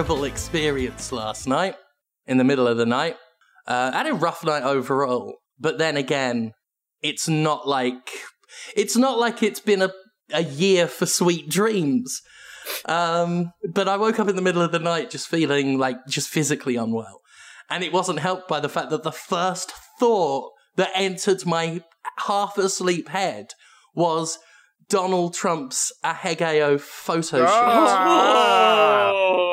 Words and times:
had 0.00 0.10
a 0.10 0.12
I 0.12 0.16
had 0.16 0.18
a 0.18 0.18
horrible 0.18 0.24
experience 0.24 1.12
last 1.12 1.46
night 1.46 1.74
in 2.26 2.38
the 2.38 2.44
middle 2.44 2.66
of 2.66 2.76
the 2.76 2.86
night. 2.86 3.16
Uh, 3.66 3.90
I 3.94 3.98
had 3.98 4.06
a 4.06 4.14
rough 4.14 4.44
night 4.44 4.62
overall, 4.62 5.36
but 5.58 5.78
then 5.78 5.96
again, 5.96 6.52
it's 7.02 7.28
not 7.28 7.68
like 7.68 8.10
it's 8.76 8.96
not 8.96 9.18
like 9.18 9.42
it's 9.42 9.60
been 9.60 9.82
a 9.82 9.92
a 10.32 10.42
year 10.42 10.86
for 10.86 11.06
sweet 11.06 11.48
dreams. 11.48 12.22
Um, 12.84 13.52
but 13.72 13.88
I 13.88 13.96
woke 13.96 14.20
up 14.20 14.28
in 14.28 14.36
the 14.36 14.42
middle 14.42 14.62
of 14.62 14.72
the 14.72 14.78
night 14.78 15.10
just 15.10 15.28
feeling 15.28 15.78
like 15.78 15.96
just 16.08 16.28
physically 16.28 16.76
unwell, 16.76 17.20
and 17.70 17.84
it 17.84 17.92
wasn't 17.92 18.20
helped 18.20 18.48
by 18.48 18.60
the 18.60 18.68
fact 18.68 18.90
that 18.90 19.02
the 19.02 19.12
first 19.12 19.72
thought 19.98 20.52
that 20.76 20.90
entered 20.94 21.46
my 21.46 21.82
half 22.26 22.58
asleep 22.58 23.08
head 23.08 23.48
was 23.94 24.38
Donald 24.88 25.34
Trump's 25.34 25.92
Ahegao 26.04 26.80
photo 26.80 27.38
shoot. 27.38 27.48
Oh. 27.48 28.86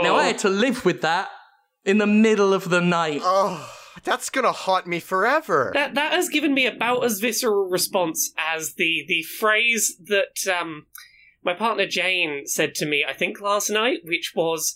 Now 0.03 0.15
I 0.15 0.25
had 0.27 0.39
to 0.39 0.49
live 0.49 0.85
with 0.85 1.01
that 1.01 1.29
in 1.85 1.97
the 1.97 2.07
middle 2.07 2.53
of 2.53 2.69
the 2.69 2.81
night. 2.81 3.21
Oh, 3.23 3.73
that's 4.03 4.29
gonna 4.29 4.51
haunt 4.51 4.87
me 4.87 4.99
forever. 4.99 5.71
That 5.73 5.95
that 5.95 6.13
has 6.13 6.29
given 6.29 6.53
me 6.53 6.65
about 6.65 7.03
as 7.03 7.19
visceral 7.19 7.69
response 7.69 8.33
as 8.37 8.73
the 8.75 9.05
the 9.07 9.23
phrase 9.23 9.95
that 10.05 10.47
um 10.59 10.87
my 11.43 11.53
partner 11.53 11.87
Jane 11.87 12.45
said 12.45 12.75
to 12.75 12.85
me, 12.85 13.05
I 13.07 13.13
think 13.13 13.39
last 13.39 13.69
night, 13.69 13.99
which 14.03 14.33
was 14.35 14.75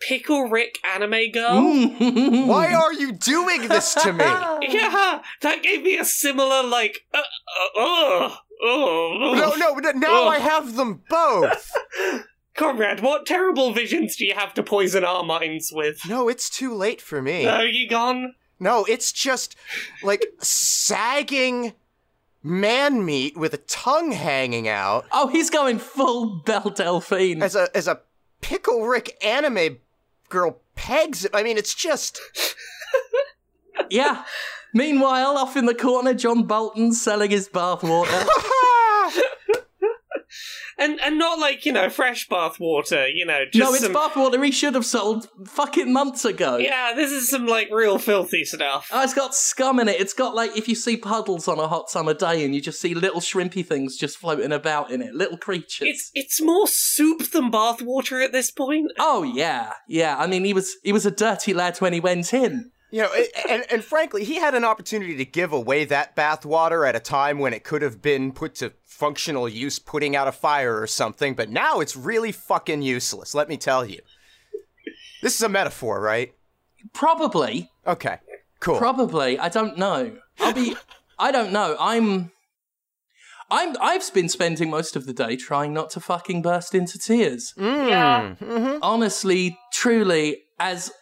"Pickle 0.00 0.48
Rick 0.48 0.78
anime 0.84 1.30
girl." 1.32 1.60
Mm. 1.60 2.46
Why 2.46 2.72
are 2.72 2.92
you 2.92 3.12
doing 3.12 3.68
this 3.68 3.94
to 3.94 4.12
me? 4.12 4.24
Yeah, 4.68 5.22
that 5.40 5.62
gave 5.62 5.82
me 5.82 5.96
a 5.96 6.04
similar 6.04 6.62
like, 6.62 7.06
uh, 7.14 7.18
uh, 7.18 7.80
uh, 7.80 8.36
oh, 8.62 9.34
No, 9.34 9.54
no, 9.54 9.74
but 9.74 9.96
now 9.96 10.26
Ugh. 10.26 10.34
I 10.34 10.38
have 10.38 10.76
them 10.76 11.02
both. 11.08 11.72
Conrad, 12.58 13.00
what 13.00 13.24
terrible 13.24 13.72
visions 13.72 14.16
do 14.16 14.26
you 14.26 14.34
have 14.34 14.52
to 14.54 14.64
poison 14.64 15.04
our 15.04 15.22
minds 15.22 15.72
with? 15.72 16.00
No, 16.08 16.28
it's 16.28 16.50
too 16.50 16.74
late 16.74 17.00
for 17.00 17.22
me. 17.22 17.46
Are 17.46 17.64
you 17.64 17.88
gone? 17.88 18.34
No, 18.58 18.84
it's 18.84 19.12
just 19.12 19.54
like 20.02 20.26
sagging 20.40 21.74
man 22.42 23.04
meat 23.04 23.36
with 23.36 23.54
a 23.54 23.58
tongue 23.58 24.12
hanging 24.12 24.66
out 24.68 25.04
Oh, 25.12 25.28
he's 25.28 25.50
going 25.50 25.78
full 25.78 26.40
Belle 26.44 26.70
Delphine. 26.70 27.42
as 27.42 27.54
a 27.54 27.68
as 27.76 27.86
a 27.86 28.00
pickle 28.40 28.86
Rick 28.86 29.16
anime 29.24 29.78
girl 30.28 30.60
pegs 30.74 31.24
it. 31.24 31.30
I 31.34 31.44
mean, 31.44 31.58
it's 31.58 31.74
just 31.74 32.20
yeah. 33.90 34.24
Meanwhile, 34.74 35.38
off 35.38 35.56
in 35.56 35.66
the 35.66 35.74
corner, 35.74 36.12
John 36.12 36.42
Bolton's 36.42 37.00
selling 37.00 37.30
his 37.30 37.48
bathwater. 37.48 38.26
And 40.78 41.00
and 41.00 41.18
not 41.18 41.38
like 41.38 41.66
you 41.66 41.72
know 41.72 41.90
fresh 41.90 42.28
bath 42.28 42.60
water, 42.60 43.08
you 43.08 43.26
know. 43.26 43.44
Just 43.50 43.58
no, 43.58 43.74
it's 43.74 43.84
some, 43.84 43.94
bathwater 43.94 44.44
he 44.44 44.52
should 44.52 44.74
have 44.74 44.86
sold 44.86 45.28
fucking 45.46 45.92
months 45.92 46.24
ago. 46.24 46.56
Yeah, 46.56 46.92
this 46.94 47.10
is 47.10 47.28
some 47.28 47.46
like 47.46 47.68
real 47.72 47.98
filthy 47.98 48.44
stuff. 48.44 48.88
Oh, 48.92 49.02
it's 49.02 49.14
got 49.14 49.34
scum 49.34 49.80
in 49.80 49.88
it. 49.88 50.00
It's 50.00 50.14
got 50.14 50.34
like 50.34 50.56
if 50.56 50.68
you 50.68 50.74
see 50.74 50.96
puddles 50.96 51.48
on 51.48 51.58
a 51.58 51.66
hot 51.66 51.90
summer 51.90 52.14
day 52.14 52.44
and 52.44 52.54
you 52.54 52.60
just 52.60 52.80
see 52.80 52.94
little 52.94 53.20
shrimpy 53.20 53.66
things 53.66 53.96
just 53.96 54.18
floating 54.18 54.52
about 54.52 54.90
in 54.90 55.02
it, 55.02 55.14
little 55.14 55.38
creatures. 55.38 55.88
It's 55.88 56.10
it's 56.14 56.40
more 56.40 56.66
soup 56.68 57.30
than 57.30 57.50
bath 57.50 57.82
water 57.82 58.20
at 58.20 58.32
this 58.32 58.50
point. 58.50 58.92
Oh 58.98 59.22
yeah, 59.22 59.72
yeah. 59.88 60.16
I 60.16 60.26
mean, 60.26 60.44
he 60.44 60.52
was 60.52 60.76
he 60.84 60.92
was 60.92 61.04
a 61.04 61.10
dirty 61.10 61.52
lad 61.52 61.78
when 61.78 61.92
he 61.92 62.00
went 62.00 62.32
in. 62.32 62.70
You 62.90 63.02
know, 63.02 63.10
and 63.48 63.64
and 63.70 63.84
frankly, 63.84 64.24
he 64.24 64.36
had 64.36 64.54
an 64.54 64.64
opportunity 64.64 65.16
to 65.16 65.24
give 65.24 65.52
away 65.52 65.84
that 65.86 66.16
bathwater 66.16 66.88
at 66.88 66.96
a 66.96 67.00
time 67.00 67.38
when 67.38 67.52
it 67.52 67.64
could 67.64 67.82
have 67.82 68.00
been 68.00 68.32
put 68.32 68.54
to 68.56 68.72
functional 68.84 69.48
use, 69.48 69.78
putting 69.78 70.16
out 70.16 70.26
a 70.28 70.32
fire 70.32 70.80
or 70.80 70.86
something. 70.86 71.34
But 71.34 71.50
now 71.50 71.80
it's 71.80 71.96
really 71.96 72.32
fucking 72.32 72.82
useless. 72.82 73.34
Let 73.34 73.48
me 73.48 73.56
tell 73.56 73.84
you. 73.84 74.00
This 75.22 75.34
is 75.34 75.42
a 75.42 75.48
metaphor, 75.48 76.00
right? 76.00 76.32
Probably, 76.92 77.70
Okay, 77.86 78.18
cool. 78.60 78.78
probably. 78.78 79.38
I 79.38 79.48
don't 79.48 79.76
know. 79.76 80.16
I'll 80.38 80.52
be. 80.54 80.76
I 81.18 81.32
don't 81.32 81.52
know. 81.52 81.76
I'm. 81.80 82.30
I'm. 83.50 83.76
I've 83.80 84.12
been 84.14 84.28
spending 84.28 84.70
most 84.70 84.94
of 84.94 85.06
the 85.06 85.12
day 85.12 85.34
trying 85.36 85.72
not 85.74 85.90
to 85.90 86.00
fucking 86.00 86.42
burst 86.42 86.74
into 86.74 86.98
tears. 86.98 87.52
Yeah. 87.56 88.34
Mhm. 88.40 88.78
honestly, 88.82 89.58
truly, 89.72 90.42
as 90.60 90.92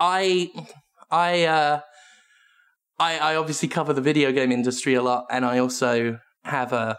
I, 0.00 0.50
I, 1.10 1.44
uh, 1.44 1.80
I, 2.98 3.18
I 3.18 3.36
obviously 3.36 3.68
cover 3.68 3.92
the 3.92 4.00
video 4.00 4.32
game 4.32 4.52
industry 4.52 4.94
a 4.94 5.02
lot, 5.02 5.26
and 5.30 5.44
I 5.44 5.58
also 5.58 6.18
have 6.44 6.72
a 6.72 6.98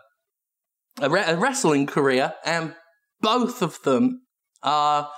a, 1.01 1.09
re- 1.09 1.23
a 1.25 1.37
wrestling 1.37 1.85
career, 1.85 2.33
and 2.45 2.75
both 3.21 3.61
of 3.61 3.81
them 3.83 4.21
are 4.63 5.09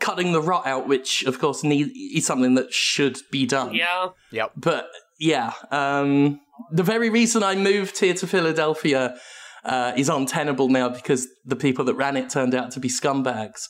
cutting 0.00 0.32
the 0.32 0.42
rot 0.42 0.66
out, 0.66 0.88
which 0.88 1.22
of 1.24 1.38
course 1.38 1.62
need 1.62 1.90
is 2.14 2.26
something 2.26 2.54
that 2.54 2.72
should 2.72 3.18
be 3.30 3.46
done. 3.46 3.74
Yeah. 3.74 4.08
Yep. 4.30 4.52
But 4.56 4.88
yeah, 5.18 5.52
um, 5.70 6.40
the 6.70 6.82
very 6.82 7.08
reason 7.08 7.42
I 7.42 7.54
moved 7.54 7.98
here 7.98 8.14
to 8.14 8.26
Philadelphia 8.26 9.16
uh, 9.64 9.92
is 9.96 10.08
untenable 10.08 10.68
now 10.68 10.88
because 10.88 11.28
the 11.44 11.56
people 11.56 11.84
that 11.84 11.94
ran 11.94 12.16
it 12.16 12.30
turned 12.30 12.54
out 12.54 12.72
to 12.72 12.80
be 12.80 12.88
scumbags. 12.88 13.68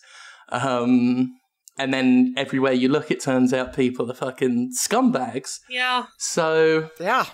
Um, 0.49 1.34
and 1.78 1.93
then 1.93 2.34
everywhere 2.37 2.72
you 2.72 2.88
look, 2.88 3.10
it 3.10 3.21
turns 3.21 3.53
out 3.53 3.75
people 3.75 4.10
are 4.10 4.15
fucking 4.15 4.72
scumbags. 4.78 5.60
Yeah. 5.69 6.06
So 6.19 6.91
Yeah. 7.00 7.27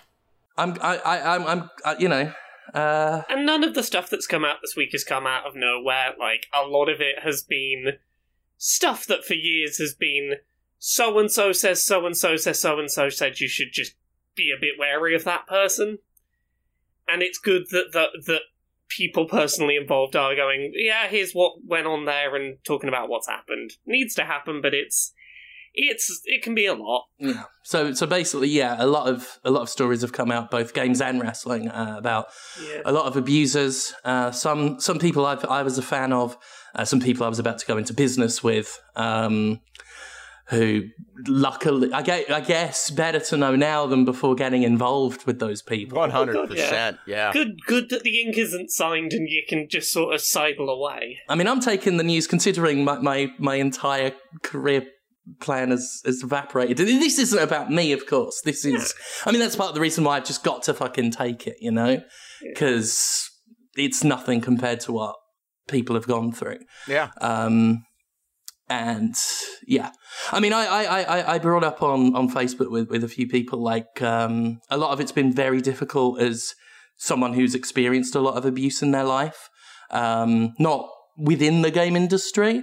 I'm, 0.56 0.76
I, 0.80 0.96
I, 0.98 1.34
I'm, 1.36 1.46
I'm, 1.46 1.70
uh, 1.84 1.94
you 2.00 2.08
know, 2.08 2.32
uh, 2.74 3.22
And 3.28 3.46
none 3.46 3.64
of 3.64 3.74
the 3.74 3.82
stuff 3.82 4.10
that's 4.10 4.26
come 4.26 4.44
out 4.44 4.56
this 4.60 4.74
week 4.76 4.90
has 4.92 5.04
come 5.04 5.26
out 5.26 5.46
of 5.46 5.54
nowhere. 5.54 6.14
Like, 6.18 6.46
a 6.52 6.66
lot 6.66 6.88
of 6.88 7.00
it 7.00 7.20
has 7.22 7.42
been 7.42 7.94
stuff 8.56 9.06
that 9.06 9.24
for 9.24 9.34
years 9.34 9.78
has 9.78 9.94
been 9.94 10.34
so 10.78 11.18
and 11.18 11.30
so 11.30 11.52
says 11.52 11.84
so 11.84 12.04
and 12.06 12.16
so 12.16 12.36
says 12.36 12.60
so 12.60 12.78
and 12.78 12.90
so 12.90 13.08
said 13.08 13.40
you 13.40 13.48
should 13.48 13.68
just 13.72 13.94
be 14.36 14.52
a 14.56 14.60
bit 14.60 14.74
wary 14.78 15.14
of 15.14 15.24
that 15.24 15.46
person. 15.46 15.98
And 17.08 17.22
it's 17.22 17.38
good 17.38 17.66
that 17.70 17.92
that 17.92 18.10
that 18.26 18.42
people 18.96 19.26
personally 19.26 19.76
involved 19.76 20.16
are 20.16 20.34
going, 20.34 20.72
yeah, 20.74 21.08
here's 21.08 21.32
what 21.32 21.52
went 21.64 21.86
on 21.86 22.04
there 22.04 22.34
and 22.36 22.58
talking 22.64 22.88
about 22.88 23.08
what's 23.08 23.28
happened. 23.28 23.72
Needs 23.86 24.14
to 24.14 24.24
happen, 24.24 24.60
but 24.62 24.74
it's 24.74 25.12
it's 25.74 26.20
it 26.24 26.42
can 26.42 26.54
be 26.54 26.66
a 26.66 26.74
lot. 26.74 27.04
Yeah. 27.18 27.44
So 27.62 27.92
so 27.92 28.06
basically, 28.06 28.48
yeah, 28.48 28.76
a 28.78 28.86
lot 28.86 29.08
of 29.08 29.38
a 29.44 29.50
lot 29.50 29.62
of 29.62 29.68
stories 29.68 30.00
have 30.02 30.12
come 30.12 30.32
out, 30.32 30.50
both 30.50 30.74
games 30.74 31.00
and 31.00 31.20
wrestling, 31.20 31.68
uh, 31.68 31.94
about 31.98 32.26
Yeah. 32.60 32.80
a 32.84 32.92
lot 32.92 33.06
of 33.06 33.16
abusers. 33.16 33.94
Uh, 34.04 34.30
some 34.30 34.80
some 34.80 34.98
people 34.98 35.26
I've, 35.26 35.44
I 35.44 35.62
was 35.62 35.78
a 35.78 35.82
fan 35.82 36.12
of, 36.12 36.36
uh, 36.74 36.84
some 36.84 37.00
people 37.00 37.24
I 37.24 37.28
was 37.28 37.38
about 37.38 37.58
to 37.58 37.66
go 37.66 37.76
into 37.76 37.92
business 37.94 38.42
with. 38.42 38.80
Um, 38.96 39.60
who 40.48 40.82
luckily, 41.26 41.92
I 41.92 42.02
guess, 42.02 42.30
I 42.30 42.40
guess, 42.40 42.90
better 42.90 43.20
to 43.20 43.36
know 43.36 43.54
now 43.54 43.86
than 43.86 44.04
before 44.04 44.34
getting 44.34 44.62
involved 44.62 45.26
with 45.26 45.40
those 45.40 45.60
people. 45.62 45.98
One 45.98 46.10
hundred 46.10 46.48
percent. 46.48 46.98
Yeah. 47.06 47.32
Good 47.32 47.58
good 47.66 47.90
that 47.90 48.02
the 48.02 48.20
ink 48.22 48.38
isn't 48.38 48.70
signed 48.70 49.12
and 49.12 49.28
you 49.28 49.42
can 49.48 49.68
just 49.68 49.92
sort 49.92 50.14
of 50.14 50.20
sidle 50.20 50.70
away. 50.70 51.18
I 51.28 51.34
mean, 51.34 51.46
I'm 51.46 51.60
taking 51.60 51.98
the 51.98 52.04
news 52.04 52.26
considering 52.26 52.84
my, 52.84 52.98
my, 52.98 53.32
my 53.38 53.56
entire 53.56 54.12
career 54.42 54.86
plan 55.40 55.70
has, 55.70 56.00
has 56.06 56.22
evaporated. 56.22 56.80
And 56.80 57.02
this 57.02 57.18
isn't 57.18 57.38
about 57.38 57.70
me, 57.70 57.92
of 57.92 58.06
course. 58.06 58.40
This 58.42 58.64
is, 58.64 58.94
I 59.26 59.32
mean, 59.32 59.40
that's 59.40 59.56
part 59.56 59.68
of 59.68 59.74
the 59.74 59.82
reason 59.82 60.02
why 60.02 60.16
I've 60.16 60.24
just 60.24 60.42
got 60.42 60.62
to 60.62 60.72
fucking 60.72 61.10
take 61.10 61.46
it, 61.46 61.56
you 61.60 61.70
know? 61.70 62.00
Because 62.42 63.28
it's 63.76 64.02
nothing 64.02 64.40
compared 64.40 64.80
to 64.80 64.92
what 64.92 65.14
people 65.68 65.94
have 65.94 66.06
gone 66.06 66.32
through. 66.32 66.60
Yeah. 66.86 67.10
Um, 67.20 67.84
and 68.68 69.14
yeah, 69.66 69.92
I 70.32 70.40
mean, 70.40 70.52
I, 70.52 70.64
I, 70.64 71.02
I, 71.02 71.34
I 71.34 71.38
brought 71.38 71.64
up 71.64 71.82
on, 71.82 72.14
on 72.14 72.30
Facebook 72.30 72.70
with, 72.70 72.88
with 72.90 73.04
a 73.04 73.08
few 73.08 73.28
people, 73.28 73.62
like, 73.62 74.02
um, 74.02 74.60
a 74.70 74.76
lot 74.76 74.92
of 74.92 75.00
it's 75.00 75.12
been 75.12 75.32
very 75.32 75.60
difficult 75.60 76.20
as 76.20 76.54
someone 76.96 77.34
who's 77.34 77.54
experienced 77.54 78.14
a 78.14 78.20
lot 78.20 78.36
of 78.36 78.44
abuse 78.44 78.82
in 78.82 78.90
their 78.90 79.04
life. 79.04 79.48
Um, 79.90 80.54
not 80.58 80.90
within 81.16 81.62
the 81.62 81.70
game 81.70 81.96
industry, 81.96 82.62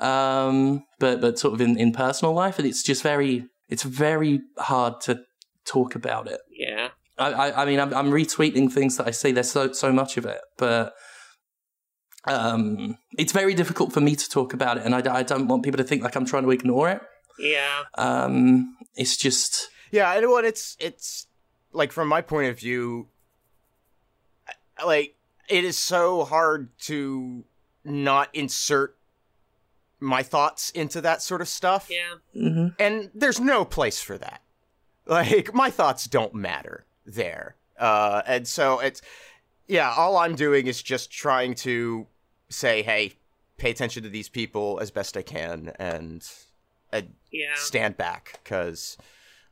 um, 0.00 0.82
but, 0.98 1.20
but 1.20 1.38
sort 1.38 1.54
of 1.54 1.60
in, 1.60 1.78
in 1.78 1.92
personal 1.92 2.34
life. 2.34 2.58
And 2.58 2.66
it's 2.66 2.82
just 2.82 3.02
very, 3.02 3.44
it's 3.68 3.84
very 3.84 4.40
hard 4.58 5.00
to 5.02 5.20
talk 5.64 5.94
about 5.94 6.26
it. 6.26 6.40
Yeah. 6.50 6.88
I, 7.16 7.32
I, 7.32 7.62
I 7.62 7.64
mean, 7.64 7.78
I'm, 7.78 7.94
I'm 7.94 8.10
retweeting 8.10 8.72
things 8.72 8.96
that 8.96 9.06
I 9.06 9.12
see. 9.12 9.30
There's 9.30 9.52
so 9.52 9.72
so 9.72 9.92
much 9.92 10.16
of 10.16 10.26
it, 10.26 10.40
but 10.58 10.94
um, 12.26 12.98
it's 13.18 13.32
very 13.32 13.54
difficult 13.54 13.92
for 13.92 14.00
me 14.00 14.16
to 14.16 14.28
talk 14.28 14.52
about 14.52 14.78
it, 14.78 14.84
and 14.84 14.94
I, 14.94 15.16
I 15.18 15.22
don't 15.22 15.48
want 15.48 15.62
people 15.62 15.78
to 15.78 15.84
think 15.84 16.02
like 16.02 16.16
I'm 16.16 16.24
trying 16.26 16.44
to 16.44 16.50
ignore 16.50 16.88
it. 16.90 17.02
Yeah. 17.38 17.82
Um, 17.98 18.76
it's 18.94 19.16
just 19.16 19.68
Yeah, 19.90 20.08
I 20.08 20.20
know 20.20 20.30
what 20.30 20.44
it's 20.44 20.76
it's 20.80 21.26
like 21.72 21.90
from 21.92 22.08
my 22.08 22.20
point 22.22 22.50
of 22.50 22.58
view 22.58 23.08
like 24.84 25.14
it 25.48 25.64
is 25.64 25.76
so 25.76 26.24
hard 26.24 26.68
to 26.78 27.44
not 27.84 28.28
insert 28.32 28.96
my 30.00 30.22
thoughts 30.22 30.70
into 30.70 31.00
that 31.00 31.22
sort 31.22 31.40
of 31.40 31.48
stuff. 31.48 31.88
Yeah. 31.90 32.14
mhm. 32.40 32.74
And 32.78 33.10
there's 33.14 33.40
no 33.40 33.64
place 33.64 34.00
for 34.00 34.18
that. 34.18 34.40
Like 35.06 35.52
my 35.52 35.70
thoughts 35.70 36.06
don't 36.06 36.34
matter 36.34 36.84
there. 37.04 37.56
Uh 37.78 38.22
and 38.26 38.48
so 38.48 38.78
it's 38.80 39.02
yeah, 39.66 39.92
all 39.96 40.16
I'm 40.16 40.34
doing 40.34 40.66
is 40.66 40.82
just 40.82 41.10
trying 41.10 41.54
to 41.56 42.06
say, 42.54 42.82
"Hey, 42.82 43.14
pay 43.56 43.70
attention 43.70 44.02
to 44.02 44.08
these 44.08 44.28
people 44.28 44.78
as 44.80 44.90
best 44.90 45.16
I 45.16 45.22
can 45.22 45.72
and 45.78 46.26
uh, 46.92 47.02
Yeah. 47.30 47.54
stand 47.54 47.96
back 47.96 48.40
because 48.42 48.96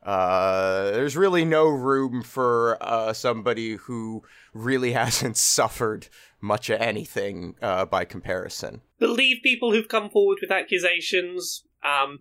uh, 0.03 0.91
there's 0.91 1.15
really 1.15 1.45
no 1.45 1.67
room 1.67 2.21
for 2.23 2.77
uh, 2.81 3.13
somebody 3.13 3.75
who 3.75 4.23
really 4.53 4.91
hasn't 5.03 5.37
suffered 5.37 6.07
much 6.41 6.69
of 6.69 6.81
anything 6.81 7.55
uh, 7.61 7.85
by 7.85 8.03
comparison. 8.03 8.81
Believe 8.99 9.37
people 9.41 9.71
who've 9.71 9.87
come 9.87 10.09
forward 10.09 10.39
with 10.41 10.51
accusations, 10.51 11.63
um, 11.83 12.19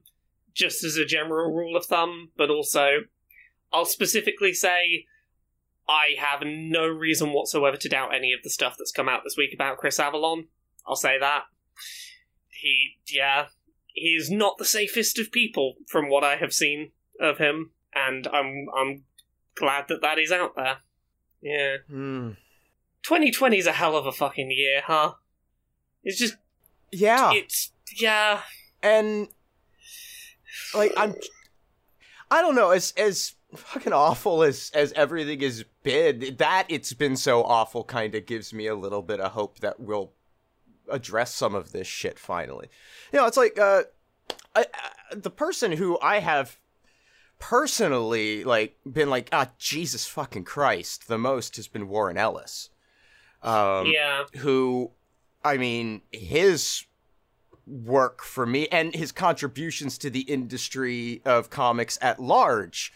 just 0.55 0.85
as 0.85 0.97
a 0.97 1.05
general 1.05 1.53
rule 1.53 1.77
of 1.77 1.87
thumb, 1.87 2.31
but 2.37 2.51
also 2.51 3.01
I'll 3.73 3.85
specifically 3.85 4.53
say 4.53 5.07
I 5.89 6.15
have 6.19 6.43
no 6.45 6.87
reason 6.87 7.33
whatsoever 7.33 7.77
to 7.77 7.89
doubt 7.89 8.15
any 8.15 8.33
of 8.33 8.41
the 8.45 8.51
stuff 8.51 8.77
that's 8.79 8.93
come 8.93 9.09
out 9.09 9.23
this 9.25 9.37
week 9.37 9.51
about 9.53 9.79
Chris 9.79 9.99
Avellone. 9.99 10.47
I'll 10.87 10.97
say 10.97 11.19
that. 11.19 11.45
He, 12.51 12.97
yeah, 13.13 13.47
he 13.87 14.11
is 14.11 14.31
not 14.31 14.59
the 14.59 14.65
safest 14.65 15.19
of 15.19 15.33
people 15.33 15.75
from 15.89 16.09
what 16.09 16.25
I 16.25 16.37
have 16.37 16.53
seen 16.53 16.93
of 17.21 17.39
him, 17.39 17.71
and 17.95 18.27
I'm 18.29 18.67
I'm 18.77 19.05
glad 19.55 19.87
that 19.89 20.01
that 20.03 20.19
is 20.19 20.33
out 20.33 20.55
there. 20.57 20.79
Yeah. 21.41 21.77
Hmm. 21.89 22.31
2020 23.05 23.59
is 23.59 23.67
a 23.67 23.73
hell 23.73 23.97
of 23.97 24.07
a 24.07 24.13
fucking 24.13 24.51
year, 24.53 24.83
huh? 24.87 25.15
It's 26.05 26.19
just, 26.19 26.37
Yeah, 26.93 27.33
it's, 27.35 27.73
yeah. 27.99 28.41
and 28.83 29.29
like 30.75 30.93
I'm, 30.97 31.15
I 32.31 32.41
don't 32.43 32.55
know 32.55 32.71
as 32.71 32.93
as 32.97 33.35
fucking 33.57 33.93
awful 33.93 34.43
as 34.43 34.71
as 34.75 34.93
everything 34.93 35.41
has 35.41 35.65
been. 35.83 36.37
That 36.39 36.67
it's 36.69 36.93
been 36.93 37.17
so 37.17 37.43
awful 37.43 37.85
kind 37.85 38.15
of 38.15 38.25
gives 38.27 38.53
me 38.55 38.67
a 38.69 38.75
little 38.75 39.03
bit 39.03 39.21
of 39.21 39.33
hope 39.33 39.59
that 39.61 39.81
we'll 39.81 40.13
address 40.93 41.35
some 41.35 41.55
of 41.55 41.73
this 41.73 41.87
shit 41.87 42.19
finally. 42.19 42.69
You 43.13 43.19
know, 43.19 43.27
it's 43.27 43.37
like 43.37 43.59
uh, 43.59 43.83
I, 44.55 44.67
I, 44.75 45.15
the 45.15 45.31
person 45.31 45.73
who 45.73 45.99
I 46.01 46.21
have 46.21 46.59
personally 47.39 48.45
like 48.45 48.77
been 48.91 49.11
like 49.11 49.29
ah 49.33 49.51
Jesus 49.59 50.07
fucking 50.07 50.45
Christ 50.45 51.09
the 51.09 51.19
most 51.19 51.57
has 51.57 51.67
been 51.67 51.89
Warren 51.89 52.17
Ellis. 52.17 52.71
Um, 53.43 53.89
yeah. 53.89 54.25
who 54.37 54.93
I 55.45 55.57
mean 55.57 56.03
his 56.13 56.85
work 57.67 58.23
for 58.23 58.47
me 58.47 58.69
and 58.69 58.95
his 58.95 59.11
contributions 59.11 59.99
to 59.99 60.11
the 60.11 60.21
industry 60.21 61.23
of 61.25 61.51
comics 61.51 61.99
at 62.01 62.21
large 62.21 62.93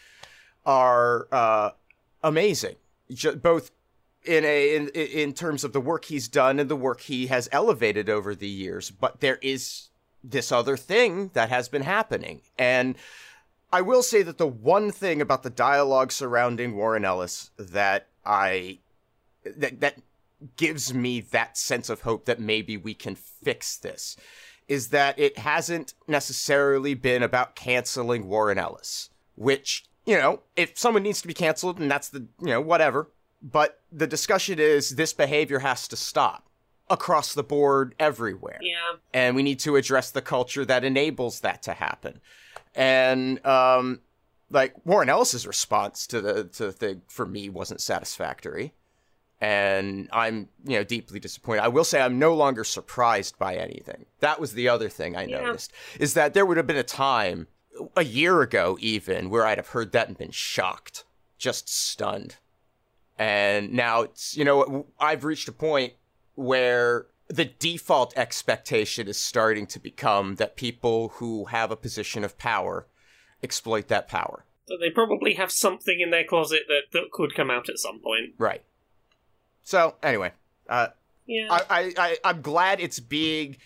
are 0.65 1.27
uh, 1.31 1.71
amazing 2.23 2.75
both 3.41 3.71
in 4.27 4.45
a 4.45 4.75
in 4.75 4.89
in 4.89 5.33
terms 5.33 5.63
of 5.63 5.73
the 5.73 5.81
work 5.81 6.05
he's 6.05 6.27
done 6.27 6.59
and 6.59 6.69
the 6.69 6.75
work 6.75 7.01
he 7.01 7.27
has 7.27 7.49
elevated 7.51 8.09
over 8.09 8.35
the 8.35 8.47
years 8.47 8.91
but 8.91 9.19
there 9.19 9.39
is 9.41 9.89
this 10.23 10.51
other 10.51 10.75
thing 10.75 11.29
that 11.33 11.49
has 11.49 11.69
been 11.69 11.83
happening 11.83 12.41
and 12.57 12.95
I 13.71 13.81
will 13.81 14.03
say 14.03 14.23
that 14.23 14.37
the 14.37 14.47
one 14.47 14.91
thing 14.91 15.21
about 15.21 15.43
the 15.43 15.49
dialogue 15.49 16.11
surrounding 16.11 16.75
Warren 16.75 17.03
Ellis 17.03 17.51
that 17.57 18.07
I 18.25 18.79
that 19.43 19.81
that 19.81 19.97
gives 20.55 20.93
me 20.93 21.19
that 21.19 21.57
sense 21.57 21.89
of 21.89 22.01
hope 22.01 22.25
that 22.25 22.39
maybe 22.39 22.77
we 22.77 22.93
can 22.93 23.15
fix 23.15 23.77
this 23.77 24.15
is 24.67 24.89
that 24.89 25.17
it 25.17 25.37
hasn't 25.37 25.93
necessarily 26.07 26.93
been 26.93 27.23
about 27.23 27.55
canceling 27.55 28.27
Warren 28.27 28.57
Ellis, 28.57 29.09
which, 29.35 29.85
you 30.05 30.17
know, 30.17 30.41
if 30.55 30.77
someone 30.77 31.03
needs 31.03 31.21
to 31.21 31.27
be 31.27 31.33
canceled 31.33 31.79
and 31.79 31.89
that's 31.89 32.09
the, 32.09 32.27
you 32.41 32.47
know, 32.47 32.61
whatever. 32.61 33.09
But 33.41 33.79
the 33.91 34.07
discussion 34.07 34.59
is 34.59 34.95
this 34.95 35.13
behavior 35.13 35.59
has 35.59 35.87
to 35.89 35.95
stop 35.95 36.43
across 36.89 37.33
the 37.33 37.43
board 37.43 37.93
everywhere 37.99 38.59
Yeah. 38.61 38.93
and 39.13 39.35
we 39.35 39.43
need 39.43 39.59
to 39.59 39.75
address 39.75 40.09
the 40.09 40.21
culture 40.21 40.63
that 40.65 40.83
enables 40.85 41.41
that 41.41 41.61
to 41.63 41.73
happen. 41.73 42.21
And 42.73 43.45
um, 43.45 44.01
like 44.49 44.73
Warren 44.85 45.09
Ellis's 45.09 45.45
response 45.45 46.07
to 46.07 46.21
the 46.21 46.43
to 46.45 46.67
the 46.67 46.71
thing 46.71 47.01
for 47.07 47.25
me 47.25 47.49
wasn't 47.49 47.81
satisfactory, 47.81 48.73
and 49.41 50.07
I'm 50.13 50.49
you 50.65 50.77
know 50.77 50.83
deeply 50.83 51.19
disappointed. 51.19 51.61
I 51.63 51.67
will 51.67 51.83
say 51.83 52.01
I'm 52.01 52.17
no 52.19 52.33
longer 52.33 52.63
surprised 52.63 53.37
by 53.37 53.55
anything. 53.55 54.05
That 54.19 54.39
was 54.39 54.53
the 54.53 54.69
other 54.69 54.89
thing 54.89 55.15
I 55.15 55.25
Yeah. 55.25 55.41
noticed 55.41 55.71
is 55.99 56.13
that 56.13 56.33
there 56.33 56.45
would 56.45 56.57
have 56.57 56.67
been 56.67 56.77
a 56.77 56.83
time 56.83 57.47
a 57.95 58.03
year 58.03 58.41
ago 58.41 58.77
even 58.79 59.29
where 59.29 59.45
I'd 59.45 59.57
have 59.57 59.69
heard 59.69 59.91
that 59.91 60.07
and 60.07 60.17
been 60.17 60.31
shocked, 60.31 61.03
just 61.37 61.67
stunned. 61.69 62.37
And 63.17 63.73
now 63.73 64.01
it's 64.01 64.37
you 64.37 64.45
know 64.45 64.85
I've 64.99 65.23
reached 65.23 65.47
a 65.47 65.51
point 65.51 65.93
where 66.35 67.07
the 67.27 67.45
default 67.45 68.17
expectation 68.17 69.07
is 69.07 69.17
starting 69.17 69.67
to 69.67 69.79
become 69.79 70.35
that 70.35 70.55
people 70.55 71.09
who 71.15 71.45
have 71.45 71.71
a 71.71 71.75
position 71.75 72.23
of 72.23 72.37
power 72.37 72.87
exploit 73.43 73.87
that 73.89 74.07
power. 74.07 74.45
So 74.67 74.75
they 74.79 74.89
probably 74.89 75.33
have 75.33 75.51
something 75.51 75.99
in 75.99 76.11
their 76.11 76.23
closet 76.23 76.63
that, 76.67 76.83
that 76.93 77.11
could 77.11 77.35
come 77.35 77.49
out 77.49 77.69
at 77.69 77.77
some 77.77 77.99
point. 77.99 78.33
Right. 78.37 78.63
So 79.63 79.95
anyway, 80.03 80.31
uh, 80.69 80.87
Yeah. 81.25 81.47
I, 81.49 81.61
I, 81.69 81.93
I 81.97 82.17
I'm 82.23 82.41
glad 82.41 82.79
it's 82.79 82.99
being 82.99 83.57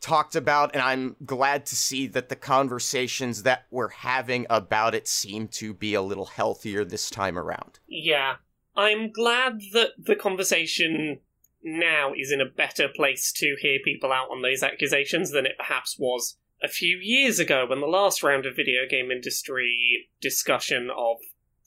talked 0.00 0.34
about, 0.34 0.74
and 0.74 0.82
I'm 0.82 1.16
glad 1.26 1.66
to 1.66 1.76
see 1.76 2.06
that 2.08 2.30
the 2.30 2.36
conversations 2.36 3.42
that 3.42 3.66
we're 3.70 3.90
having 3.90 4.46
about 4.48 4.94
it 4.94 5.06
seem 5.06 5.48
to 5.48 5.74
be 5.74 5.94
a 5.94 6.02
little 6.02 6.26
healthier 6.26 6.84
this 6.84 7.10
time 7.10 7.38
around. 7.38 7.78
yeah. 7.86 8.36
I'm 8.76 9.10
glad 9.10 9.60
that 9.72 9.90
the 9.98 10.16
conversation 10.16 11.20
now 11.62 12.12
is 12.16 12.32
in 12.32 12.40
a 12.40 12.46
better 12.46 12.88
place 12.88 13.32
to 13.36 13.56
hear 13.60 13.78
people 13.84 14.12
out 14.12 14.30
on 14.30 14.42
those 14.42 14.62
accusations 14.62 15.30
than 15.30 15.46
it 15.46 15.56
perhaps 15.58 15.96
was 15.98 16.36
a 16.62 16.68
few 16.68 16.98
years 16.98 17.38
ago 17.38 17.66
when 17.68 17.80
the 17.80 17.86
last 17.86 18.22
round 18.22 18.46
of 18.46 18.56
video 18.56 18.82
game 18.88 19.10
industry 19.10 20.08
discussion 20.20 20.90
of 20.96 21.16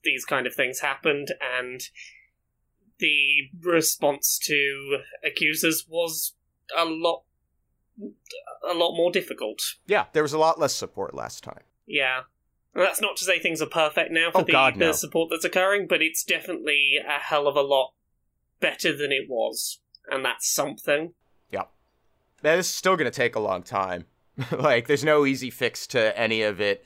these 0.04 0.26
kind 0.26 0.46
of 0.46 0.54
things 0.54 0.80
happened 0.80 1.34
and 1.60 1.82
the 3.00 3.50
response 3.62 4.40
to 4.40 5.00
accusers 5.26 5.86
was 5.88 6.36
a 6.78 6.86
lot 6.86 7.24
a 8.68 8.74
lot 8.74 8.96
more 8.96 9.12
difficult. 9.12 9.60
Yeah, 9.86 10.06
there 10.14 10.24
was 10.24 10.34
a 10.34 10.40
lot 10.40 10.60
less 10.60 10.74
support 10.74 11.14
last 11.14 11.44
time. 11.44 11.64
Yeah. 11.86 12.22
That's 12.76 13.02
not 13.02 13.18
to 13.18 13.24
say 13.24 13.40
things 13.40 13.62
are 13.62 13.68
perfect 13.68 14.12
now 14.12 14.32
for 14.32 14.40
Oh, 14.40 14.44
the, 14.44 14.52
God, 14.52 14.80
the 14.80 14.94
support 14.94 15.30
that's 15.30 15.46
occurring, 15.46 15.88
but 15.88 16.02
it's 16.02 16.24
definitely 16.24 16.98
a 16.98 17.20
hell 17.20 17.48
of 17.48 17.56
a 17.56 17.62
lot 17.62 17.94
better 18.60 18.96
than 18.96 19.12
it 19.12 19.30
was. 19.30 19.80
And 20.10 20.26
that's 20.26 20.50
something. 20.52 21.14
Yep. 21.52 21.70
That 22.42 22.58
is 22.58 22.68
still 22.68 22.96
going 22.98 23.10
to 23.10 23.16
take 23.16 23.36
a 23.36 23.40
long 23.40 23.62
time. 23.64 24.06
like, 24.52 24.88
there's 24.88 25.04
no 25.04 25.26
easy 25.26 25.52
fix 25.52 25.86
to 25.88 26.18
any 26.20 26.42
of 26.42 26.60
it. 26.60 26.84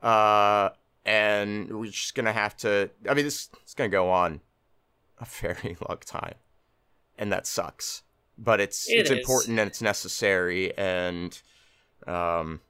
Uh, 0.00 0.70
and 1.04 1.68
we're 1.80 1.86
just 1.90 2.14
going 2.14 2.26
to 2.26 2.32
have 2.32 2.56
to. 2.58 2.88
I 3.08 3.14
mean, 3.14 3.24
this 3.24 3.48
is 3.66 3.74
going 3.74 3.90
to 3.90 3.94
go 3.94 4.10
on 4.10 4.40
a 5.20 5.24
very 5.24 5.76
long 5.88 5.98
time. 6.04 6.34
And 7.18 7.32
that 7.32 7.46
sucks. 7.46 8.02
But 8.38 8.60
it's 8.60 8.88
It 8.88 9.00
it's 9.00 9.10
is. 9.10 9.18
important 9.18 9.58
and 9.58 9.68
it's 9.68 9.82
necessary. 9.82 10.76
And, 10.78 11.36
um, 12.06 12.60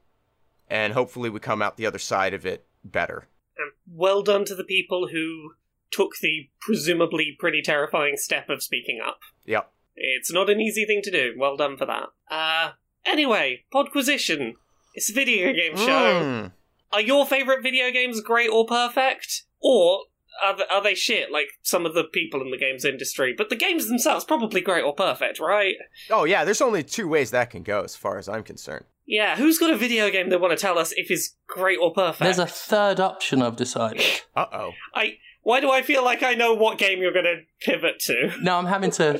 and 0.69 0.93
hopefully 0.93 1.29
we 1.29 1.39
come 1.39 1.61
out 1.61 1.77
the 1.77 1.85
other 1.85 1.99
side 1.99 2.33
of 2.33 2.45
it 2.45 2.65
better. 2.83 3.27
And 3.57 3.71
well 3.91 4.21
done 4.21 4.45
to 4.45 4.55
the 4.55 4.63
people 4.63 5.07
who 5.07 5.53
took 5.91 6.11
the 6.21 6.49
presumably 6.61 7.35
pretty 7.39 7.61
terrifying 7.61 8.15
step 8.17 8.49
of 8.49 8.63
speaking 8.63 8.99
up. 9.05 9.19
Yep. 9.45 9.71
It's 9.95 10.31
not 10.31 10.49
an 10.49 10.61
easy 10.61 10.85
thing 10.85 11.01
to 11.03 11.11
do. 11.11 11.33
Well 11.37 11.57
done 11.57 11.77
for 11.77 11.85
that. 11.85 12.09
Uh, 12.29 12.71
anyway, 13.05 13.65
Podquisition. 13.73 14.53
It's 14.93 15.09
a 15.09 15.13
video 15.13 15.51
game 15.53 15.75
show. 15.75 16.21
Mm. 16.23 16.51
Are 16.91 17.01
your 17.01 17.25
favourite 17.25 17.61
video 17.61 17.91
games 17.91 18.21
great 18.21 18.49
or 18.49 18.65
perfect? 18.65 19.43
Or 19.61 20.03
are 20.43 20.57
they, 20.57 20.63
are 20.71 20.81
they 20.81 20.95
shit 20.95 21.31
like 21.31 21.47
some 21.61 21.85
of 21.85 21.93
the 21.93 22.03
people 22.03 22.41
in 22.41 22.51
the 22.51 22.57
games 22.57 22.85
industry? 22.85 23.33
But 23.37 23.49
the 23.49 23.55
games 23.55 23.87
themselves 23.87 24.25
probably 24.25 24.61
great 24.61 24.83
or 24.83 24.93
perfect, 24.93 25.39
right? 25.39 25.75
Oh, 26.09 26.23
yeah, 26.23 26.45
there's 26.45 26.61
only 26.61 26.83
two 26.83 27.07
ways 27.07 27.31
that 27.31 27.49
can 27.49 27.63
go 27.63 27.81
as 27.81 27.95
far 27.95 28.17
as 28.17 28.29
I'm 28.29 28.43
concerned. 28.43 28.85
Yeah, 29.09 29.37
who's 29.37 29.57
got 29.57 29.71
a 29.71 29.75
video 29.75 30.11
game 30.11 30.29
they 30.29 30.37
want 30.37 30.51
to 30.55 30.61
tell 30.61 30.77
us 30.77 30.93
if 30.95 31.09
it's 31.09 31.35
great 31.47 31.79
or 31.81 31.91
perfect? 31.91 32.19
There's 32.19 32.37
a 32.37 32.45
third 32.45 32.99
option 32.99 33.41
I've 33.41 33.55
decided. 33.55 34.05
Uh 34.35 34.45
oh. 34.53 34.71
I. 34.93 35.17
Why 35.41 35.61
do 35.61 35.71
I 35.71 35.81
feel 35.81 36.03
like 36.05 36.21
I 36.21 36.35
know 36.35 36.53
what 36.53 36.77
game 36.77 37.01
you're 37.01 37.13
going 37.13 37.25
to 37.25 37.41
pivot 37.61 37.97
to? 38.01 38.33
No, 38.39 38.57
I'm 38.57 38.67
having 38.67 38.91
to. 38.91 39.19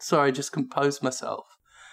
Sorry, 0.00 0.32
just 0.32 0.52
compose 0.52 1.02
myself. 1.02 1.44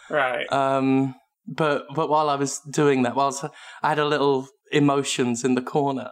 Right. 0.10 0.50
Um, 0.54 1.16
but 1.46 1.86
but 1.94 2.08
while 2.10 2.30
I 2.30 2.36
was 2.36 2.62
doing 2.62 3.04
that, 3.04 3.14
whilst 3.14 3.44
I 3.82 3.90
had 3.90 4.00
a 4.00 4.06
little 4.06 4.48
emotions 4.72 5.44
in 5.44 5.56
the 5.56 5.62
corner, 5.62 6.12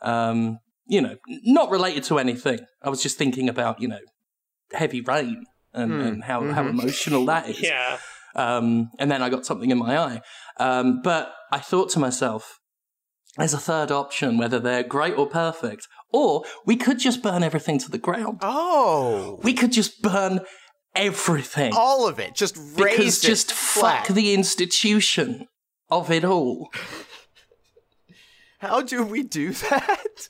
um, 0.00 0.60
you 0.86 1.00
know, 1.00 1.16
not 1.44 1.70
related 1.70 2.04
to 2.04 2.20
anything. 2.20 2.60
I 2.82 2.88
was 2.88 3.02
just 3.02 3.18
thinking 3.18 3.48
about 3.48 3.80
you 3.80 3.88
know, 3.88 4.00
heavy 4.72 5.00
rain 5.00 5.44
and, 5.72 5.90
Hmm, 5.92 6.00
and 6.00 6.24
how 6.24 6.52
how 6.52 6.62
mhm. 6.62 6.70
emotional 6.70 7.24
that 7.26 7.48
is. 7.48 7.60
yeah. 7.60 7.98
Um, 8.38 8.92
and 9.00 9.10
then 9.10 9.20
I 9.20 9.30
got 9.30 9.44
something 9.44 9.70
in 9.70 9.78
my 9.78 9.98
eye. 9.98 10.20
Um, 10.58 11.02
but 11.02 11.34
I 11.50 11.58
thought 11.58 11.90
to 11.90 11.98
myself, 11.98 12.60
there's 13.36 13.52
a 13.52 13.58
third 13.58 13.90
option, 13.90 14.38
whether 14.38 14.60
they're 14.60 14.84
great 14.84 15.18
or 15.18 15.26
perfect, 15.26 15.88
or 16.12 16.44
we 16.64 16.76
could 16.76 17.00
just 17.00 17.20
burn 17.20 17.42
everything 17.42 17.78
to 17.80 17.90
the 17.90 17.98
ground. 17.98 18.38
Oh. 18.42 19.40
We 19.42 19.54
could 19.54 19.72
just 19.72 20.02
burn 20.02 20.40
everything. 20.94 21.72
All 21.74 22.06
of 22.06 22.20
it. 22.20 22.36
Just 22.36 22.54
because 22.76 23.24
it 23.24 23.26
just 23.26 23.50
flat. 23.52 24.06
fuck 24.06 24.14
the 24.14 24.32
institution 24.34 25.48
of 25.90 26.08
it 26.10 26.24
all. 26.24 26.70
How 28.60 28.82
do 28.82 29.02
we 29.02 29.24
do 29.24 29.52
that? 29.52 30.28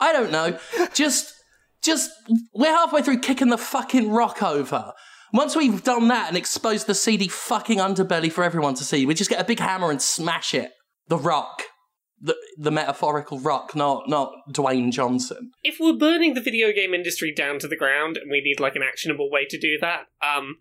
I 0.00 0.12
don't 0.12 0.32
know. 0.32 0.58
Just, 0.92 1.34
just, 1.82 2.10
we're 2.52 2.66
halfway 2.66 3.02
through 3.02 3.20
kicking 3.20 3.50
the 3.50 3.58
fucking 3.58 4.10
rock 4.10 4.42
over. 4.42 4.92
Once 5.32 5.54
we've 5.56 5.84
done 5.84 6.08
that 6.08 6.28
and 6.28 6.36
exposed 6.36 6.86
the 6.86 6.94
seedy 6.94 7.28
fucking 7.28 7.78
underbelly 7.78 8.30
for 8.30 8.44
everyone 8.44 8.74
to 8.74 8.84
see, 8.84 9.04
we 9.06 9.14
just 9.14 9.30
get 9.30 9.40
a 9.40 9.44
big 9.44 9.58
hammer 9.60 9.90
and 9.90 10.00
smash 10.00 10.54
it. 10.54 10.72
The 11.08 11.18
rock. 11.18 11.62
The, 12.20 12.34
the 12.56 12.72
metaphorical 12.72 13.38
rock, 13.38 13.76
not 13.76 14.08
not 14.08 14.32
Dwayne 14.52 14.90
Johnson. 14.90 15.52
If 15.62 15.76
we're 15.78 15.92
burning 15.96 16.34
the 16.34 16.40
video 16.40 16.72
game 16.72 16.92
industry 16.92 17.32
down 17.32 17.60
to 17.60 17.68
the 17.68 17.76
ground 17.76 18.16
and 18.16 18.28
we 18.28 18.40
need 18.40 18.58
like 18.58 18.74
an 18.74 18.82
actionable 18.82 19.30
way 19.30 19.46
to 19.48 19.56
do 19.56 19.78
that, 19.80 20.06
um, 20.20 20.56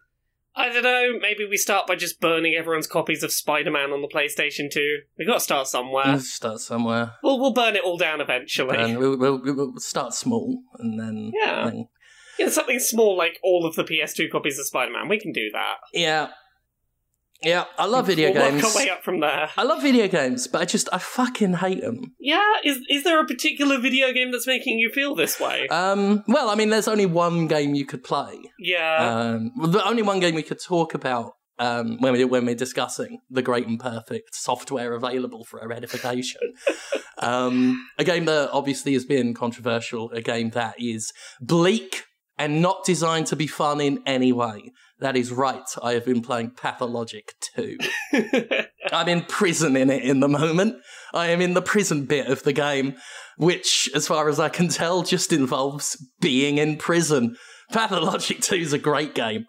I 0.56 0.70
don't 0.70 0.84
know, 0.84 1.18
maybe 1.20 1.46
we 1.50 1.58
start 1.58 1.88
by 1.88 1.96
just 1.96 2.20
burning 2.22 2.54
everyone's 2.54 2.86
copies 2.86 3.24
of 3.24 3.32
Spider 3.32 3.72
Man 3.72 3.92
on 3.92 4.02
the 4.04 4.08
PlayStation 4.08 4.70
2. 4.72 5.00
We've 5.18 5.28
gotta 5.28 5.40
start 5.40 5.68
somewhere. 5.68 6.06
Let's 6.06 6.32
start 6.32 6.60
somewhere. 6.60 7.14
We'll, 7.24 7.40
we'll 7.40 7.54
burn 7.54 7.76
it 7.76 7.84
all 7.84 7.98
down 7.98 8.22
eventually. 8.22 8.78
And 8.78 9.00
we'll, 9.00 9.18
we'll, 9.18 9.42
we'll 9.44 9.74
start 9.78 10.14
small 10.14 10.62
and 10.78 11.00
then. 11.00 11.32
Yeah. 11.44 11.66
then- 11.66 11.88
Yeah, 12.40 12.50
something 12.50 12.80
small 12.80 13.18
like 13.18 13.40
all 13.44 13.66
of 13.66 13.76
the 13.76 13.84
PS2 13.84 14.30
copies 14.32 14.60
of 14.60 14.66
Spider 14.66 14.92
Man. 14.92 15.08
We 15.08 15.20
can 15.20 15.32
do 15.32 15.50
that. 15.54 15.78
yeah. 15.94 16.30
Yeah, 17.44 17.66
I 17.78 17.86
love 17.86 18.08
video 18.08 18.32
we'll 18.32 18.50
games. 18.50 18.64
work 18.64 18.76
our 18.76 18.78
way 18.82 18.90
up 18.90 19.04
from 19.04 19.20
there. 19.20 19.50
I 19.56 19.62
love 19.62 19.84
video 19.84 20.08
games, 20.08 20.48
but 20.48 20.60
I 20.62 20.66
just, 20.66 20.90
I 20.92 20.98
fucking 20.98 21.54
hate 21.54 21.82
them. 21.82 22.16
Yeah, 22.20 22.42
is 22.64 22.80
is 22.90 23.04
there 23.04 23.20
a 23.20 23.28
particular 23.28 23.78
video 23.80 24.12
game 24.12 24.32
that's 24.32 24.48
making 24.48 24.80
you 24.80 24.90
feel 24.90 25.14
this 25.14 25.40
way? 25.40 25.68
Um, 25.68 26.24
well, 26.28 26.50
I 26.50 26.56
mean, 26.56 26.72
there's 26.72 26.88
only 26.88 27.06
one 27.06 27.46
game 27.46 27.76
you 27.76 27.86
could 27.86 28.04
play. 28.04 28.40
yeah. 28.60 29.36
Um, 29.36 29.52
well, 29.56 29.70
the 29.70 29.88
only 29.88 30.02
one 30.02 30.20
game 30.20 30.34
we 30.34 30.42
could 30.42 30.60
talk 30.60 30.96
about 30.96 31.34
um, 31.60 31.98
when 32.00 32.14
we 32.14 32.26
when 32.26 32.44
we're 32.46 32.56
discussing 32.56 33.20
the 33.30 33.44
great 33.44 33.68
and 33.68 33.80
perfect 33.80 34.34
software 34.34 34.94
available 34.94 35.46
for 35.46 35.62
our 35.62 35.72
edification. 35.72 36.42
um, 37.20 37.88
a 38.00 38.04
game 38.04 38.26
that 38.26 38.50
obviously 38.52 38.94
has 38.94 39.06
been 39.06 39.36
controversial. 39.36 40.10
A 40.12 40.22
game 40.22 40.50
that 40.52 40.74
is 40.80 41.12
bleak 41.40 42.04
and 42.38 42.62
not 42.62 42.86
designed 42.86 43.28
to 43.28 43.36
be 43.36 43.48
fun 43.48 43.82
in 43.82 44.02
any 44.06 44.32
way. 44.32 44.72
That 45.00 45.16
is 45.16 45.32
right. 45.32 45.68
I 45.82 45.94
have 45.94 46.06
been 46.06 46.22
playing 46.22 46.52
Pathologic 46.52 47.34
2. 47.56 47.78
I'm 48.92 49.08
in 49.08 49.22
prison 49.24 49.76
in 49.76 49.90
it 49.90 50.04
in 50.04 50.22
the 50.22 50.28
moment. 50.28 50.78
I 51.14 51.28
am 51.28 51.42
in 51.42 51.54
the 51.54 51.62
prison 51.62 52.06
bit 52.06 52.28
of 52.28 52.44
the 52.44 52.54
game, 52.54 52.96
which, 53.38 53.90
as 53.94 54.08
far 54.08 54.28
as 54.28 54.40
I 54.40 54.50
can 54.50 54.70
tell, 54.70 55.04
just 55.04 55.32
involves 55.32 56.04
being 56.20 56.58
in 56.58 56.78
prison. 56.78 57.38
Pathologic 57.72 58.42
2 58.42 58.56
is 58.56 58.74
a 58.74 58.80
great 58.80 59.14
game 59.14 59.46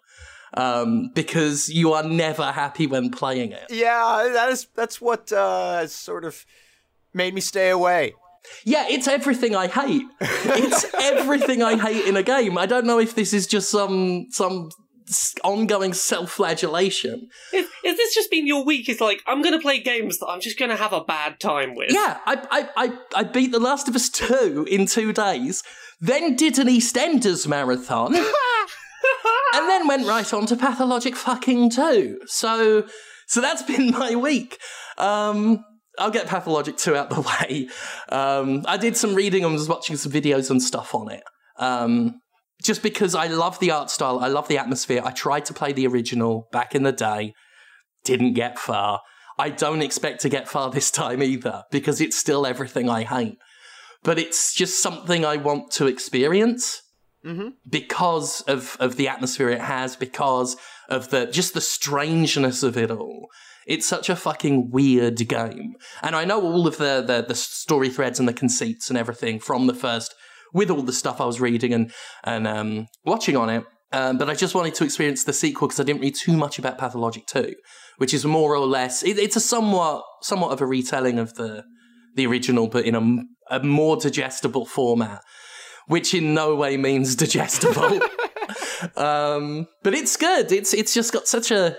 um, 0.54 1.10
because 1.14 1.68
you 1.68 1.92
are 1.92 2.02
never 2.02 2.52
happy 2.52 2.86
when 2.86 3.10
playing 3.10 3.52
it. 3.52 3.66
Yeah, 3.70 4.28
that 4.32 4.50
is 4.50 4.66
that's 4.74 5.00
what 5.00 5.32
uh, 5.32 5.86
sort 5.86 6.24
of 6.24 6.44
made 7.14 7.34
me 7.34 7.40
stay 7.40 7.70
away. 7.70 8.14
Yeah, 8.64 8.86
it's 8.88 9.08
everything 9.08 9.54
I 9.54 9.66
hate. 9.66 10.06
It's 10.20 10.86
everything 11.00 11.62
I 11.62 11.76
hate 11.76 12.06
in 12.06 12.16
a 12.16 12.22
game. 12.22 12.58
I 12.58 12.66
don't 12.66 12.86
know 12.86 12.98
if 12.98 13.14
this 13.14 13.32
is 13.32 13.46
just 13.46 13.70
some 13.70 14.26
some 14.30 14.70
ongoing 15.42 15.94
self-flagellation. 15.94 17.28
Is, 17.54 17.66
is 17.84 17.96
this 17.96 18.14
just 18.14 18.30
been 18.30 18.46
your 18.46 18.64
week? 18.64 18.88
It's 18.88 19.00
like 19.00 19.22
I'm 19.26 19.42
gonna 19.42 19.60
play 19.60 19.80
games 19.80 20.18
that 20.18 20.26
I'm 20.26 20.40
just 20.40 20.58
gonna 20.58 20.76
have 20.76 20.92
a 20.92 21.02
bad 21.02 21.40
time 21.40 21.74
with. 21.74 21.92
Yeah, 21.92 22.18
I, 22.26 22.46
I, 22.50 22.84
I, 22.84 22.98
I 23.16 23.24
beat 23.24 23.52
The 23.52 23.60
Last 23.60 23.88
of 23.88 23.96
Us 23.96 24.08
2 24.10 24.66
in 24.70 24.86
two 24.86 25.12
days, 25.12 25.62
then 26.00 26.36
did 26.36 26.58
an 26.58 26.68
EastEnders 26.68 27.46
marathon, 27.46 28.14
and 29.54 29.68
then 29.68 29.86
went 29.88 30.06
right 30.06 30.32
on 30.32 30.46
to 30.46 30.56
Pathologic 30.56 31.16
fucking 31.16 31.70
2. 31.70 32.20
So, 32.26 32.86
so 33.26 33.40
that's 33.40 33.62
been 33.62 33.90
my 33.90 34.14
week. 34.14 34.58
Um, 34.98 35.64
I'll 35.98 36.10
get 36.10 36.26
Pathologic 36.26 36.76
2 36.76 36.96
out 36.96 37.10
the 37.10 37.20
way. 37.48 37.68
Um, 38.08 38.64
I 38.66 38.76
did 38.76 38.96
some 38.96 39.14
reading 39.14 39.44
and 39.44 39.52
was 39.54 39.68
watching 39.68 39.96
some 39.96 40.12
videos 40.12 40.50
and 40.50 40.62
stuff 40.62 40.94
on 40.94 41.10
it. 41.10 41.22
Um, 41.58 42.20
just 42.62 42.82
because 42.82 43.14
I 43.14 43.26
love 43.28 43.58
the 43.60 43.70
art 43.70 43.90
style, 43.90 44.18
I 44.20 44.28
love 44.28 44.48
the 44.48 44.58
atmosphere. 44.58 45.02
I 45.04 45.10
tried 45.12 45.44
to 45.46 45.54
play 45.54 45.72
the 45.72 45.86
original 45.86 46.48
back 46.52 46.74
in 46.74 46.82
the 46.82 46.92
day, 46.92 47.34
didn't 48.04 48.34
get 48.34 48.58
far. 48.58 49.00
I 49.38 49.50
don't 49.50 49.82
expect 49.82 50.20
to 50.22 50.28
get 50.28 50.48
far 50.48 50.70
this 50.76 50.90
time 50.90 51.22
either 51.22 51.62
because 51.70 52.00
it's 52.00 52.16
still 52.18 52.46
everything 52.46 52.88
I 52.88 53.04
hate. 53.04 53.36
But 54.02 54.18
it's 54.18 54.54
just 54.54 54.82
something 54.82 55.24
I 55.24 55.36
want 55.36 55.70
to 55.72 55.86
experience 55.86 56.82
Mhm. 57.26 57.54
because 57.68 58.42
of, 58.42 58.76
of 58.78 58.94
the 58.94 59.08
atmosphere 59.08 59.48
it 59.48 59.60
has, 59.60 59.96
because 59.96 60.56
of 60.88 61.10
the 61.10 61.26
just 61.26 61.52
the 61.52 61.60
strangeness 61.60 62.62
of 62.62 62.76
it 62.76 62.92
all. 62.92 63.26
It's 63.68 63.86
such 63.86 64.08
a 64.08 64.16
fucking 64.16 64.70
weird 64.70 65.16
game. 65.28 65.74
And 66.02 66.16
I 66.16 66.24
know 66.24 66.42
all 66.42 66.66
of 66.66 66.78
the, 66.78 67.04
the, 67.06 67.24
the 67.26 67.34
story 67.34 67.90
threads 67.90 68.18
and 68.18 68.26
the 68.26 68.32
conceits 68.32 68.88
and 68.88 68.98
everything 68.98 69.38
from 69.38 69.66
the 69.66 69.74
first, 69.74 70.14
with 70.52 70.70
all 70.70 70.82
the 70.82 70.92
stuff 70.92 71.20
I 71.20 71.26
was 71.26 71.40
reading 71.40 71.74
and, 71.74 71.92
and 72.24 72.46
um, 72.46 72.86
watching 73.04 73.36
on 73.36 73.50
it. 73.50 73.64
Um, 73.92 74.18
but 74.18 74.28
I 74.28 74.34
just 74.34 74.54
wanted 74.54 74.74
to 74.76 74.84
experience 74.84 75.24
the 75.24 75.32
sequel 75.32 75.68
because 75.68 75.80
I 75.80 75.84
didn't 75.84 76.02
read 76.02 76.14
too 76.14 76.36
much 76.36 76.58
about 76.58 76.78
Pathologic 76.78 77.26
2, 77.26 77.54
which 77.98 78.12
is 78.12 78.24
more 78.24 78.54
or 78.54 78.66
less, 78.66 79.02
it, 79.02 79.18
it's 79.18 79.36
a 79.36 79.40
somewhat, 79.40 80.02
somewhat 80.22 80.52
of 80.52 80.60
a 80.60 80.66
retelling 80.66 81.18
of 81.18 81.34
the, 81.34 81.64
the 82.14 82.26
original, 82.26 82.68
but 82.68 82.84
in 82.84 82.94
a 83.50 83.62
more 83.62 83.96
digestible 83.96 84.66
format, 84.66 85.22
which 85.86 86.14
in 86.14 86.34
no 86.34 86.54
way 86.54 86.76
means 86.76 87.16
digestible. 87.16 88.00
um, 88.96 89.66
but 89.82 89.94
it's 89.94 90.16
good. 90.16 90.52
It's 90.52 90.72
it's 90.72 90.94
just 90.94 91.12
got 91.12 91.26
such 91.26 91.50
a. 91.50 91.76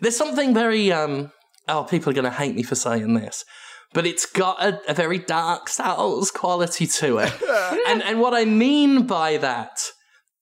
There's 0.00 0.16
something 0.16 0.54
very. 0.54 0.92
Um, 0.92 1.32
oh, 1.68 1.84
people 1.84 2.10
are 2.10 2.14
going 2.14 2.24
to 2.24 2.30
hate 2.30 2.54
me 2.54 2.62
for 2.62 2.74
saying 2.74 3.14
this, 3.14 3.44
but 3.92 4.06
it's 4.06 4.26
got 4.26 4.62
a, 4.62 4.80
a 4.88 4.94
very 4.94 5.18
Dark 5.18 5.68
Souls 5.68 6.30
quality 6.30 6.86
to 6.86 7.18
it. 7.18 7.32
and 7.88 8.02
and 8.02 8.20
what 8.20 8.34
I 8.34 8.44
mean 8.44 9.06
by 9.06 9.36
that 9.38 9.80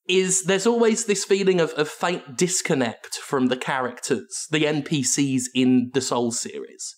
is 0.08 0.44
there's 0.44 0.66
always 0.66 1.04
this 1.04 1.24
feeling 1.24 1.60
of, 1.60 1.70
of 1.72 1.88
faint 1.88 2.36
disconnect 2.36 3.16
from 3.16 3.46
the 3.46 3.56
characters, 3.56 4.46
the 4.50 4.64
NPCs 4.64 5.42
in 5.54 5.90
the 5.92 6.00
Soul 6.00 6.32
series, 6.32 6.94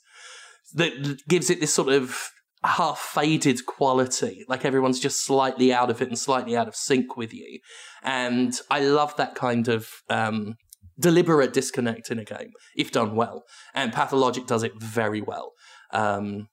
that 0.75 1.27
gives 1.29 1.51
it 1.51 1.61
this 1.61 1.75
sort 1.75 1.89
of 1.89 2.31
half 2.65 2.99
faded 2.99 3.67
quality, 3.67 4.45
like 4.49 4.65
everyone's 4.65 5.01
just 5.01 5.25
slightly 5.25 5.73
out 5.73 5.91
of 5.91 6.01
it 6.01 6.09
and 6.09 6.19
slightly 6.19 6.57
out 6.57 6.69
of 6.69 6.77
sync 6.77 7.17
with 7.17 7.33
you. 7.35 7.59
And 8.03 8.55
I 8.71 8.81
love 8.81 9.17
that 9.17 9.35
kind 9.35 9.67
of 9.69 9.89
um, 10.09 10.55
deliberate 11.01 11.53
disconnect 11.53 12.11
in 12.11 12.19
a 12.19 12.25
game, 12.25 12.53
if 12.77 12.93
done 12.93 13.15
well. 13.15 13.45
And 13.75 13.93
Pathologic 13.93 14.47
does 14.47 14.63
it 14.63 14.73
very 14.79 15.21
well. 15.21 15.53
Um, 15.93 16.49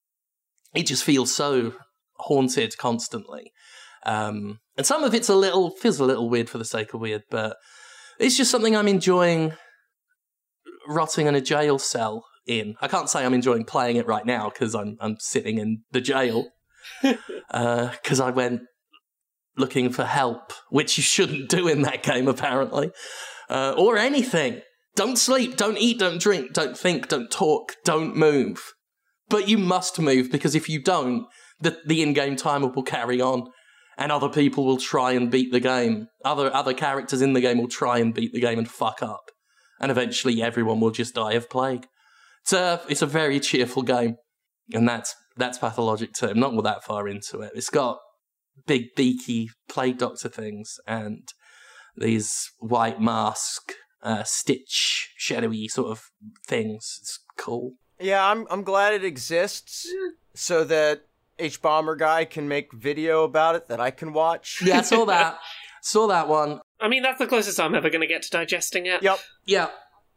it 0.74 0.86
just 0.86 1.04
feels 1.04 1.34
so 1.34 1.74
haunted 2.18 2.78
constantly. 2.78 3.52
Um, 4.06 4.60
and 4.78 4.86
some 4.86 5.04
of 5.04 5.14
it's 5.14 5.30
a 5.30 5.36
little 5.36 5.72
feels 5.72 6.00
a 6.00 6.06
little 6.06 6.30
weird 6.30 6.50
for 6.50 6.58
the 6.58 6.66
sake 6.66 6.94
of 6.94 7.02
weird, 7.02 7.24
but 7.30 7.58
it's 8.20 8.38
just 8.38 8.52
something 8.52 8.76
I'm 8.76 8.88
enjoying 8.88 9.54
rotting 10.88 11.28
in 11.28 11.36
a 11.36 11.42
jail 11.42 11.80
cell 11.80 12.26
in. 12.46 12.76
I 12.82 12.88
can't 12.88 13.10
say 13.10 13.26
I'm 13.26 13.34
enjoying 13.34 13.66
playing 13.66 13.98
it 13.98 14.08
right 14.08 14.26
now 14.26 14.50
because 14.50 14.74
I'm 14.76 14.98
I'm 15.00 15.18
sitting 15.20 15.58
in 15.58 15.84
the 15.92 16.02
jail 16.02 16.48
because 17.02 18.20
I 18.20 18.30
went 18.30 18.62
looking 19.58 19.90
for 19.90 20.06
help, 20.06 20.54
which 20.70 20.98
you 20.98 21.04
shouldn't 21.04 21.50
do 21.50 21.68
in 21.68 21.82
that 21.82 22.04
game 22.04 22.28
apparently, 22.28 22.92
uh, 23.50 23.74
or 23.78 23.98
anything. 23.98 24.62
Don't 24.96 25.18
sleep, 25.18 25.58
don't 25.58 25.78
eat, 25.78 26.00
don't 26.00 26.20
drink, 26.20 26.54
don't 26.54 26.78
think, 26.78 27.08
don't 27.08 27.30
talk, 27.30 27.76
don't 27.86 28.16
move. 28.16 28.74
But 29.30 29.48
you 29.48 29.58
must 29.58 30.00
move 30.00 30.32
because 30.32 30.56
if 30.56 30.70
you 30.70 30.82
don't, 30.82 31.28
the 31.60 31.80
the 31.86 32.02
in-game 32.02 32.36
timer 32.36 32.68
will 32.68 32.84
carry 32.84 33.22
on, 33.22 33.48
and 33.98 34.12
other 34.12 34.30
people 34.30 34.66
will 34.66 34.78
try 34.78 35.12
and 35.12 35.30
beat 35.30 35.52
the 35.52 35.60
game. 35.60 36.08
Other 36.24 36.54
other 36.54 36.74
characters 36.74 37.22
in 37.22 37.34
the 37.34 37.42
game 37.42 37.58
will 37.58 37.68
try 37.68 38.00
and 38.00 38.14
beat 38.14 38.34
the 38.34 38.40
game 38.40 38.58
and 38.58 38.70
fuck 38.70 39.04
up, 39.04 39.30
and 39.80 39.92
eventually 39.92 40.42
everyone 40.42 40.80
will 40.80 40.92
just 40.92 41.16
die 41.16 41.34
of 41.34 41.50
plague. 41.50 41.86
It's 42.44 42.54
a 42.54 42.82
it's 42.90 43.02
a 43.02 43.08
very 43.08 43.40
cheerful 43.40 43.84
game, 43.84 44.16
and 44.74 44.88
that's 44.88 45.14
that's 45.36 45.58
Pathologic 45.58 46.14
2. 46.14 46.30
I'm 46.30 46.40
not 46.40 46.54
all 46.54 46.62
that 46.64 46.84
far 46.84 47.08
into 47.08 47.42
it. 47.42 47.52
It's 47.56 47.70
got 47.70 48.00
big 48.66 48.96
beaky 48.96 49.50
plague 49.70 50.00
doctor 50.00 50.30
things 50.30 50.76
and 50.88 51.28
these 51.98 52.52
white 52.60 53.02
mask, 53.02 53.74
uh, 54.04 54.24
stitch, 54.24 55.14
shadowy 55.18 55.68
sort 55.68 55.90
of 55.90 56.12
things. 56.46 57.00
It's 57.02 57.20
cool. 57.38 57.74
Yeah, 58.00 58.26
I'm 58.26 58.46
I'm 58.50 58.64
glad 58.64 58.94
it 58.94 59.04
exists 59.04 59.88
so 60.34 60.64
that 60.66 61.02
hbomberguy 61.40 62.30
can 62.30 62.48
make 62.48 62.72
video 62.74 63.24
about 63.24 63.56
it 63.56 63.68
that 63.68 63.80
I 63.80 63.92
can 63.92 64.14
watch. 64.14 64.62
Yeah, 64.64 64.80
I 64.80 64.82
saw 64.82 65.06
that. 65.06 65.40
saw 65.82 66.08
that 66.08 66.28
one. 66.28 66.62
I 66.80 66.88
mean, 66.88 67.04
that's 67.04 67.20
the 67.20 67.28
closest 67.28 67.60
I'm 67.60 67.76
ever 67.76 67.90
going 67.90 68.02
to 68.02 68.08
get 68.08 68.22
to 68.24 68.30
digesting 68.30 68.86
it. 68.86 69.02
Yep. 69.02 69.20
Yeah. 69.46 69.68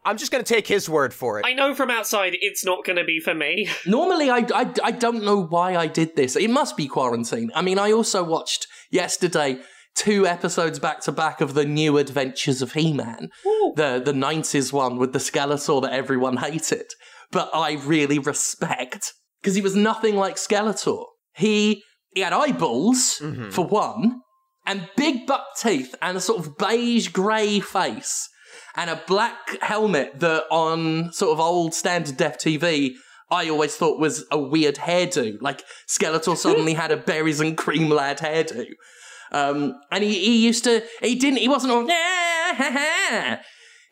I'm 0.03 0.17
just 0.17 0.33
gonna 0.33 0.45
take 0.45 0.67
his 0.67 0.89
word 0.89 1.13
for 1.13 1.39
it. 1.39 1.45
I 1.45 1.53
know 1.53 1.75
from 1.75 1.91
outside 1.91 2.33
it's 2.41 2.65
not 2.65 2.87
going 2.87 2.97
to 2.97 3.05
be 3.05 3.21
for 3.21 3.35
me. 3.35 3.69
Normally, 3.87 4.31
I, 4.31 4.47
I, 4.55 4.73
I 4.83 4.91
don't 4.93 5.23
know 5.25 5.43
why 5.43 5.77
I 5.77 5.89
did 5.89 6.17
this. 6.17 6.37
It 6.37 6.49
must 6.49 6.75
be 6.75 6.89
quarantine. 6.89 7.51
I 7.55 7.61
mean, 7.61 7.79
I 7.79 7.93
also 7.93 8.25
watched 8.25 8.67
yesterday 8.91 9.59
two 9.95 10.27
episodes 10.27 10.79
back 10.79 11.01
to 11.03 11.13
back 11.13 11.41
of 11.41 11.55
the 11.55 11.65
New 11.65 11.99
Adventures 11.99 12.63
of 12.63 12.73
He-Man, 12.73 13.29
Ooh. 13.47 13.73
the 13.77 14.01
the 14.05 14.13
'90s 14.13 14.73
one 14.73 14.97
with 14.97 15.13
the 15.13 15.19
Skeletor 15.19 15.83
that 15.83 15.93
everyone 15.93 16.39
hated, 16.39 16.87
but 17.31 17.51
I 17.55 17.73
really 17.75 18.19
respect 18.19 19.13
because 19.41 19.55
he 19.55 19.63
was 19.63 19.77
nothing 19.77 20.17
like 20.17 20.37
Skeletor. 20.37 21.05
He 21.35 21.83
he 22.15 22.21
had 22.23 22.33
eyeballs 22.33 23.21
Mhm. 23.23 23.53
for 23.53 23.65
one, 23.67 24.21
and 24.67 24.89
big 24.97 25.27
buck 25.27 25.47
teeth, 25.59 25.95
and 26.03 26.17
a 26.17 26.21
sort 26.21 26.41
of 26.45 26.57
beige 26.59 27.09
grey 27.09 27.61
face, 27.61 28.29
and 28.77 28.91
a 28.91 29.03
black 29.07 29.61
helmet 29.63 30.19
that 30.21 30.45
on 30.51 31.13
sort 31.13 31.33
of 31.33 31.41
old 31.41 31.75
standard 31.75 32.17
def 32.17 32.37
TV. 32.39 32.95
I 33.33 33.49
always 33.49 33.77
thought 33.77 34.01
was 34.01 34.25
a 34.33 34.39
weird 34.39 34.75
hairdo. 34.75 35.37
Like 35.41 35.63
Skeletor 35.89 36.37
suddenly 36.37 36.75
had 36.75 36.91
a 36.91 36.97
berries 36.97 37.39
and 37.41 37.57
cream 37.57 37.89
lad 37.89 38.19
hairdo. 38.19 38.67
Um, 39.33 39.75
and 39.91 40.03
he, 40.05 40.13
he 40.19 40.45
used 40.47 40.65
to, 40.65 40.83
he 41.03 41.15
didn't, 41.15 41.39
he 41.39 41.49
wasn't 41.49 41.73
all, 41.73 41.87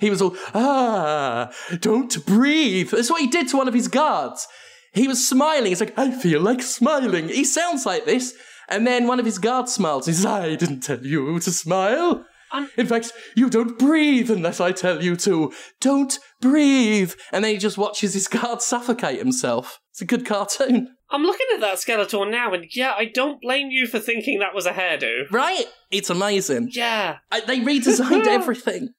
he 0.01 0.11
was 0.11 0.21
all, 0.23 0.37
ah, 0.55 1.51
don't 1.81 2.25
breathe. 2.27 2.91
That's 2.91 3.11
what 3.11 3.21
he 3.21 3.27
did 3.29 3.49
to 3.49 3.57
one 3.57 3.69
of 3.69 3.75
his 3.75 3.89
guards. 3.89 4.47
He 4.95 5.07
was 5.07 5.27
smiling. 5.27 5.67
He's 5.67 5.81
like, 5.81 5.99
I 5.99 6.11
feel 6.11 6.41
like 6.41 6.63
smiling. 6.63 7.29
He 7.29 7.45
sounds 7.45 7.87
like 7.87 8.05
this. 8.05 8.35
And 8.69 8.87
then 8.87 9.07
one 9.07 9.19
of 9.21 9.27
his 9.27 9.39
guards 9.39 9.73
smiles. 9.73 10.07
He 10.07 10.13
says, 10.13 10.27
I 10.27 10.55
didn't 10.57 10.81
tell 10.81 11.05
you 11.05 11.39
to 11.41 11.51
smile. 11.51 12.25
I'm- 12.51 12.71
In 12.77 12.87
fact, 12.87 13.13
you 13.37 13.51
don't 13.51 13.79
breathe 13.79 14.31
unless 14.31 14.61
I 14.61 14.73
tell 14.73 15.03
you 15.03 15.17
to. 15.17 15.53
Don't 15.81 16.19
breathe. 16.41 17.13
And 17.33 17.45
then 17.45 17.53
he 17.53 17.59
just 17.59 17.79
watches 17.79 18.15
his 18.15 18.29
guard 18.29 18.63
suffocate 18.63 19.19
himself. 19.19 19.79
It's 19.91 20.01
a 20.03 20.07
good 20.07 20.25
cartoon. 20.27 20.89
I'm 21.11 21.23
looking 21.23 21.47
at 21.55 21.61
that 21.61 21.77
Skeletor 21.77 22.31
now, 22.31 22.53
and 22.53 22.67
yeah, 22.75 22.93
I 22.97 23.07
don't 23.07 23.41
blame 23.41 23.71
you 23.71 23.87
for 23.87 23.99
thinking 23.99 24.41
that 24.41 24.55
was 24.55 24.67
a 24.67 24.73
hairdo. 24.73 25.31
Right? 25.31 25.65
It's 25.91 26.11
amazing. 26.11 26.71
Yeah. 26.73 27.19
I, 27.31 27.41
they 27.41 27.61
redesigned 27.61 28.27
everything 28.29 28.91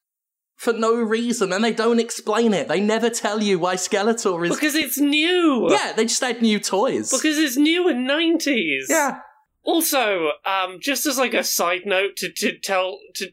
for 0.56 0.74
no 0.74 0.96
reason, 0.96 1.54
and 1.54 1.64
they 1.64 1.72
don't 1.72 2.00
explain 2.00 2.54
it. 2.54 2.68
They 2.68 2.82
never 2.82 3.10
tell 3.10 3.42
you 3.44 3.60
why 3.60 3.76
Skeletor 3.76 4.46
is. 4.48 4.56
Because 4.56 4.76
it's 4.76 4.98
new. 4.98 5.68
yeah, 5.72 5.94
they 5.94 6.04
just 6.06 6.24
add 6.24 6.42
new 6.42 6.60
toys. 6.60 7.12
Because 7.12 7.38
it's 7.38 7.58
new 7.58 7.88
in 7.88 8.08
90s. 8.08 8.86
yeah, 8.90 9.20
Also, 9.64 10.32
um, 10.46 10.80
just 10.82 11.06
as 11.06 11.18
like 11.18 11.34
a 11.34 11.44
side 11.44 11.82
note 11.86 12.16
to, 12.18 12.32
to 12.32 12.58
tell 12.58 13.00
to 13.16 13.32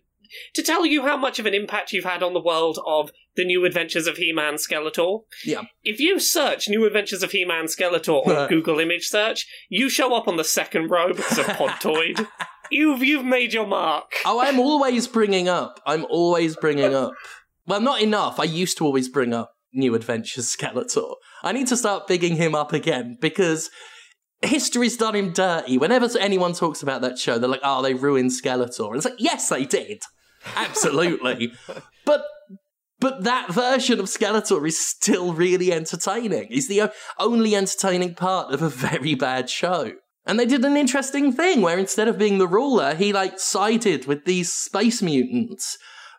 to 0.55 0.63
tell 0.63 0.85
you 0.85 1.03
how 1.03 1.17
much 1.17 1.39
of 1.39 1.47
an 1.47 1.55
impact 1.55 1.93
you've 1.93 2.05
had 2.05 2.23
on 2.23 2.35
the 2.35 2.41
world 2.41 2.79
of 2.87 3.11
the 3.37 3.45
New 3.45 3.65
Adventures 3.65 4.07
of 4.07 4.17
He-Man 4.17 4.55
Skeletor. 4.55 5.21
Yeah. 5.45 5.63
If 5.83 6.01
you 6.01 6.19
search 6.19 6.69
New 6.69 6.85
Adventures 6.87 7.23
of 7.23 7.31
He-Man 7.31 7.67
Skeletor 7.67 8.27
on 8.27 8.49
Google 8.49 8.81
image 8.81 9.07
search, 9.07 9.47
you 9.69 9.89
show 9.89 10.15
up 10.15 10.27
on 10.27 10.37
the 10.37 10.45
second 10.45 10.91
row 10.91 11.13
because 11.13 11.39
of 11.39 11.47
Podtoid. 11.47 12.27
you've 12.71 13.03
you've 13.03 13.25
made 13.25 13.53
your 13.53 13.67
mark. 13.67 14.13
Oh, 14.25 14.41
I'm 14.41 14.59
always 14.59 15.07
bringing 15.07 15.49
up. 15.49 15.81
I'm 15.87 16.07
always 16.09 16.57
bringing 16.57 16.95
up. 16.95 17.13
Well, 17.67 17.81
not 17.81 18.01
enough. 18.01 18.39
I 18.41 18.45
used 18.45 18.79
to 18.79 18.85
always 18.85 19.09
bring 19.09 19.33
up 19.33 19.53
New 19.73 19.95
Adventures 19.95 20.55
Skeletor. 20.55 21.17
I 21.43 21.53
need 21.53 21.67
to 21.69 21.77
start 21.77 22.07
bigging 22.07 22.37
him 22.37 22.55
up 22.55 22.73
again 22.73 23.19
because 23.21 23.71
history's 24.43 24.97
done 24.97 25.15
him 25.15 25.33
dirty. 25.33 25.79
Whenever 25.79 26.09
anyone 26.19 26.53
talks 26.53 26.83
about 26.83 27.03
that 27.03 27.19
show, 27.19 27.39
they're 27.39 27.49
like, 27.49 27.61
"Oh, 27.63 27.83
they 27.83 27.95
ruined 27.95 28.31
Skeletor." 28.31 28.89
And 28.89 28.97
it's 28.97 29.05
like, 29.05 29.15
yes, 29.19 29.49
they 29.49 29.65
did, 29.65 30.01
absolutely. 30.55 31.53
but 32.05 32.25
but 32.99 33.25
that 33.25 33.53
version 33.53 34.01
of 34.01 34.07
Skeletor 34.07 34.67
is 34.67 34.79
still 34.79 35.35
really 35.35 35.73
entertaining. 35.73 36.49
He's 36.49 36.69
the 36.69 36.91
only 37.19 37.55
entertaining 37.55 38.15
part 38.15 38.53
of 38.53 38.63
a 38.63 38.69
very 38.71 39.15
bad 39.15 39.51
show. 39.51 39.93
And 40.25 40.41
they 40.41 40.47
did 40.47 40.65
an 40.65 40.77
interesting 40.77 41.33
thing 41.33 41.61
where 41.61 41.79
instead 41.79 42.09
of 42.09 42.19
being 42.19 42.39
the 42.39 42.49
ruler, 42.49 42.95
he 42.95 43.13
like 43.13 43.39
sided 43.39 44.07
with 44.07 44.25
these 44.25 44.53
space 44.53 45.01
mutants. 45.01 45.79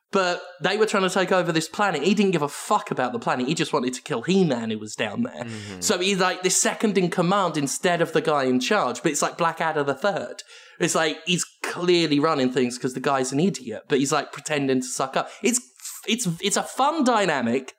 But 0.10 0.42
they 0.62 0.78
were 0.78 0.86
trying 0.86 1.04
to 1.04 1.10
take 1.10 1.34
over 1.34 1.52
this 1.52 1.68
planet. 1.68 2.02
He 2.02 2.14
didn't 2.14 2.32
give 2.32 2.42
a 2.42 2.48
fuck 2.48 2.92
about 2.92 3.12
the 3.12 3.20
planet. 3.20 3.48
He 3.48 3.54
just 3.54 3.74
wanted 3.74 3.94
to 3.96 4.02
kill 4.02 4.22
He-Man 4.22 4.72
who 4.72 4.80
was 4.80 4.96
down 4.96 5.24
there. 5.24 5.44
Mm-hmm. 5.44 5.82
So 5.82 6.00
he's 6.00 6.20
like 6.20 6.44
this 6.44 6.56
second 6.56 6.98
in 6.98 7.10
command 7.10 7.58
instead 7.58 8.02
of 8.02 8.14
the 8.14 8.22
guy 8.22 8.46
in 8.46 8.62
charge. 8.62 9.04
But 9.04 9.12
it's 9.12 9.22
like 9.22 9.38
Blackadder 9.38 9.84
the 9.84 9.94
third. 9.94 10.44
It's 10.80 10.96
like 10.96 11.18
he's 11.26 11.44
clearly 11.64 12.20
running 12.20 12.52
things 12.52 12.78
because 12.78 12.94
the 12.94 13.02
guy's 13.02 13.34
an 13.34 13.42
idiot, 13.42 13.84
but 13.90 14.00
he's 14.00 14.14
like 14.14 14.32
pretending 14.32 14.80
to 14.80 14.88
suck 14.88 15.18
up. 15.18 15.30
It's 15.44 15.60
it's 16.08 16.28
it's 16.42 16.58
a 16.58 16.64
fun 16.64 17.04
dynamic, 17.04 17.74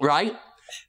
right? 0.00 0.34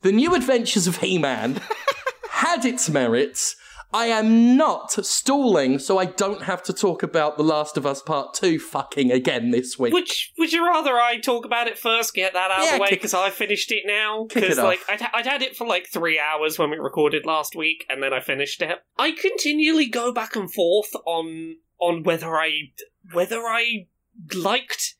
The 0.02 0.12
new 0.12 0.34
adventures 0.36 0.88
of 0.88 0.98
He-Man 0.98 1.62
had 2.32 2.66
its 2.66 2.90
merits. 2.90 3.56
I 3.94 4.08
am 4.08 4.58
not 4.58 4.92
stalling, 4.92 5.80
so 5.80 5.98
I 5.98 6.06
don't 6.06 6.44
have 6.44 6.62
to 6.64 6.74
talk 6.74 7.02
about 7.02 7.38
The 7.38 7.44
Last 7.44 7.78
of 7.78 7.86
Us 7.86 8.02
Part 8.02 8.34
2 8.34 8.60
fucking 8.60 9.10
again 9.10 9.52
this 9.52 9.80
week. 9.80 9.94
Which 9.94 10.34
would 10.38 10.52
you 10.52 10.66
rather 10.66 11.00
I 11.00 11.18
talk 11.20 11.46
about 11.46 11.68
it 11.68 11.78
first, 11.78 12.14
get 12.14 12.34
that 12.34 12.52
out 12.52 12.64
Yeah, 12.64 12.72
of 12.72 12.76
the 12.76 12.82
way 12.82 12.90
because 12.90 13.14
I 13.14 13.30
finished 13.30 13.72
it 13.72 13.84
now? 13.86 14.26
Because 14.28 14.58
like. 14.58 14.82
I'd, 14.90 15.02
I'd 15.14 15.26
had 15.26 15.42
it 15.42 15.56
for 15.56 15.66
like 15.66 15.88
three 15.88 16.20
hours 16.20 16.60
when 16.60 16.72
we 16.72 16.78
recorded 16.78 17.26
last 17.26 17.56
week, 17.56 17.86
and 17.90 18.04
then 18.04 18.12
I 18.12 18.20
finished 18.20 18.62
it. 18.62 18.80
I 18.98 19.12
continually 19.12 19.86
go 19.86 20.12
back 20.12 20.36
and 20.36 20.52
forth 20.52 20.94
on 21.06 21.56
on 21.80 22.04
whether 22.04 22.36
I 22.36 22.72
whether 23.14 23.42
I 23.42 23.88
liked 24.36 24.96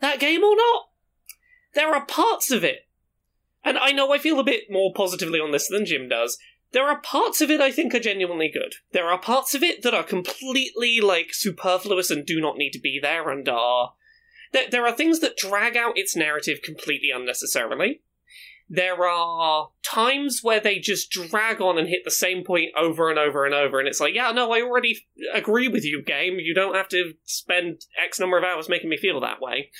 that 0.00 0.18
game 0.18 0.42
or 0.42 0.56
not. 0.56 0.82
There 1.74 1.94
are 1.94 2.06
parts 2.06 2.50
of 2.50 2.64
it, 2.64 2.88
and 3.64 3.78
I 3.78 3.90
know 3.90 4.12
I 4.12 4.18
feel 4.18 4.38
a 4.38 4.44
bit 4.44 4.64
more 4.70 4.92
positively 4.94 5.40
on 5.40 5.50
this 5.50 5.68
than 5.68 5.86
Jim 5.86 6.08
does. 6.08 6.38
There 6.72 6.88
are 6.88 7.00
parts 7.00 7.40
of 7.40 7.50
it 7.50 7.60
I 7.60 7.70
think 7.70 7.94
are 7.94 8.00
genuinely 8.00 8.50
good. 8.52 8.74
There 8.92 9.08
are 9.08 9.18
parts 9.18 9.54
of 9.54 9.62
it 9.62 9.82
that 9.82 9.94
are 9.94 10.02
completely 10.02 11.00
like 11.00 11.28
superfluous 11.32 12.10
and 12.10 12.26
do 12.26 12.40
not 12.40 12.56
need 12.56 12.72
to 12.72 12.80
be 12.80 12.98
there 13.00 13.30
and 13.30 13.48
are 13.48 13.92
there, 14.54 14.70
there 14.70 14.86
are 14.86 14.92
things 14.92 15.20
that 15.20 15.36
drag 15.36 15.76
out 15.76 15.98
its 15.98 16.16
narrative 16.16 16.60
completely 16.62 17.10
unnecessarily. 17.14 18.00
There 18.68 19.06
are 19.06 19.70
times 19.84 20.40
where 20.42 20.60
they 20.60 20.78
just 20.78 21.10
drag 21.10 21.60
on 21.60 21.76
and 21.76 21.88
hit 21.88 22.02
the 22.04 22.10
same 22.10 22.44
point 22.44 22.70
over 22.76 23.10
and 23.10 23.18
over 23.18 23.44
and 23.44 23.52
over, 23.52 23.78
and 23.78 23.86
it's 23.86 24.00
like, 24.00 24.14
yeah, 24.14 24.30
no, 24.30 24.52
I 24.52 24.62
already 24.62 25.06
agree 25.34 25.68
with 25.68 25.84
you, 25.84 26.02
game. 26.02 26.38
You 26.38 26.54
don't 26.54 26.74
have 26.74 26.88
to 26.88 27.12
spend 27.24 27.82
X 28.02 28.18
number 28.18 28.38
of 28.38 28.44
hours 28.44 28.68
making 28.68 28.88
me 28.88 28.96
feel 28.96 29.20
that 29.20 29.42
way. 29.42 29.70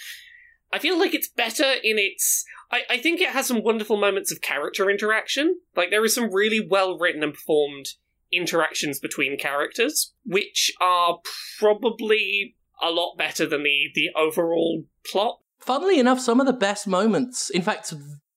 I 0.75 0.81
feel 0.81 0.99
like 0.99 1.15
it's 1.15 1.29
better 1.29 1.75
in 1.85 2.01
its. 2.01 2.45
I, 2.73 2.81
I 2.91 2.99
think 2.99 3.21
it 3.21 3.29
has 3.29 3.47
some 3.47 3.63
wonderful 3.63 3.97
moments 3.97 4.33
of 4.33 4.41
character 4.41 4.91
interaction. 4.91 5.61
Like, 5.77 5.91
there 5.91 6.05
is 6.05 6.17
some 6.17 6.35
really 6.35 6.67
well 6.69 6.99
written 6.99 7.23
and 7.23 7.33
performed 7.33 7.91
interactions 8.33 8.99
between 8.99 9.39
characters, 9.39 10.15
which 10.27 10.73
are 10.81 11.19
probably 11.61 12.57
a 12.83 12.91
lot 12.91 13.17
better 13.17 13.47
than 13.47 13.63
the, 13.63 13.91
the 13.95 14.11
overall 14.17 14.83
plot. 15.07 15.39
Funnily 15.61 16.01
enough, 16.01 16.19
some 16.19 16.41
of 16.41 16.47
the 16.47 16.53
best 16.53 16.89
moments, 16.89 17.51
in 17.51 17.63
fact, 17.63 17.95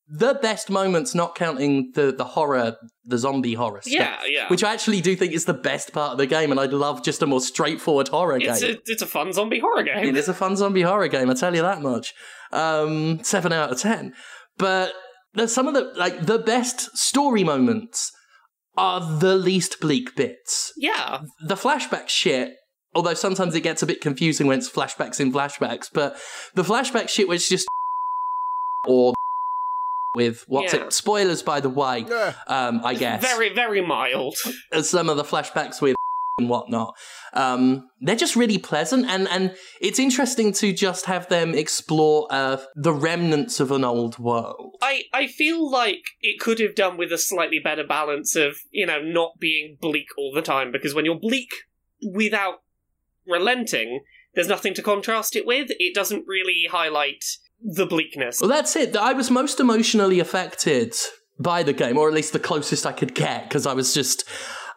the 0.10 0.36
best 0.41 0.70
moments, 0.70 1.13
not 1.13 1.36
counting 1.36 1.91
the, 1.96 2.12
the 2.13 2.24
horror, 2.24 2.78
the 3.06 3.17
zombie 3.17 3.54
horror 3.56 3.82
stuff, 3.82 3.93
Yeah, 3.93 4.17
yeah. 4.28 4.48
which 4.48 4.63
I 4.63 4.74
actually 4.74 5.02
do 5.02 5.15
think 5.15 5.34
is 5.34 5.46
the 5.46 5.54
best 5.54 5.91
part 5.93 6.13
of 6.13 6.17
the 6.17 6.26
game, 6.28 6.50
and 6.52 6.60
I'd 6.60 6.72
love 6.74 7.04
just 7.04 7.22
a 7.22 7.28
more 7.28 7.41
straightforward 7.41 8.08
horror 8.08 8.38
it's 8.38 8.62
game. 8.62 8.76
a, 8.76 8.80
it's 8.86 9.02
a 9.02 9.06
fun 9.08 9.34
zombie 9.34 9.60
horror 9.60 9.84
game. 9.84 10.06
It 10.06 10.15
is 10.15 10.30
a 10.30 10.34
fun 10.34 10.56
zombie 10.56 10.84
horror 10.84 11.08
game, 11.10 11.30
I 11.30 11.34
tell 11.34 11.54
you 11.56 11.62
that 11.62 11.82
much. 11.82 12.13
Um, 12.54 13.22
seven 13.24 13.52
out 13.52 13.72
of 13.72 13.80
ten. 13.80 14.13
But 14.58 14.93
there's 15.34 15.54
some 15.54 15.67
of 15.67 15.74
the 15.74 15.91
like 15.98 16.26
the 16.26 16.39
best 16.39 16.98
story 16.98 17.43
moments 17.43 18.12
are 18.78 19.02
the 19.20 19.36
least 19.36 19.80
bleak 19.82 20.15
bits. 20.15 20.72
Yeah, 20.78 21.20
The 21.41 21.56
flashback 21.56 22.08
shit, 22.10 22.54
although 22.96 23.13
sometimes 23.15 23.56
it 23.56 23.62
gets 23.62 23.84
a 23.84 23.86
bit 23.86 24.00
confusing 24.02 24.48
when 24.48 24.60
it's 24.60 24.70
flashbacks 24.70 25.20
in 25.20 25.34
flashbacks, 25.34 25.89
but 25.91 26.15
the 26.56 26.63
flashback 26.63 27.10
shit 27.10 27.28
was 27.28 27.50
just 27.50 27.67
or 28.88 29.13
with 30.15 30.43
what's 30.48 30.74
Yeah. 30.74 30.86
it? 30.86 30.93
Spoilers, 30.93 31.43
by 31.43 31.60
the 31.60 31.70
way. 31.70 32.06
Yeah. 32.08 32.34
Um, 32.48 32.82
I 32.84 32.93
guess 32.96 33.22
very, 33.22 33.54
very 33.54 33.82
mild. 33.86 34.36
some 34.82 35.10
of 35.10 35.17
the 35.17 35.24
flashbacks 35.24 35.82
with 35.82 35.96
and 36.39 36.50
whatnot. 36.50 36.96
Um, 37.34 37.88
they're 38.02 38.15
just 38.15 38.36
really 38.36 38.58
pleasant, 38.60 39.06
and 39.08 39.28
and 39.28 39.56
it's 39.82 39.98
interesting 40.00 40.54
to 40.54 40.72
just 40.72 41.06
have 41.06 41.28
them 41.30 41.54
explore 41.56 42.28
uh, 42.30 42.58
the 42.76 42.93
remnants 42.93 43.60
of 43.60 43.72
an 43.72 43.84
old 43.84 44.20
world. 44.20 44.76
I, 44.82 45.04
I 45.13 45.28
feel 45.28 45.70
like 45.70 46.02
it 46.22 46.39
could 46.39 46.60
have 46.60 46.76
done 46.76 46.96
with 46.98 47.12
a 47.12 47.17
slightly 47.17 47.58
better 47.60 47.84
balance 47.84 48.36
of, 48.36 48.58
you 48.72 48.86
know, 48.86 49.02
not 49.02 49.39
being 49.39 49.78
bleak 49.82 50.08
all 50.17 50.32
the 50.32 50.43
time, 50.43 50.72
because 50.72 50.93
when 50.93 51.06
you're 51.06 51.20
bleak 51.20 51.50
without 52.13 52.62
relenting, 53.26 54.02
there's 54.36 54.48
nothing 54.48 54.74
to 54.76 54.84
contrast 54.84 55.36
it 55.36 55.46
with. 55.46 55.70
It 55.80 55.96
doesn't 55.96 56.26
really 56.28 56.67
highlight 56.70 57.24
the 57.62 57.86
bleakness. 57.86 58.39
Well, 58.41 58.50
that's 58.50 58.76
it. 58.76 58.96
I 58.96 59.13
was 59.13 59.32
most 59.32 59.60
emotionally 59.60 60.20
affected 60.20 60.93
by 61.39 61.63
the 61.63 61.74
game, 61.74 61.98
or 61.98 62.08
at 62.08 62.13
least 62.13 62.34
the 62.34 62.39
closest 62.39 62.86
I 62.86 62.91
could 62.91 63.13
get, 63.13 63.43
because 63.43 63.67
I 63.67 63.74
was 63.74 63.93
just, 63.93 64.24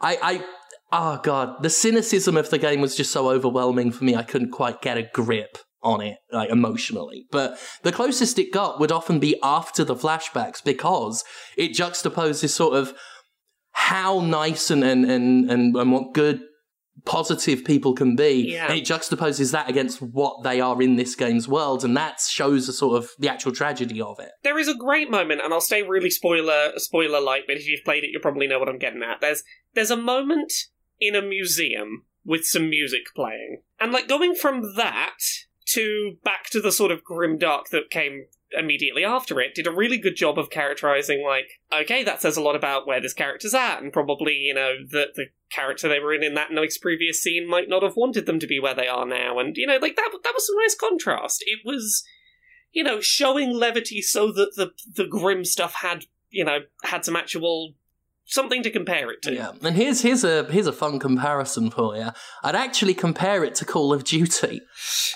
I, 0.00 0.18
I, 0.22 0.44
oh 0.92 1.20
god, 1.22 1.62
the 1.62 1.70
cynicism 1.70 2.36
of 2.36 2.50
the 2.50 2.58
game 2.58 2.80
was 2.80 2.96
just 2.96 3.12
so 3.12 3.30
overwhelming 3.30 3.92
for 3.92 4.04
me. 4.04 4.14
I 4.14 4.22
couldn't 4.22 4.50
quite 4.50 4.82
get 4.82 4.98
a 4.98 5.08
grip 5.12 5.58
on 5.82 6.02
it, 6.02 6.18
like 6.30 6.50
emotionally. 6.50 7.24
But 7.30 7.58
the 7.82 7.92
closest 7.92 8.38
it 8.38 8.52
got 8.52 8.78
would 8.78 8.92
often 8.92 9.18
be 9.18 9.38
after 9.42 9.84
the 9.84 9.94
flashbacks, 9.94 10.62
because 10.62 11.24
it 11.56 11.72
juxtaposes 11.72 12.50
sort 12.50 12.74
of 12.74 12.92
how 13.72 14.20
nice 14.20 14.70
and 14.70 14.84
and 14.84 15.10
and 15.10 15.50
and, 15.50 15.74
and 15.76 15.92
what 15.92 16.12
good 16.12 16.42
positive 17.04 17.64
people 17.64 17.94
can 17.94 18.16
be. 18.16 18.52
Yeah. 18.52 18.66
And 18.66 18.78
it 18.78 18.84
juxtaposes 18.84 19.52
that 19.52 19.68
against 19.68 20.00
what 20.00 20.42
they 20.42 20.60
are 20.60 20.80
in 20.82 20.96
this 20.96 21.14
game's 21.14 21.48
world, 21.48 21.84
and 21.84 21.96
that 21.96 22.20
shows 22.20 22.66
the 22.66 22.72
sort 22.72 22.96
of 22.96 23.10
the 23.18 23.28
actual 23.28 23.52
tragedy 23.52 24.00
of 24.00 24.18
it. 24.18 24.30
There 24.42 24.58
is 24.58 24.68
a 24.68 24.74
great 24.74 25.10
moment, 25.10 25.40
and 25.42 25.52
I'll 25.52 25.60
stay 25.60 25.82
really 25.82 26.10
spoiler 26.10 26.72
spoiler 26.76 27.20
light, 27.20 27.44
but 27.46 27.56
if 27.56 27.66
you've 27.66 27.84
played 27.84 28.04
it, 28.04 28.10
you 28.12 28.20
probably 28.20 28.46
know 28.46 28.58
what 28.58 28.68
I'm 28.68 28.78
getting 28.78 29.02
at. 29.02 29.20
There's 29.20 29.42
there's 29.74 29.90
a 29.90 29.96
moment 29.96 30.52
in 31.00 31.14
a 31.14 31.22
museum 31.22 32.04
with 32.24 32.44
some 32.44 32.68
music 32.68 33.02
playing, 33.14 33.62
and 33.78 33.92
like 33.92 34.08
going 34.08 34.34
from 34.34 34.74
that 34.76 35.18
to 35.68 36.16
back 36.24 36.50
to 36.50 36.60
the 36.60 36.72
sort 36.72 36.90
of 36.90 37.04
grim 37.04 37.38
dark 37.38 37.68
that 37.70 37.90
came 37.90 38.26
immediately 38.58 39.04
after 39.04 39.40
it 39.40 39.54
did 39.54 39.66
a 39.66 39.72
really 39.72 39.98
good 39.98 40.16
job 40.16 40.38
of 40.38 40.50
characterizing 40.50 41.24
like 41.24 41.60
okay 41.72 42.02
that 42.02 42.20
says 42.20 42.36
a 42.36 42.42
lot 42.42 42.56
about 42.56 42.86
where 42.86 43.00
this 43.00 43.12
character's 43.12 43.54
at 43.54 43.80
and 43.80 43.92
probably 43.92 44.34
you 44.34 44.52
know 44.52 44.74
that 44.90 45.14
the 45.14 45.26
character 45.52 45.88
they 45.88 46.00
were 46.00 46.12
in 46.12 46.24
in 46.24 46.34
that 46.34 46.50
nice 46.50 46.76
previous 46.76 47.22
scene 47.22 47.48
might 47.48 47.68
not 47.68 47.82
have 47.82 47.96
wanted 47.96 48.26
them 48.26 48.40
to 48.40 48.46
be 48.46 48.58
where 48.58 48.74
they 48.74 48.88
are 48.88 49.06
now 49.06 49.38
and 49.38 49.56
you 49.56 49.66
know 49.66 49.78
like 49.80 49.96
that 49.96 50.10
that 50.22 50.34
was 50.34 50.48
a 50.48 50.60
nice 50.62 50.74
contrast. 50.74 51.42
It 51.46 51.60
was 51.64 52.04
you 52.72 52.82
know 52.82 53.00
showing 53.00 53.52
levity 53.52 54.02
so 54.02 54.32
that 54.32 54.52
the 54.56 54.72
the 54.94 55.06
grim 55.06 55.44
stuff 55.44 55.74
had 55.82 56.04
you 56.30 56.44
know 56.44 56.60
had 56.84 57.04
some 57.04 57.16
actual 57.16 57.74
something 58.30 58.62
to 58.62 58.70
compare 58.70 59.10
it 59.10 59.20
to 59.22 59.34
Yeah, 59.34 59.52
and 59.62 59.76
here's 59.76 60.00
here's 60.00 60.24
a 60.24 60.44
here's 60.44 60.66
a 60.66 60.72
fun 60.72 60.98
comparison 60.98 61.70
for 61.70 61.96
you. 61.96 62.10
I'd 62.42 62.54
actually 62.54 62.94
compare 62.94 63.44
it 63.44 63.54
to 63.56 63.64
Call 63.64 63.92
of 63.92 64.04
Duty, 64.04 64.62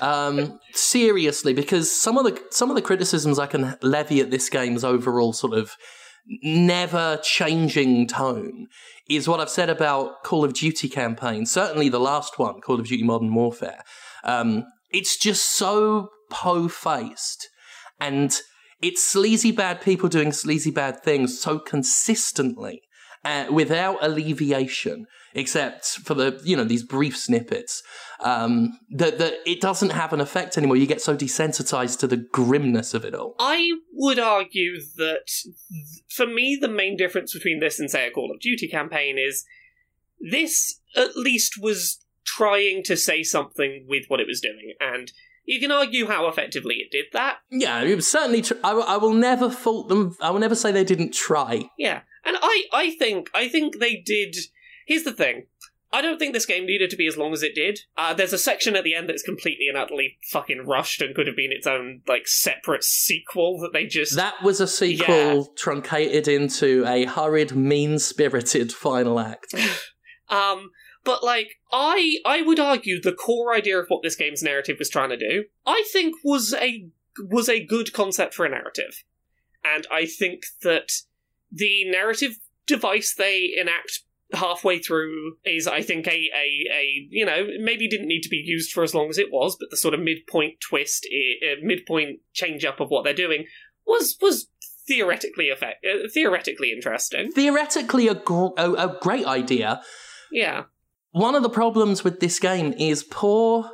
um, 0.00 0.58
seriously, 0.72 1.54
because 1.54 1.90
some 1.90 2.18
of 2.18 2.24
the 2.24 2.40
some 2.50 2.70
of 2.70 2.76
the 2.76 2.82
criticisms 2.82 3.38
I 3.38 3.46
can 3.46 3.76
levy 3.80 4.20
at 4.20 4.30
this 4.30 4.48
game's 4.48 4.84
overall 4.84 5.32
sort 5.32 5.54
of 5.54 5.76
never 6.42 7.18
changing 7.22 8.06
tone 8.06 8.66
is 9.08 9.28
what 9.28 9.40
I've 9.40 9.50
said 9.50 9.70
about 9.70 10.22
Call 10.24 10.44
of 10.44 10.54
Duty 10.54 10.88
campaign. 10.88 11.46
Certainly, 11.46 11.90
the 11.90 12.00
last 12.00 12.38
one, 12.38 12.60
Call 12.60 12.80
of 12.80 12.86
Duty 12.86 13.04
Modern 13.04 13.34
Warfare. 13.34 13.82
Um, 14.24 14.64
it's 14.90 15.18
just 15.18 15.50
so 15.50 16.08
po 16.30 16.68
faced 16.68 17.48
and 18.00 18.40
it's 18.80 19.02
sleazy 19.02 19.52
bad 19.52 19.80
people 19.80 20.08
doing 20.08 20.32
sleazy 20.32 20.70
bad 20.70 21.02
things 21.02 21.40
so 21.40 21.58
consistently 21.58 22.82
uh, 23.24 23.46
without 23.50 23.98
alleviation, 24.02 25.06
except 25.34 25.86
for 25.86 26.14
the 26.14 26.40
you 26.44 26.56
know 26.56 26.64
these 26.64 26.82
brief 26.82 27.16
snippets. 27.16 27.82
Um, 28.20 28.78
that 28.90 29.18
that 29.18 29.34
it 29.44 29.60
doesn't 29.60 29.90
have 29.90 30.12
an 30.12 30.20
effect 30.20 30.56
anymore. 30.56 30.76
You 30.76 30.86
get 30.86 31.02
so 31.02 31.16
desensitized 31.16 31.98
to 32.00 32.06
the 32.06 32.16
grimness 32.16 32.94
of 32.94 33.04
it 33.04 33.14
all. 33.14 33.34
I 33.38 33.72
would 33.92 34.18
argue 34.18 34.80
that 34.96 35.28
for 36.08 36.26
me, 36.26 36.56
the 36.60 36.68
main 36.68 36.96
difference 36.96 37.34
between 37.34 37.60
this 37.60 37.78
and, 37.80 37.90
say, 37.90 38.06
a 38.06 38.10
Call 38.10 38.30
of 38.32 38.40
Duty 38.40 38.68
campaign 38.68 39.18
is 39.18 39.44
this 40.20 40.80
at 40.96 41.16
least 41.16 41.54
was 41.60 41.98
trying 42.24 42.82
to 42.84 42.96
say 42.96 43.22
something 43.22 43.84
with 43.88 44.04
what 44.08 44.20
it 44.20 44.26
was 44.26 44.40
doing. 44.40 44.72
And 44.80 45.12
you 45.44 45.60
can 45.60 45.70
argue 45.70 46.06
how 46.06 46.26
effectively 46.28 46.76
it 46.76 46.90
did 46.90 47.06
that. 47.12 47.38
Yeah, 47.50 47.82
it 47.82 47.94
was 47.94 48.10
certainly. 48.10 48.40
Tr- 48.42 48.54
I, 48.62 48.72
will- 48.72 48.84
I 48.84 48.96
will 48.96 49.12
never 49.12 49.50
fault 49.50 49.88
them. 49.88 50.16
I 50.20 50.30
will 50.30 50.40
never 50.40 50.54
say 50.54 50.72
they 50.72 50.84
didn't 50.84 51.12
try. 51.12 51.68
Yeah. 51.78 52.02
And 52.24 52.36
I, 52.40 52.64
I 52.72 52.90
think 52.90 53.30
I 53.34 53.48
think 53.48 53.78
they 53.78 53.96
did. 53.96 54.36
Here's 54.86 55.04
the 55.04 55.12
thing. 55.12 55.46
I 55.92 56.02
don't 56.02 56.18
think 56.18 56.32
this 56.34 56.44
game 56.46 56.66
needed 56.66 56.90
to 56.90 56.96
be 56.96 57.06
as 57.06 57.16
long 57.16 57.32
as 57.32 57.44
it 57.44 57.54
did. 57.54 57.78
Uh, 57.96 58.12
there's 58.14 58.32
a 58.32 58.38
section 58.38 58.74
at 58.74 58.82
the 58.82 58.96
end 58.96 59.08
that's 59.08 59.22
completely 59.22 59.68
and 59.68 59.78
utterly 59.78 60.18
fucking 60.32 60.64
rushed 60.66 61.00
and 61.00 61.14
could 61.14 61.28
have 61.28 61.36
been 61.36 61.52
its 61.52 61.68
own 61.68 62.00
like 62.08 62.26
separate 62.26 62.82
sequel 62.82 63.60
that 63.60 63.72
they 63.72 63.86
just 63.86 64.16
That 64.16 64.42
was 64.42 64.60
a 64.60 64.66
sequel 64.66 65.06
Yeah. 65.14 65.42
truncated 65.56 66.26
into 66.26 66.84
a 66.84 67.04
hurried, 67.04 67.54
mean-spirited 67.54 68.72
final 68.72 69.20
act. 69.20 69.54
Um, 70.30 70.70
but 71.04 71.22
like 71.22 71.60
I 71.70 72.16
I 72.24 72.40
would 72.40 72.58
argue 72.58 72.98
the 73.00 73.12
core 73.12 73.54
idea 73.54 73.78
of 73.78 73.86
what 73.88 74.02
this 74.02 74.16
game's 74.16 74.42
narrative 74.42 74.76
was 74.78 74.88
trying 74.88 75.10
to 75.10 75.18
do, 75.18 75.44
I 75.66 75.84
think 75.92 76.14
was 76.24 76.54
a 76.54 76.88
was 77.18 77.48
a 77.50 77.62
good 77.64 77.92
concept 77.92 78.32
for 78.32 78.46
a 78.46 78.48
narrative. 78.48 79.04
And 79.62 79.86
I 79.92 80.06
think 80.06 80.44
that 80.62 80.88
the 81.54 81.90
narrative 81.90 82.38
device 82.66 83.14
they 83.16 83.52
enact 83.56 84.00
halfway 84.32 84.78
through 84.78 85.36
is 85.44 85.66
I 85.66 85.82
think 85.82 86.06
a, 86.06 86.10
a, 86.10 86.64
a 86.72 87.06
you 87.10 87.24
know 87.24 87.46
maybe 87.60 87.88
didn't 87.88 88.08
need 88.08 88.22
to 88.22 88.28
be 88.28 88.42
used 88.44 88.72
for 88.72 88.82
as 88.82 88.94
long 88.94 89.08
as 89.10 89.18
it 89.18 89.32
was, 89.32 89.56
but 89.58 89.70
the 89.70 89.76
sort 89.76 89.94
of 89.94 90.00
midpoint 90.00 90.60
twist, 90.60 91.06
uh, 91.06 91.56
midpoint 91.62 92.20
change 92.32 92.64
up 92.64 92.80
of 92.80 92.88
what 92.88 93.04
they're 93.04 93.14
doing 93.14 93.46
was 93.86 94.16
was 94.20 94.48
theoretically 94.86 95.50
effect 95.50 95.84
uh, 95.84 96.08
theoretically 96.12 96.72
interesting. 96.72 97.30
Theoretically, 97.32 98.08
a, 98.08 98.14
gr- 98.14 98.54
a, 98.56 98.72
a 98.72 98.98
great 99.00 99.26
idea. 99.26 99.80
Yeah, 100.32 100.64
One 101.12 101.36
of 101.36 101.44
the 101.44 101.50
problems 101.50 102.02
with 102.02 102.18
this 102.18 102.40
game 102.40 102.72
is 102.72 103.04
poor 103.04 103.70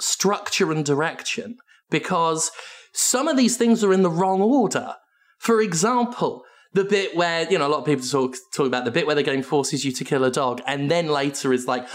structure 0.00 0.72
and 0.72 0.84
direction 0.84 1.58
because 1.90 2.50
some 2.92 3.28
of 3.28 3.36
these 3.36 3.56
things 3.56 3.84
are 3.84 3.92
in 3.92 4.02
the 4.02 4.10
wrong 4.10 4.40
order. 4.40 4.96
For 5.38 5.60
example, 5.60 6.42
the 6.74 6.84
bit 6.84 7.14
where, 7.14 7.50
you 7.50 7.58
know, 7.58 7.66
a 7.66 7.68
lot 7.68 7.80
of 7.80 7.84
people 7.84 8.06
talk, 8.06 8.34
talk 8.52 8.66
about 8.66 8.84
the 8.84 8.90
bit 8.90 9.06
where 9.06 9.14
the 9.14 9.22
game 9.22 9.42
forces 9.42 9.84
you 9.84 9.92
to 9.92 10.04
kill 10.04 10.24
a 10.24 10.30
dog, 10.30 10.62
and 10.66 10.90
then 10.90 11.08
later 11.08 11.52
is 11.52 11.66
like, 11.66 11.86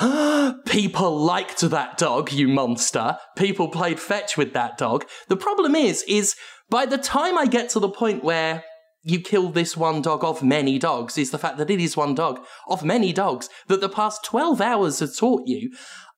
people 0.65 1.17
liked 1.17 1.61
that 1.61 1.97
dog, 1.97 2.31
you 2.31 2.47
monster. 2.47 3.17
People 3.35 3.69
played 3.69 3.99
fetch 3.99 4.37
with 4.37 4.53
that 4.53 4.77
dog. 4.77 5.05
The 5.27 5.37
problem 5.37 5.75
is, 5.75 6.03
is 6.07 6.35
by 6.69 6.85
the 6.85 6.97
time 6.97 7.37
I 7.37 7.45
get 7.47 7.69
to 7.69 7.79
the 7.79 7.89
point 7.89 8.23
where 8.23 8.63
you 9.03 9.21
kill 9.21 9.49
this 9.49 9.77
one 9.77 10.01
dog 10.01 10.23
of 10.23 10.43
many 10.43 10.77
dogs 10.77 11.17
is 11.17 11.31
the 11.31 11.37
fact 11.37 11.57
that 11.57 11.69
it 11.69 11.79
is 11.79 11.95
one 11.95 12.13
dog 12.13 12.39
of 12.67 12.83
many 12.83 13.13
dogs 13.13 13.49
that 13.67 13.79
the 13.79 13.89
past 13.89 14.23
12 14.25 14.59
hours 14.59 14.99
have 14.99 15.15
taught 15.15 15.43
you 15.47 15.71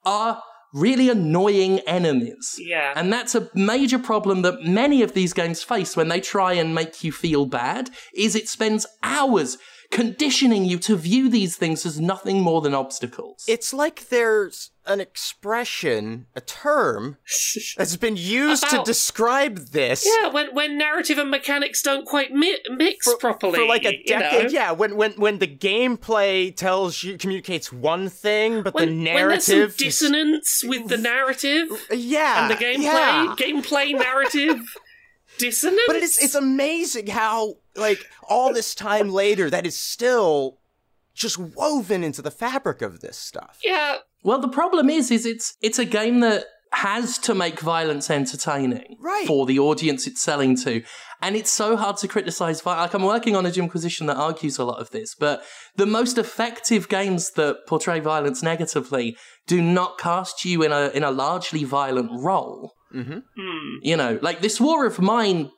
are 0.05 0.41
really 0.73 1.09
annoying 1.09 1.79
enemies. 1.79 2.55
yeah. 2.59 2.93
And 2.95 3.11
that's 3.11 3.35
a 3.35 3.49
major 3.55 3.99
problem 3.99 4.41
that 4.43 4.63
many 4.63 5.01
of 5.01 5.13
these 5.13 5.33
games 5.33 5.63
face 5.63 5.95
when 5.97 6.07
they 6.09 6.21
try 6.21 6.53
and 6.53 6.75
make 6.75 7.03
you 7.03 7.11
feel 7.11 7.45
bad 7.45 7.89
is 8.13 8.35
it 8.35 8.47
spends 8.47 8.85
hours 9.03 9.57
conditioning 9.91 10.65
you 10.65 10.77
to 10.79 10.95
view 10.95 11.29
these 11.29 11.55
things 11.55 11.85
as 11.85 11.99
nothing 11.99 12.41
more 12.41 12.61
than 12.61 12.73
obstacles. 12.73 13.43
It's 13.47 13.73
like 13.73 14.09
there's 14.09 14.71
an 14.85 14.99
expression, 15.01 16.25
a 16.35 16.41
term, 16.41 17.17
that's 17.77 17.95
been 17.95 18.15
used 18.17 18.67
to 18.69 18.81
describe 18.83 19.57
this 19.69 20.07
Yeah, 20.21 20.29
when 20.29 20.53
when 20.53 20.77
narrative 20.77 21.17
and 21.17 21.29
mechanics 21.31 21.81
don't 21.81 22.05
quite 22.05 22.31
mi- 22.31 22.59
mix 22.69 23.05
for, 23.05 23.17
properly 23.17 23.59
for 23.59 23.65
like 23.65 23.85
a 23.85 23.93
you 24.05 24.13
know? 24.15 24.19
decade. 24.19 24.51
Yeah, 24.51 24.71
when 24.71 24.95
when 24.95 25.13
when 25.13 25.39
the 25.39 25.47
gameplay 25.47 26.55
tells 26.55 27.03
you 27.03 27.17
communicates 27.17 27.71
one 27.71 28.09
thing, 28.09 28.61
but 28.63 28.73
When, 28.73 29.03
the 29.03 29.13
when 29.13 29.27
there's 29.29 29.45
some 29.45 29.55
narrative 29.57 29.77
dissonance 29.77 30.63
with 30.65 30.87
the 30.87 30.97
narrative 30.97 31.67
yeah, 31.91 32.43
and 32.43 32.51
the 32.51 32.63
gameplay, 32.63 32.83
yeah. 32.83 33.35
gameplay 33.37 33.93
narrative 33.93 34.59
dissonance. 35.39 35.81
But 35.87 35.95
it's 35.97 36.17
it's 36.25 36.35
amazing 36.35 37.07
how 37.07 37.55
like 37.75 38.01
all 38.29 38.53
this 38.53 38.75
time 38.75 39.09
later 39.23 39.49
that 39.49 39.65
is 39.65 39.75
still 39.77 40.57
just 41.15 41.37
woven 41.37 42.03
into 42.03 42.21
the 42.21 42.31
fabric 42.31 42.81
of 42.81 42.93
this 43.01 43.17
stuff. 43.17 43.59
yeah, 43.63 43.97
Well, 44.23 44.39
the 44.39 44.47
problem 44.61 44.89
is, 44.89 45.11
is 45.11 45.25
it's 45.25 45.47
it's 45.61 45.79
a 45.79 45.85
game 45.85 46.19
that 46.21 46.45
has 46.71 47.17
to 47.17 47.33
make 47.33 47.59
violence 47.59 48.11
entertaining 48.11 48.95
Right. 49.01 49.25
for 49.25 49.45
the 49.47 49.57
audience 49.57 50.05
it's 50.05 50.21
selling 50.21 50.55
to, 50.65 50.83
and 51.21 51.35
it's 51.35 51.49
so 51.51 51.75
hard 51.75 51.97
to 51.97 52.07
criticize. 52.07 52.61
vi- 52.61 52.79
Like 52.83 52.93
I'm 52.93 53.01
working 53.15 53.35
on 53.35 53.45
a 53.47 53.51
Jimquisition 53.51 54.05
that 54.07 54.17
argues 54.17 54.59
a 54.59 54.63
lot 54.63 54.79
of 54.79 54.91
this, 54.91 55.15
but 55.15 55.43
the 55.75 55.87
most 55.87 56.17
effective 56.19 56.87
games 56.87 57.31
that 57.31 57.65
portray 57.67 57.99
violence 57.99 58.43
negatively 58.43 59.17
do 59.47 59.61
not 59.63 59.97
cast 59.97 60.45
you 60.45 60.61
in 60.63 60.71
a 60.71 60.83
in 60.97 61.03
a 61.03 61.11
largely 61.11 61.63
violent 61.63 62.11
role. 62.29 62.75
Mm-hmm. 62.93 63.19
hmm, 63.37 63.75
You 63.81 63.97
know, 63.97 64.19
like 64.21 64.41
this 64.41 64.59
War 64.59 64.85
of 64.85 64.99
Mine, 64.99 65.51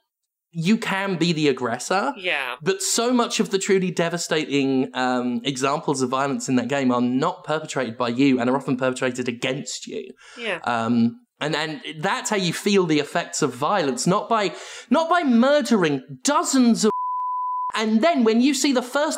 you 0.54 0.78
can 0.78 1.16
be 1.18 1.32
the 1.32 1.48
aggressor. 1.48 2.14
yeah, 2.18 2.56
But 2.62 2.82
so 2.82 3.14
much 3.14 3.40
of 3.40 3.52
the 3.52 3.58
truly 3.58 3.90
devastating 3.90 4.90
um, 4.94 5.40
examples 5.46 6.02
of 6.02 6.10
violence 6.10 6.50
in 6.50 6.58
that 6.58 6.68
game 6.68 6.92
are 6.92 7.00
not 7.02 7.44
perpetrated 7.46 7.98
by 7.98 8.10
you 8.10 8.40
and 8.40 8.50
are 8.50 8.56
often 8.58 8.76
perpetrated 8.78 9.28
against 9.30 9.88
you. 9.88 10.12
yeah. 10.38 10.60
Um, 10.64 11.18
and 11.40 11.56
and 11.56 11.82
that's 12.00 12.30
how 12.30 12.36
you 12.36 12.54
feel 12.54 12.86
the 12.86 13.00
effects 13.00 13.42
of 13.42 13.52
violence, 13.56 14.06
not 14.06 14.30
by 14.30 14.54
not 14.92 15.10
by 15.10 15.24
murdering 15.24 16.04
dozens 16.24 16.86
of 16.86 16.92
and 17.74 18.02
then 18.02 18.24
when 18.24 18.42
you 18.42 18.54
see 18.54 18.72
the 18.74 18.84
first 18.84 19.18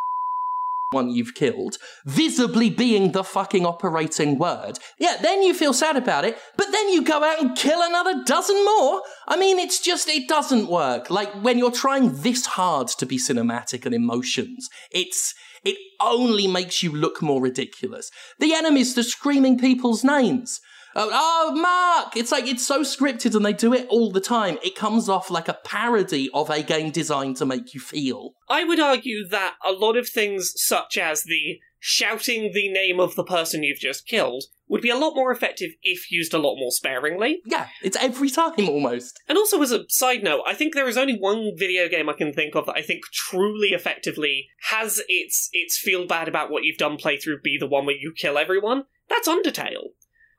one 0.93 1.09
you've 1.09 1.35
killed 1.35 1.77
visibly 2.05 2.69
being 2.69 3.11
the 3.11 3.23
fucking 3.23 3.65
operating 3.65 4.37
word, 4.37 4.79
yeah, 4.97 5.17
then 5.21 5.43
you 5.43 5.53
feel 5.53 5.73
sad 5.73 5.97
about 5.97 6.25
it, 6.25 6.37
but 6.57 6.71
then 6.71 6.89
you 6.89 7.03
go 7.03 7.23
out 7.23 7.41
and 7.41 7.57
kill 7.57 7.81
another 7.81 8.23
dozen 8.25 8.63
more. 8.63 9.01
I 9.27 9.37
mean, 9.37 9.59
it's 9.59 9.81
just 9.81 10.07
it 10.07 10.27
doesn't 10.27 10.67
work. 10.67 11.09
Like 11.09 11.33
when 11.41 11.57
you're 11.57 11.71
trying 11.71 12.21
this 12.21 12.45
hard 12.45 12.87
to 12.89 13.05
be 13.05 13.17
cinematic 13.17 13.85
and 13.85 13.93
emotions, 13.93 14.69
it's 14.91 15.33
it 15.63 15.77
only 16.01 16.47
makes 16.47 16.83
you 16.83 16.91
look 16.91 17.21
more 17.21 17.41
ridiculous. 17.41 18.11
The 18.39 18.53
enemies, 18.53 18.95
the 18.95 19.03
screaming 19.03 19.57
people's 19.57 20.03
names. 20.03 20.59
Oh, 20.95 21.09
oh, 21.11 21.55
Mark! 21.55 22.15
It's 22.15 22.31
like 22.31 22.47
it's 22.47 22.65
so 22.65 22.81
scripted 22.81 23.35
and 23.35 23.45
they 23.45 23.53
do 23.53 23.73
it 23.73 23.87
all 23.89 24.11
the 24.11 24.21
time. 24.21 24.57
It 24.63 24.75
comes 24.75 25.09
off 25.09 25.31
like 25.31 25.47
a 25.47 25.57
parody 25.65 26.29
of 26.33 26.49
a 26.49 26.61
game 26.61 26.91
designed 26.91 27.37
to 27.37 27.45
make 27.45 27.73
you 27.73 27.79
feel. 27.79 28.33
I 28.47 28.63
would 28.63 28.79
argue 28.79 29.27
that 29.29 29.55
a 29.65 29.71
lot 29.71 29.97
of 29.97 30.07
things, 30.07 30.53
such 30.55 30.97
as 30.97 31.23
the 31.23 31.59
shouting 31.79 32.51
the 32.53 32.71
name 32.71 32.99
of 32.99 33.15
the 33.15 33.25
person 33.25 33.61
you've 33.61 33.77
just 33.77 34.07
killed 34.07 34.45
would 34.69 34.81
be 34.81 34.89
a 34.89 34.95
lot 34.95 35.15
more 35.15 35.31
effective 35.31 35.71
if 35.81 36.09
used 36.09 36.33
a 36.33 36.37
lot 36.37 36.55
more 36.55 36.71
sparingly. 36.71 37.41
Yeah, 37.45 37.67
it's 37.81 37.97
every 37.97 38.29
time 38.29 38.53
almost. 38.69 39.19
And 39.27 39.37
also, 39.37 39.61
as 39.61 39.71
a 39.71 39.83
side 39.89 40.23
note, 40.23 40.43
I 40.47 40.53
think 40.53 40.73
there 40.73 40.87
is 40.87 40.97
only 40.97 41.17
one 41.17 41.51
video 41.57 41.89
game 41.89 42.07
I 42.07 42.13
can 42.13 42.31
think 42.31 42.55
of 42.55 42.67
that 42.67 42.77
I 42.77 42.81
think 42.81 43.01
truly 43.11 43.69
effectively 43.69 44.47
has 44.69 45.01
its 45.09 45.49
its 45.51 45.77
feel 45.77 46.07
bad 46.07 46.27
about 46.27 46.49
what 46.49 46.63
you've 46.63 46.77
done 46.77 46.97
playthrough 46.97 47.43
be 47.43 47.57
the 47.59 47.67
one 47.67 47.85
where 47.85 47.95
you 47.95 48.13
kill 48.15 48.37
everyone. 48.37 48.85
That's 49.09 49.27
Undertale. 49.27 49.89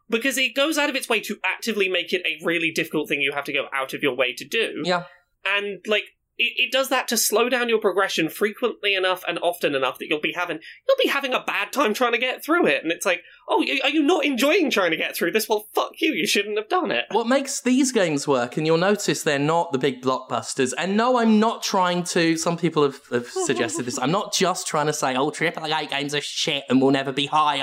Because 0.09 0.37
it 0.37 0.55
goes 0.55 0.77
out 0.77 0.91
of 0.91 0.97
its 0.97 1.09
way 1.09 1.21
to 1.21 1.39
actively 1.45 1.89
make 1.89 2.13
it 2.13 2.23
a 2.27 2.45
really 2.45 2.71
difficult 2.71 3.09
thing 3.09 3.21
you 3.21 3.33
have 3.33 3.45
to 3.45 3.53
go 3.53 3.67
out 3.73 3.95
of 3.95 4.03
your 4.03 4.15
way 4.15 4.35
to 4.35 4.45
do. 4.45 4.83
Yeah. 4.85 5.05
And, 5.47 5.81
like, 5.87 6.05
it, 6.37 6.53
it 6.57 6.73
does 6.73 6.89
that 6.89 7.09
to 7.09 7.17
slow 7.17 7.49
down 7.49 7.69
your 7.69 7.79
progression 7.79 8.29
frequently 8.29 8.95
enough 8.95 9.23
and 9.29 9.39
often 9.39 9.75
enough 9.75 9.99
that 9.99 10.09
you'll 10.09 10.21
be 10.21 10.33
having 10.33 10.59
you'll 10.89 10.97
be 11.03 11.09
having 11.09 11.33
a 11.33 11.45
bad 11.45 11.73
time 11.73 11.95
trying 11.95 12.13
to 12.13 12.19
get 12.19 12.45
through 12.45 12.67
it 12.67 12.83
and 12.83 12.91
it's 12.91 13.07
like 13.07 13.23
oh 13.49 13.65
are 13.83 13.89
you 13.89 14.03
not 14.03 14.25
enjoying 14.25 14.71
trying 14.71 14.91
to 14.91 14.97
get 14.97 15.15
through 15.15 15.31
this 15.31 15.49
well 15.49 15.67
fuck 15.75 15.93
you 16.01 16.13
you 16.13 16.27
shouldn't 16.27 16.59
have 16.59 16.69
done 16.69 16.91
it 16.91 17.05
What 17.11 17.27
makes 17.27 17.61
these 17.61 17.93
games 17.93 18.27
work, 18.27 18.57
and 18.57 18.67
you'll 18.67 18.79
notice 18.79 19.23
they're 19.23 19.39
not 19.39 19.73
the 19.73 19.79
big 19.79 20.03
blockbusters. 20.03 20.73
And 20.77 20.97
no, 20.97 21.19
I'm 21.19 21.39
not 21.39 21.63
trying 21.63 22.05
to. 22.05 22.37
Some 22.37 22.57
people 22.57 22.83
have, 22.83 23.01
have 23.11 23.27
suggested 23.47 23.87
this. 23.87 23.99
I'm 23.99 24.11
not 24.11 24.33
just 24.33 24.67
trying 24.67 24.87
to 24.87 24.93
say, 24.93 25.15
"Oh, 25.15 25.31
AAA 25.31 25.89
games 25.91 26.15
are 26.15 26.21
shit 26.21 26.65
and 26.69 26.81
will 26.81 26.91
never 26.91 27.13
be 27.13 27.27
higher." 27.27 27.61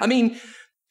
I 0.00 0.06
mean, 0.06 0.40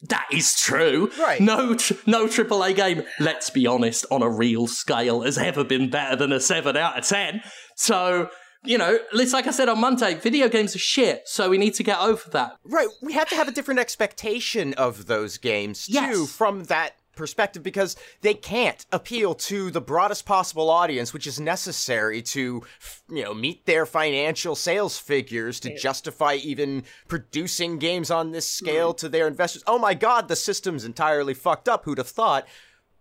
that 0.02 0.26
is 0.32 0.54
true. 0.58 1.10
Right. 1.18 1.40
No, 1.40 1.74
tr- 1.74 1.94
no 2.06 2.26
AAA 2.26 2.76
game. 2.76 3.02
Let's 3.18 3.50
be 3.50 3.66
honest, 3.66 4.06
on 4.10 4.22
a 4.22 4.30
real 4.30 4.66
scale, 4.66 5.22
has 5.22 5.38
ever 5.38 5.64
been 5.64 5.90
better 5.90 6.14
than 6.16 6.32
a 6.32 6.40
seven 6.40 6.76
out 6.76 6.98
of 6.98 7.04
ten. 7.06 7.42
So. 7.76 8.30
You 8.64 8.76
know, 8.76 8.98
it's 9.12 9.32
like 9.32 9.46
I 9.46 9.52
said 9.52 9.68
on 9.68 9.80
Monday, 9.80 10.14
video 10.14 10.48
games 10.48 10.74
are 10.74 10.80
shit, 10.80 11.22
so 11.28 11.48
we 11.48 11.58
need 11.58 11.74
to 11.74 11.84
get 11.84 12.00
over 12.00 12.28
that. 12.30 12.56
Right. 12.64 12.88
We 13.00 13.12
have 13.12 13.28
to 13.28 13.36
have 13.36 13.46
a 13.46 13.52
different 13.52 13.78
expectation 13.78 14.74
of 14.74 15.06
those 15.06 15.38
games 15.38 15.86
too 15.86 15.92
Yes. 15.92 16.32
from 16.32 16.64
that 16.64 16.94
perspective 17.18 17.62
because 17.62 17.96
they 18.22 18.34
can't 18.34 18.86
appeal 18.92 19.34
to 19.34 19.70
the 19.70 19.80
broadest 19.80 20.24
possible 20.24 20.70
audience 20.70 21.12
which 21.12 21.26
is 21.26 21.38
necessary 21.38 22.22
to 22.22 22.62
you 23.10 23.22
know 23.22 23.34
meet 23.34 23.66
their 23.66 23.84
financial 23.84 24.54
sales 24.54 24.98
figures 24.98 25.60
to 25.60 25.76
justify 25.76 26.34
even 26.34 26.84
producing 27.08 27.78
games 27.78 28.10
on 28.10 28.30
this 28.30 28.48
scale 28.48 28.90
mm-hmm. 28.90 28.98
to 28.98 29.08
their 29.08 29.26
investors. 29.26 29.62
Oh 29.66 29.78
my 29.78 29.94
god, 29.94 30.28
the 30.28 30.36
system's 30.36 30.84
entirely 30.84 31.34
fucked 31.34 31.68
up, 31.68 31.84
who'd 31.84 31.98
have 31.98 32.08
thought? 32.08 32.46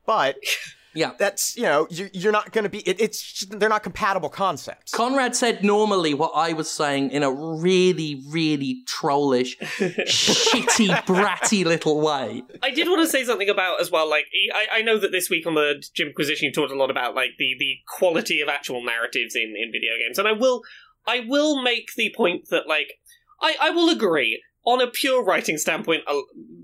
But 0.06 0.38
Yeah. 0.94 1.12
that's, 1.20 1.56
you 1.56 1.64
know, 1.64 1.88
you're, 1.90 2.10
you're 2.14 2.32
not 2.32 2.52
going 2.52 2.64
to 2.64 2.70
be 2.70 2.80
it, 2.80 3.00
it's 3.00 3.22
just- 3.22 3.60
they're 3.60 3.70
not 3.70 3.84
compatible 3.84 4.30
concepts. 4.30 4.92
Conrad 4.92 5.36
said 5.36 5.64
normally 5.64 6.14
what 6.14 6.32
I 6.36 6.54
was 6.54 6.70
saying 6.70 7.12
in 7.12 7.24
a 7.24 7.32
really, 7.32 8.24
really 8.30 8.84
trollish, 8.88 9.58
shitty, 9.62 10.90
bratty 11.06 11.66
little 11.66 12.00
way. 12.02 12.44
I 12.64 12.72
did 12.72 12.88
want 12.88 13.02
to 13.02 13.08
say 13.08 13.24
something 13.24 13.50
about 13.50 13.80
as 13.82 13.92
well. 13.92 14.10
Like, 14.10 14.26
I, 14.54 14.80
I 14.80 14.82
know 14.82 14.98
that 15.00 15.12
this 15.12 15.30
week 15.30 15.46
on 15.46 15.56
the 15.56 15.84
Jimquisition, 15.96 16.46
you 16.48 16.52
talked 16.52 16.72
a 16.72 16.76
lot 16.76 16.90
about 16.92 17.16
like 17.16 17.32
the 17.38 17.56
the 17.60 17.76
quality 17.88 18.42
of 18.42 18.50
actual 18.50 18.84
narratives 18.84 19.36
in 19.36 19.54
in 19.58 19.72
video 19.72 19.92
games, 20.04 20.18
and 20.18 20.28
I 20.28 20.32
will 20.34 20.62
I 21.08 21.22
will 21.28 21.62
make 21.62 21.90
the 21.96 22.14
point 22.16 22.50
that 22.50 22.68
like 22.68 22.94
I 23.42 23.56
I 23.62 23.70
will 23.72 23.90
agree 23.90 24.42
on 24.68 24.82
a 24.82 24.88
pure 24.88 25.24
writing 25.24 25.58
standpoint. 25.58 26.04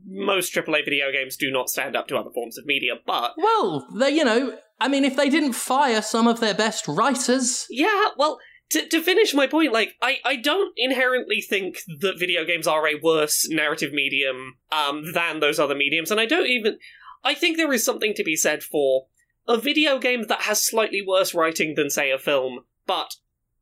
Most 0.05 0.53
AAA 0.53 0.83
video 0.83 1.09
games 1.11 1.37
do 1.37 1.49
not 1.49 1.69
stand 1.69 1.95
up 1.95 2.07
to 2.09 2.17
other 2.17 2.29
forms 2.31 2.57
of 2.57 2.65
media, 2.65 2.95
but 3.07 3.31
Well, 3.37 3.87
they, 3.95 4.09
you 4.11 4.25
know, 4.25 4.57
I 4.79 4.89
mean, 4.89 5.05
if 5.05 5.15
they 5.15 5.29
didn't 5.29 5.53
fire 5.53 6.01
some 6.01 6.27
of 6.27 6.41
their 6.41 6.53
best 6.53 6.85
writers, 6.87 7.65
Yeah, 7.69 8.09
well, 8.17 8.39
to, 8.71 8.87
to 8.89 9.01
finish 9.01 9.33
my 9.33 9.47
point, 9.47 9.71
like, 9.71 9.95
I, 10.01 10.17
I 10.25 10.35
don't 10.35 10.73
inherently 10.75 11.39
think 11.39 11.77
that 12.01 12.19
video 12.19 12.43
games 12.43 12.67
are 12.67 12.85
a 12.87 12.99
worse 13.01 13.47
narrative 13.49 13.93
medium 13.93 14.57
um, 14.71 15.13
than 15.13 15.39
those 15.39 15.57
other 15.57 15.75
mediums, 15.75 16.11
and 16.11 16.19
I 16.19 16.25
don't 16.25 16.47
even. 16.47 16.77
I 17.23 17.33
think 17.33 17.55
there 17.55 17.71
is 17.71 17.85
something 17.85 18.13
to 18.15 18.23
be 18.23 18.35
said 18.35 18.63
for 18.63 19.05
a 19.47 19.55
video 19.57 19.97
game 19.97 20.27
that 20.27 20.41
has 20.41 20.65
slightly 20.65 21.01
worse 21.01 21.33
writing 21.33 21.75
than, 21.75 21.89
say, 21.89 22.11
a 22.11 22.17
film, 22.17 22.65
but 22.85 23.15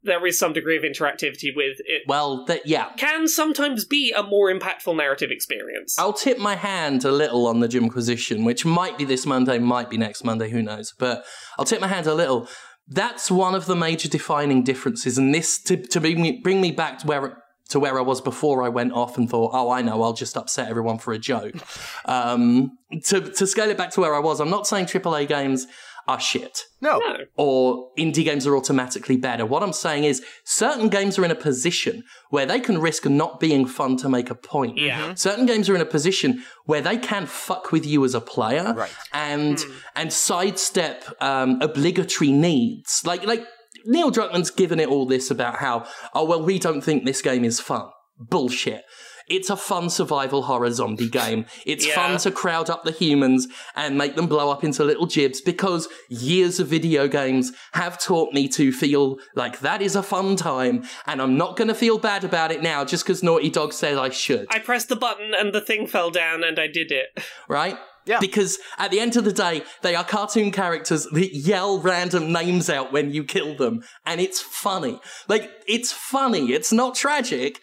there 0.04 0.26
is 0.26 0.38
some 0.40 0.54
degree 0.54 0.78
of 0.78 0.84
interactivity 0.84 1.56
with 1.56 1.78
it. 1.86 2.04
well, 2.08 2.46
that 2.46 2.66
yeah. 2.66 2.90
Can 2.98 3.28
sometimes 3.28 3.86
be 3.86 4.12
a 4.16 4.24
more 4.24 4.52
impactful 4.52 4.96
narrative 4.96 5.30
experience. 5.32 5.98
I'll 6.00 6.14
tip 6.14 6.38
my 6.38 6.56
hand 6.56 7.06
a 7.06 7.12
little 7.12 7.48
on 7.48 7.60
the 7.60 7.68
Jimquisition, 7.68 8.44
which 8.44 8.66
might 8.66 8.98
be 8.98 9.06
this 9.06 9.26
Monday, 9.26 9.60
might 9.60 9.90
be 9.90 9.98
next 9.98 10.24
Monday, 10.24 10.50
who 10.50 10.62
knows. 10.62 10.94
But 10.98 11.26
I'll 11.60 11.66
tip 11.66 11.82
my 11.82 11.88
hand 11.88 12.08
a 12.08 12.14
little. 12.14 12.48
That's 12.88 13.30
one 13.30 13.56
of 13.56 13.68
the 13.68 13.76
major 13.76 14.10
defining 14.10 14.64
differences, 14.64 15.18
and 15.18 15.34
this 15.34 15.62
to, 15.64 15.78
to 15.78 16.02
bring 16.02 16.22
me 16.22 16.42
bring 16.42 16.62
me 16.62 16.72
back 16.72 17.00
to 17.00 17.08
where 17.08 17.44
to 17.70 17.80
where 17.80 17.98
I 17.98 18.02
was 18.02 18.20
before 18.20 18.64
I 18.64 18.70
went 18.70 18.92
off 18.92 19.18
and 19.18 19.30
thought, 19.30 19.52
oh, 19.54 19.72
I 19.72 19.82
know, 19.82 20.02
I'll 20.02 20.14
just 20.14 20.36
upset 20.36 20.68
everyone 20.70 20.98
for 20.98 21.14
a 21.14 21.20
joke. 21.20 21.56
Um, 22.04 22.78
to 23.06 23.22
to 23.22 23.48
scale 23.48 23.70
it 23.70 23.78
back 23.78 23.92
to 23.92 24.02
where 24.02 24.16
I 24.16 24.20
was, 24.20 24.42
I'm 24.42 24.50
not 24.50 24.68
saying 24.68 24.88
AAA 24.88 25.28
games 25.28 25.68
are 26.08 26.20
shit 26.20 26.64
No. 26.82 26.98
no. 27.00 27.18
or 27.36 27.90
indie 27.98 28.24
games 28.26 28.46
are 28.48 28.56
automatically 28.56 29.18
better. 29.18 29.46
What 29.46 29.64
I'm 29.64 29.74
saying 29.74 30.04
is 30.04 30.24
certain 30.44 30.90
games 30.90 31.18
are 31.20 31.26
in 31.26 31.32
a 31.32 31.36
position 31.36 32.04
where 32.30 32.46
they 32.46 32.60
can 32.60 32.80
risk 32.80 33.06
not 33.06 33.40
being 33.40 33.66
fun 33.66 33.98
to 33.98 34.10
make 34.10 34.30
a 34.30 34.36
point. 34.36 34.78
Yeah. 34.78 35.14
Certain 35.14 35.46
games 35.46 35.70
are 35.70 35.76
in 35.76 35.82
a 35.82 35.86
position 35.86 36.44
where 36.66 36.82
they 36.82 36.98
can 36.98 37.26
fuck 37.26 37.72
with 37.72 37.86
you 37.86 38.04
as 38.06 38.16
a 38.16 38.22
player 38.22 38.74
Right. 38.76 38.92
and 39.14 39.64
and 39.96 40.12
sidestep 40.12 41.04
um, 41.22 41.60
obligatory 41.62 42.32
needs. 42.32 43.02
Like 43.06 43.26
like 43.26 43.46
Neil 43.86 44.12
Druckmann's 44.12 44.52
given 44.52 44.80
it 44.80 44.90
all 44.90 45.06
this 45.06 45.32
about 45.32 45.56
how 45.58 45.86
oh 46.14 46.26
well 46.26 46.42
we 46.44 46.60
don't 46.60 46.82
think 46.82 47.06
this 47.06 47.22
game 47.22 47.44
is 47.46 47.60
fun. 47.60 47.90
Bullshit. 48.20 48.84
It's 49.32 49.50
a 49.50 49.56
fun 49.56 49.90
survival 49.90 50.44
horror 50.44 50.72
zombie 50.72 51.10
game. 51.10 51.46
It's 51.66 51.88
Yeah. 51.88 51.96
fun 51.96 52.18
to 52.20 52.32
crowd 52.32 52.70
up 52.70 52.84
the 52.84 52.92
humans 52.92 53.48
and 53.76 53.98
make 53.98 54.16
them 54.16 54.28
blow 54.28 54.52
up 54.52 54.64
into 54.64 54.84
little 54.84 55.06
gibs 55.06 55.40
because 55.42 55.88
years 56.10 56.60
of 56.60 56.68
video 56.68 57.08
games 57.08 57.52
have 57.74 57.98
taught 57.98 58.34
me 58.34 58.48
to 58.50 58.72
feel 58.72 59.18
like 59.36 59.60
that 59.60 59.82
is 59.82 59.96
a 59.96 60.04
fun 60.04 60.36
time 60.36 60.84
and 61.08 61.22
I'm 61.22 61.38
not 61.38 61.56
going 61.58 61.70
to 61.70 61.74
feel 61.76 61.98
bad 61.98 62.24
about 62.24 62.52
it 62.52 62.62
now 62.62 62.84
just 62.86 63.04
because 63.06 63.24
Naughty 63.24 63.50
Dog 63.50 63.74
said 63.74 63.98
I 63.98 64.10
should 64.10 64.48
I 64.50 64.60
pressed 64.60 64.90
the 64.90 64.96
button 64.96 65.34
and 65.34 65.54
the 65.54 65.62
thing 65.62 65.88
fell 65.88 66.12
down 66.12 66.44
and 66.44 66.60
I 66.60 66.68
did 66.68 66.92
it. 66.92 67.08
right? 67.48 67.78
Yeah. 68.06 68.20
Because 68.20 68.58
at 68.80 68.90
the 68.92 69.00
end 69.00 69.16
of 69.16 69.24
the 69.26 69.32
day, 69.32 69.62
they 69.84 69.94
are 69.96 70.04
cartoon 70.04 70.52
characters 70.52 71.06
that 71.12 71.36
yell 71.36 71.80
random 71.80 72.34
names 72.34 72.68
out 72.68 72.92
when 72.92 73.12
you 73.12 73.24
kill 73.24 73.56
them, 73.56 73.84
and 74.08 74.20
it's 74.20 74.42
funny. 74.42 75.00
Like, 75.28 75.52
it's 75.68 75.92
funny. 75.92 76.52
It's 76.52 76.72
not 76.74 76.96
tragic. 76.96 77.60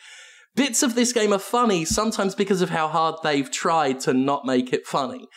Bits 0.59 0.83
of 0.83 0.97
this 0.97 1.13
game 1.13 1.33
are 1.33 1.39
funny, 1.39 1.85
sometimes 1.85 2.35
because 2.35 2.63
of 2.63 2.71
how 2.71 2.89
hard 2.89 3.15
they've 3.23 3.49
tried 3.49 4.01
to 4.01 4.13
not 4.13 4.45
make 4.45 4.73
it 4.73 4.89
funny. 4.89 5.29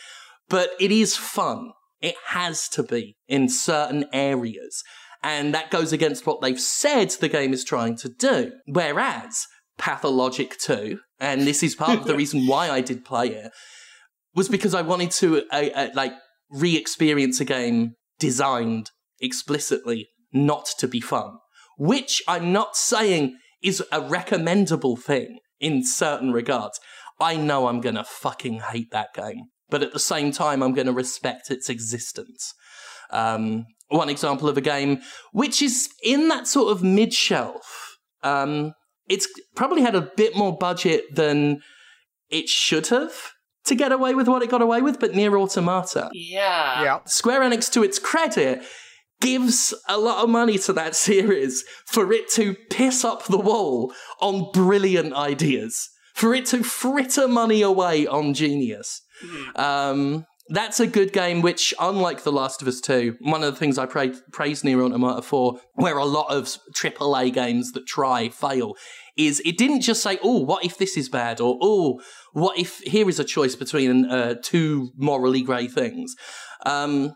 But 0.50 0.72
it 0.80 0.92
is 0.92 1.16
fun. 1.16 1.74
It 2.02 2.16
has 2.30 2.68
to 2.70 2.82
be 2.82 3.18
in 3.28 3.48
certain 3.48 4.06
areas. 4.14 4.82
And 5.22 5.54
that 5.54 5.70
goes 5.70 5.94
against 5.94 6.26
what 6.26 6.42
they've 6.42 6.60
said 6.60 7.12
the 7.12 7.30
game 7.30 7.54
is 7.54 7.64
trying 7.64 7.98
to 7.98 8.10
do. 8.10 8.54
Whereas, 8.66 9.46
Pathologic 9.78 10.58
2, 10.58 11.00
and 11.20 11.42
this 11.42 11.62
is 11.62 11.76
part 11.76 12.00
of 12.00 12.06
the 12.06 12.16
reason 12.22 12.48
why 12.48 12.72
I 12.72 12.82
did 12.82 13.06
play 13.06 13.28
it, 13.28 13.52
was 14.34 14.50
because 14.50 14.74
I 14.74 14.82
wanted 14.82 15.12
to 15.12 15.44
uh, 15.52 15.70
uh, 15.76 15.90
like 15.94 16.14
re-experience 16.50 17.40
a 17.40 17.46
game 17.46 17.92
designed 18.18 18.90
explicitly 19.20 20.10
not 20.34 20.68
to 20.80 20.88
be 20.88 21.00
fun, 21.00 21.38
which 21.78 22.24
I'm 22.28 22.52
not 22.52 22.76
saying 22.76 23.38
is 23.64 23.84
a 23.92 24.02
recommendable 24.02 24.96
thing 24.96 25.40
in 25.60 25.86
certain 25.86 26.32
regards. 26.32 26.80
I 27.20 27.36
know 27.36 27.68
I'm 27.68 27.82
gonna 27.82 28.04
fucking 28.04 28.62
hate 28.72 28.92
that 28.92 29.14
game, 29.14 29.46
but 29.70 29.84
at 29.84 29.94
the 29.94 30.00
same 30.00 30.32
time, 30.32 30.64
I'm 30.64 30.74
gonna 30.74 30.92
respect 30.94 31.52
its 31.52 31.70
existence. 31.70 32.54
Um, 33.12 33.66
one 33.90 34.10
example 34.10 34.48
of 34.48 34.58
a 34.58 34.62
game 34.62 35.02
which 35.34 35.62
is 35.62 35.90
in 36.02 36.30
that 36.30 36.48
sort 36.48 36.72
of 36.72 36.82
mid 36.82 37.14
shelf. 37.14 37.98
Um, 38.24 38.74
it's 39.08 39.28
probably 39.56 39.82
had 39.82 39.96
a 39.96 40.10
bit 40.16 40.36
more 40.36 40.58
budget 40.58 41.04
than 41.14 41.60
it 42.30 42.48
should 42.48 42.88
have 42.88 43.34
to 43.66 43.76
get 43.76 43.92
away 43.92 44.16
with 44.16 44.28
what 44.28 44.42
it 44.42 44.50
got 44.50 44.62
away 44.62 44.82
with, 44.82 45.00
but 45.00 45.14
Nier 45.14 45.38
Automata. 45.38 46.10
Yeah. 46.14 46.84
Yeah. 46.84 47.00
Square 47.06 47.42
Enix, 47.42 47.72
to 47.74 47.84
its 47.84 48.00
credit, 48.00 48.64
gives 49.22 49.74
a 49.88 49.98
lot 49.98 50.24
of 50.24 50.30
money 50.30 50.58
to 50.58 50.74
that 50.74 50.96
series 50.96 51.64
for 51.86 52.12
it 52.12 52.30
to 52.32 52.56
piss 52.70 53.06
up 53.06 53.26
the 53.26 53.38
wall 53.38 53.94
on 54.20 54.52
brilliant 54.52 55.14
ideas, 55.14 55.90
for 56.14 56.34
it 56.36 56.46
to 56.48 56.64
fritter 56.64 57.28
money 57.28 57.62
away 57.62 58.06
on 58.06 58.34
genius. 58.34 59.02
Um, 59.56 60.26
that's 60.50 60.82
a 60.82 60.88
good 60.88 61.14
game, 61.14 61.42
which, 61.42 61.74
unlike 61.80 62.24
The 62.24 62.32
Last 62.32 62.62
of 62.62 62.68
Us 62.68 62.82
2, 62.82 63.18
one 63.22 63.42
of 63.44 63.54
the 63.54 63.58
things 63.58 63.78
I 63.78 63.86
pra- 63.86 64.14
praise 64.34 64.64
Nier 64.66 64.82
Automata 64.82 65.22
for, 65.22 65.62
where 65.76 65.98
a 65.98 66.06
lot 66.06 66.30
of 66.30 66.58
AAA 66.76 67.34
games 67.34 67.72
that 67.72 67.88
try 67.88 68.28
fail, 68.28 68.76
is 69.16 69.42
it 69.46 69.58
didn't 69.58 69.82
just 69.82 70.04
say, 70.04 70.20
oh, 70.22 70.40
what 70.40 70.66
if 70.66 70.78
this 70.78 70.98
is 70.98 71.08
bad? 71.08 71.40
Or, 71.40 71.58
oh, 71.62 72.02
what 72.34 72.58
if 72.60 72.80
here 72.80 73.08
is 73.08 73.20
a 73.20 73.24
choice 73.24 73.56
between 73.56 74.06
uh, 74.06 74.36
two 74.44 74.92
morally 74.98 75.42
grey 75.42 75.68
things? 75.68 76.16
Um, 76.66 77.14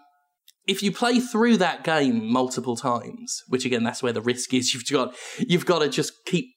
if 0.67 0.81
you 0.81 0.91
play 0.91 1.19
through 1.19 1.57
that 1.57 1.83
game 1.83 2.31
multiple 2.31 2.75
times, 2.75 3.43
which 3.47 3.65
again, 3.65 3.83
that's 3.83 4.03
where 4.03 4.13
the 4.13 4.21
risk 4.21 4.53
is, 4.53 4.73
you've 4.73 4.85
got, 4.87 5.15
you've 5.39 5.65
got 5.65 5.79
to 5.79 5.89
just 5.89 6.13
keep 6.25 6.55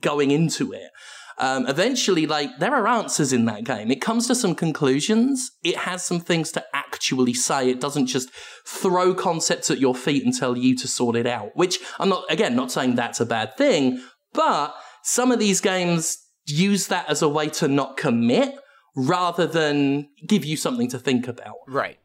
going 0.00 0.30
into 0.30 0.72
it. 0.72 0.90
Um, 1.38 1.66
eventually, 1.66 2.26
like 2.26 2.50
there 2.58 2.74
are 2.74 2.86
answers 2.86 3.32
in 3.32 3.46
that 3.46 3.64
game. 3.64 3.90
It 3.90 4.02
comes 4.02 4.26
to 4.26 4.34
some 4.34 4.54
conclusions. 4.54 5.50
It 5.64 5.78
has 5.78 6.04
some 6.04 6.20
things 6.20 6.52
to 6.52 6.64
actually 6.74 7.32
say. 7.32 7.70
It 7.70 7.80
doesn't 7.80 8.08
just 8.08 8.30
throw 8.66 9.14
concepts 9.14 9.70
at 9.70 9.80
your 9.80 9.94
feet 9.94 10.22
and 10.22 10.36
tell 10.36 10.58
you 10.58 10.76
to 10.76 10.86
sort 10.86 11.16
it 11.16 11.26
out. 11.26 11.52
Which 11.54 11.78
I'm 11.98 12.10
not 12.10 12.24
again 12.28 12.54
not 12.54 12.70
saying 12.70 12.94
that's 12.94 13.20
a 13.20 13.26
bad 13.26 13.56
thing, 13.56 14.02
but 14.34 14.74
some 15.02 15.32
of 15.32 15.38
these 15.38 15.62
games 15.62 16.18
use 16.44 16.88
that 16.88 17.08
as 17.08 17.22
a 17.22 17.28
way 17.28 17.48
to 17.48 17.68
not 17.68 17.96
commit 17.96 18.54
rather 18.94 19.46
than 19.46 20.10
give 20.26 20.44
you 20.44 20.58
something 20.58 20.90
to 20.90 20.98
think 20.98 21.26
about. 21.26 21.56
Right. 21.66 21.98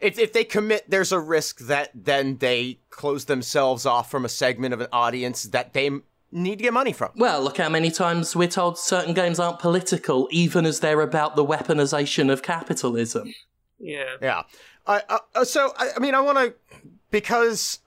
If, 0.00 0.18
if 0.18 0.32
they 0.32 0.44
commit, 0.44 0.90
there's 0.90 1.12
a 1.12 1.20
risk 1.20 1.60
that 1.60 1.90
then 1.94 2.38
they 2.38 2.80
close 2.90 3.24
themselves 3.24 3.86
off 3.86 4.10
from 4.10 4.24
a 4.24 4.28
segment 4.28 4.74
of 4.74 4.80
an 4.80 4.88
audience 4.92 5.44
that 5.44 5.72
they 5.72 5.90
need 6.30 6.58
to 6.58 6.64
get 6.64 6.72
money 6.72 6.92
from. 6.92 7.10
Well, 7.16 7.42
look 7.42 7.58
how 7.58 7.68
many 7.68 7.90
times 7.90 8.34
we're 8.34 8.48
told 8.48 8.78
certain 8.78 9.14
games 9.14 9.38
aren't 9.38 9.60
political, 9.60 10.28
even 10.30 10.66
as 10.66 10.80
they're 10.80 11.00
about 11.00 11.36
the 11.36 11.44
weaponization 11.44 12.30
of 12.30 12.42
capitalism. 12.42 13.34
Yeah. 13.78 14.16
Yeah. 14.20 14.42
I 14.86 15.02
uh, 15.08 15.18
uh, 15.34 15.44
so, 15.44 15.72
I, 15.76 15.90
I 15.96 16.00
mean, 16.00 16.14
I 16.14 16.20
want 16.20 16.38
to, 16.38 16.54
because 17.10 17.78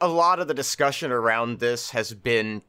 a 0.00 0.08
lot 0.08 0.38
of 0.38 0.48
the 0.48 0.54
discussion 0.54 1.10
around 1.10 1.58
this 1.58 1.90
has 1.90 2.12
been, 2.12 2.62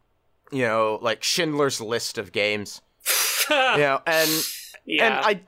you 0.52 0.64
know, 0.64 0.98
like 1.02 1.24
Schindler's 1.24 1.82
List 1.82 2.18
of 2.18 2.32
games. 2.32 2.82
you 3.50 3.56
know, 3.56 4.02
and 4.06 4.30
yeah. 4.86 5.06
and 5.06 5.14
I 5.26 5.42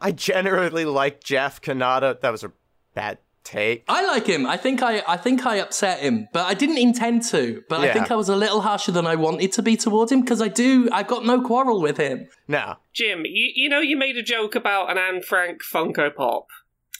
I 0.00 0.12
generally 0.12 0.84
like 0.84 1.22
Jeff 1.22 1.60
Cannata. 1.60 2.20
That 2.20 2.30
was 2.30 2.44
a 2.44 2.52
bad 2.96 3.18
take. 3.44 3.84
I 3.88 4.04
like 4.04 4.26
him. 4.26 4.44
I 4.44 4.56
think 4.56 4.82
I, 4.82 5.02
I 5.06 5.16
think 5.16 5.46
I 5.46 5.56
upset 5.58 6.00
him, 6.00 6.26
but 6.32 6.46
I 6.46 6.54
didn't 6.54 6.78
intend 6.78 7.22
to. 7.26 7.62
But 7.68 7.80
I 7.80 7.92
think 7.92 8.10
I 8.10 8.16
was 8.16 8.28
a 8.28 8.34
little 8.34 8.60
harsher 8.62 8.90
than 8.90 9.06
I 9.06 9.14
wanted 9.14 9.52
to 9.52 9.62
be 9.62 9.76
towards 9.76 10.10
him 10.10 10.22
because 10.22 10.42
I 10.42 10.48
do. 10.48 10.88
I've 10.90 11.06
got 11.06 11.24
no 11.24 11.40
quarrel 11.40 11.80
with 11.80 11.96
him. 11.96 12.26
No. 12.48 12.74
Jim, 12.92 13.22
you, 13.24 13.52
you 13.54 13.68
know 13.68 13.78
you 13.78 13.96
made 13.96 14.16
a 14.16 14.22
joke 14.22 14.56
about 14.56 14.90
an 14.90 14.98
Anne 14.98 15.22
Frank 15.22 15.62
Funko 15.62 16.12
Pop, 16.12 16.48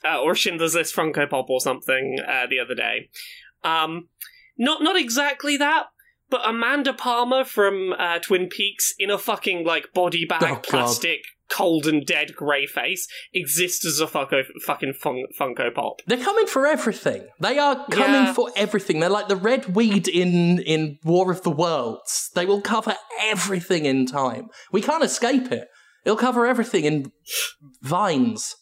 uh, 0.05 0.21
or 0.21 0.37
Schindler's 0.37 0.77
List 0.77 0.95
Funko 0.95 1.29
Pop 1.29 1.51
or 1.51 1.61
something 1.61 2.19
uh, 2.27 2.47
the 2.49 2.61
other 2.61 2.77
day. 2.77 3.11
Um, 3.65 4.09
not 4.57 4.83
not 4.83 4.97
exactly 4.97 5.57
that, 5.57 5.87
but 6.31 6.49
Amanda 6.49 6.93
Palmer 6.93 7.45
from 7.45 7.93
uh, 7.99 8.21
Twin 8.21 8.49
Peaks 8.49 8.95
in 8.99 9.11
a 9.11 9.19
fucking 9.19 9.67
like 9.67 9.93
body 9.93 10.25
bag 10.25 10.45
Oh, 10.45 10.57
plastic. 10.57 11.23
Cold 11.49 11.87
and 11.87 12.05
dead 12.05 12.35
grey 12.35 12.67
face 12.67 13.07
exists 13.33 13.85
as 13.87 14.01
a 14.01 14.07
fucko, 14.07 14.43
fucking 14.65 14.95
fun, 14.95 15.25
Funko 15.39 15.73
Pop. 15.73 16.01
They're 16.07 16.19
coming 16.23 16.47
for 16.47 16.67
everything. 16.67 17.29
They 17.41 17.59
are 17.59 17.87
coming 17.89 18.25
Yeah. 18.27 18.33
for 18.33 18.51
everything. 18.57 18.99
They're 19.01 19.09
like 19.09 19.29
the 19.29 19.37
red 19.37 19.77
weed 19.77 20.09
in 20.09 20.59
in 20.61 20.99
War 21.05 21.31
of 21.31 21.43
the 21.43 21.51
Worlds. 21.51 22.31
They 22.35 22.47
will 22.47 22.61
cover 22.61 22.97
everything 23.23 23.87
in 23.87 24.07
time. 24.07 24.49
We 24.73 24.83
can't 24.83 25.05
escape 25.05 25.53
it. 25.53 25.69
It'll 26.05 26.17
cover 26.17 26.47
everything 26.47 26.85
in 26.85 27.13
vines. 27.83 28.57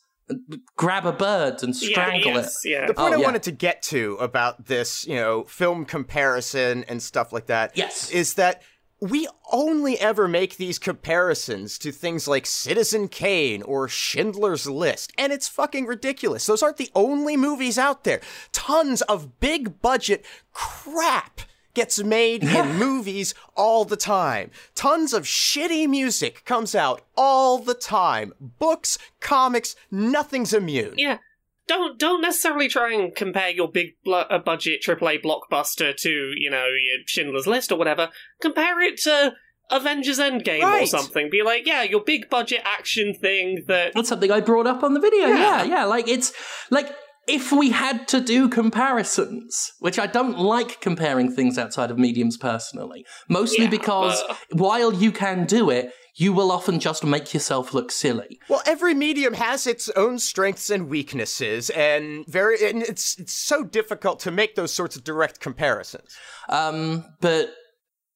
Grab 0.76 1.04
a 1.04 1.12
bird 1.12 1.62
and 1.62 1.76
strangle 1.76 2.30
yeah, 2.32 2.34
yes, 2.36 2.60
yeah. 2.64 2.86
The 2.86 2.94
point 2.94 3.12
Oh, 3.14 3.18
I 3.18 3.20
yeah. 3.20 3.24
wanted 3.26 3.42
to 3.42 3.52
get 3.52 3.82
to 3.84 4.16
about 4.20 4.66
this, 4.66 5.06
you 5.06 5.16
know, 5.16 5.44
film 5.44 5.84
comparison 5.84 6.84
and 6.88 7.02
stuff 7.02 7.30
like 7.32 7.46
that, 7.46 7.72
Yes. 7.76 8.10
is 8.10 8.34
that 8.34 8.62
we 9.00 9.28
only 9.52 9.98
ever 9.98 10.26
make 10.28 10.56
these 10.56 10.78
comparisons 10.78 11.78
to 11.78 11.92
things 11.92 12.26
like 12.26 12.46
Citizen 12.46 13.08
Kane 13.08 13.62
or 13.62 13.88
Schindler's 13.88 14.66
List, 14.66 15.12
and 15.18 15.32
it's 15.32 15.48
fucking 15.48 15.86
ridiculous. 15.86 16.46
Those 16.46 16.62
aren't 16.62 16.78
the 16.78 16.90
only 16.94 17.36
movies 17.36 17.78
out 17.78 18.04
there. 18.04 18.20
Tons 18.52 19.02
of 19.02 19.40
big 19.40 19.82
budget 19.82 20.24
crap 20.52 21.42
gets 21.74 22.02
made 22.02 22.44
in 22.44 22.76
movies 22.78 23.34
all 23.56 23.84
the 23.84 23.96
time. 23.96 24.50
Tons 24.74 25.12
of 25.12 25.24
shitty 25.24 25.88
music 25.88 26.44
comes 26.44 26.74
out 26.74 27.02
all 27.16 27.58
the 27.58 27.74
time. 27.74 28.32
Books, 28.40 28.96
comics, 29.20 29.76
nothing's 29.90 30.54
immune. 30.54 30.94
Yeah. 30.96 31.18
Don't 31.66 31.98
don't 31.98 32.20
necessarily 32.20 32.68
try 32.68 32.92
and 32.92 33.14
compare 33.14 33.48
your 33.50 33.70
big 33.70 33.92
blo- 34.04 34.26
uh, 34.30 34.38
budget 34.38 34.82
AAA 34.86 35.22
blockbuster 35.22 35.96
to 35.96 36.10
you 36.36 36.50
know 36.50 36.66
your 36.66 36.98
Schindler's 37.06 37.46
List 37.46 37.72
or 37.72 37.78
whatever. 37.78 38.10
Compare 38.40 38.80
it 38.82 38.98
to 39.04 39.32
Avengers 39.70 40.18
Endgame 40.18 40.62
or 40.82 40.86
something. 40.86 41.30
Be 41.30 41.42
like, 41.42 41.66
yeah, 41.66 41.82
your 41.82 42.02
big 42.04 42.28
budget 42.28 42.60
action 42.64 43.14
thing 43.14 43.64
that 43.66 43.92
That's 43.94 44.08
something 44.10 44.30
I 44.30 44.40
brought 44.40 44.66
up 44.66 44.82
on 44.82 44.92
the 44.94 45.00
video. 45.00 45.28
Yeah. 45.28 45.38
Yeah, 45.38 45.64
yeah. 45.64 45.84
Like 45.86 46.06
it's 46.06 46.32
like 46.70 46.94
if 47.26 47.50
we 47.50 47.70
had 47.70 48.06
to 48.08 48.20
do 48.20 48.50
comparisons, 48.50 49.72
which 49.80 49.98
I 49.98 50.06
don't 50.06 50.38
like 50.38 50.80
comparing 50.82 51.32
things 51.32 51.56
outside 51.56 51.90
of 51.90 51.98
mediums 51.98 52.36
personally, 52.36 53.06
mostly 53.28 53.64
Yeah, 53.64 53.70
because 53.70 54.22
but- 54.28 54.38
while 54.52 54.92
you 54.92 55.10
can 55.12 55.46
do 55.46 55.70
it, 55.70 55.90
you 56.16 56.32
will 56.32 56.52
often 56.52 56.78
just 56.78 57.04
make 57.04 57.34
yourself 57.34 57.74
look 57.74 57.90
silly. 57.90 58.38
Well, 58.48 58.62
every 58.66 58.94
medium 58.94 59.34
has 59.34 59.66
its 59.66 59.88
own 59.90 60.18
strengths 60.18 60.70
and 60.70 60.88
weaknesses, 60.88 61.70
and 61.70 62.24
very, 62.26 62.68
and 62.68 62.82
it's 62.82 63.18
it's 63.18 63.34
so 63.34 63.64
difficult 63.64 64.20
to 64.20 64.30
make 64.30 64.54
those 64.54 64.72
sorts 64.72 64.96
of 64.96 65.04
direct 65.04 65.40
comparisons. 65.40 66.16
Um, 66.48 67.04
but 67.20 67.52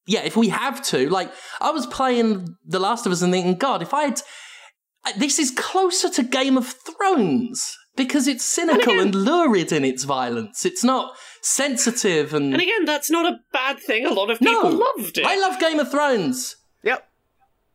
yeah, 0.07 0.23
if 0.23 0.37
we 0.37 0.49
have 0.49 0.83
to, 0.87 1.11
like, 1.11 1.33
I 1.61 1.71
was 1.71 1.87
playing 1.87 2.57
The 2.65 2.79
Last 2.79 3.05
of 3.05 3.13
Us 3.13 3.23
and 3.23 3.33
thinking, 3.33 3.57
God, 3.57 3.83
if 3.83 3.93
I 3.93 4.05
had. 4.05 4.21
This 5.17 5.39
is 5.39 5.51
closer 5.53 6.11
to 6.11 6.23
Game 6.23 6.59
of 6.59 6.67
Thrones 6.67 7.75
because 7.97 8.29
it's 8.29 8.45
cynical 8.45 8.99
and 8.99 9.15
lurid 9.15 9.73
in 9.73 9.85
its 9.85 10.05
violence. 10.05 10.67
It's 10.67 10.85
not 10.85 11.15
sensitive 11.41 12.35
and. 12.35 12.53
And 12.53 12.61
again, 12.61 12.85
that's 12.85 13.11
not 13.11 13.25
a 13.25 13.39
bad 13.53 13.79
thing. 13.79 14.05
A 14.05 14.13
lot 14.13 14.29
of 14.31 14.39
people 14.39 14.71
no, 14.71 14.85
loved 14.97 15.17
it. 15.17 15.25
I 15.25 15.39
love 15.41 15.59
Game 15.61 15.79
of 15.79 15.91
Thrones. 15.91 16.57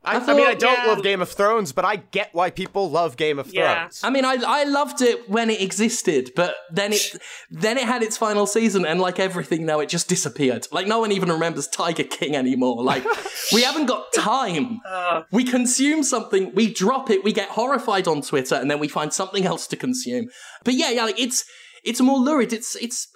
Yep. 0.06 0.14
I, 0.14 0.18
I 0.18 0.32
I, 0.32 0.36
mean, 0.36 0.48
I 0.48 0.54
don't 0.54 0.78
yeah. 0.80 0.86
love 0.88 1.04
Game 1.04 1.22
of 1.22 1.30
Thrones, 1.30 1.72
but 1.72 1.86
I 1.86 1.98
get 1.98 2.30
why 2.34 2.50
people 2.50 2.90
love 2.90 3.18
Game 3.18 3.40
of 3.40 3.54
Yeah. 3.54 3.74
Thrones. 3.82 4.02
I 4.04 4.10
mean, 4.10 4.26
I 4.26 4.38
I 4.46 4.64
loved 4.66 5.02
it 5.02 5.30
when 5.30 5.50
it 5.50 5.62
existed, 5.62 6.32
but 6.36 6.56
then 6.72 6.94
it 6.94 7.16
then 7.50 7.78
it 7.78 7.86
had 7.86 8.04
its 8.04 8.18
final 8.18 8.46
season, 8.46 8.86
and 8.86 9.00
like 9.00 9.20
everything 9.20 9.66
now, 9.66 9.80
it 9.80 9.90
just 9.90 10.08
disappeared. 10.10 10.68
Like 10.72 10.88
no 10.88 11.00
one 11.00 11.12
even 11.12 11.30
remembers 11.30 11.68
Tiger 11.68 12.04
King 12.04 12.36
anymore. 12.36 12.84
Like 12.84 13.04
we 13.54 13.62
haven't 13.64 13.86
got 13.86 14.12
time. 14.14 14.80
Uh, 14.88 15.24
we 15.32 15.44
consume 15.44 16.04
something, 16.04 16.54
we 16.54 16.74
drop 16.74 17.10
it, 17.10 17.24
we 17.24 17.32
get 17.34 17.50
horrified 17.50 18.08
on 18.08 18.22
Twitter, 18.22 18.56
and 18.56 18.70
then 18.70 18.80
we 18.80 18.88
find 18.88 19.14
something 19.14 19.46
else 19.46 19.68
to 19.68 19.76
consume. 19.76 20.28
But 20.64 20.74
yeah, 20.76 20.92
yeah, 20.92 21.06
like 21.06 21.20
it's 21.20 21.46
it's 21.84 22.02
more 22.02 22.18
lurid. 22.18 22.54
It's 22.54 22.76
it's 22.76 23.08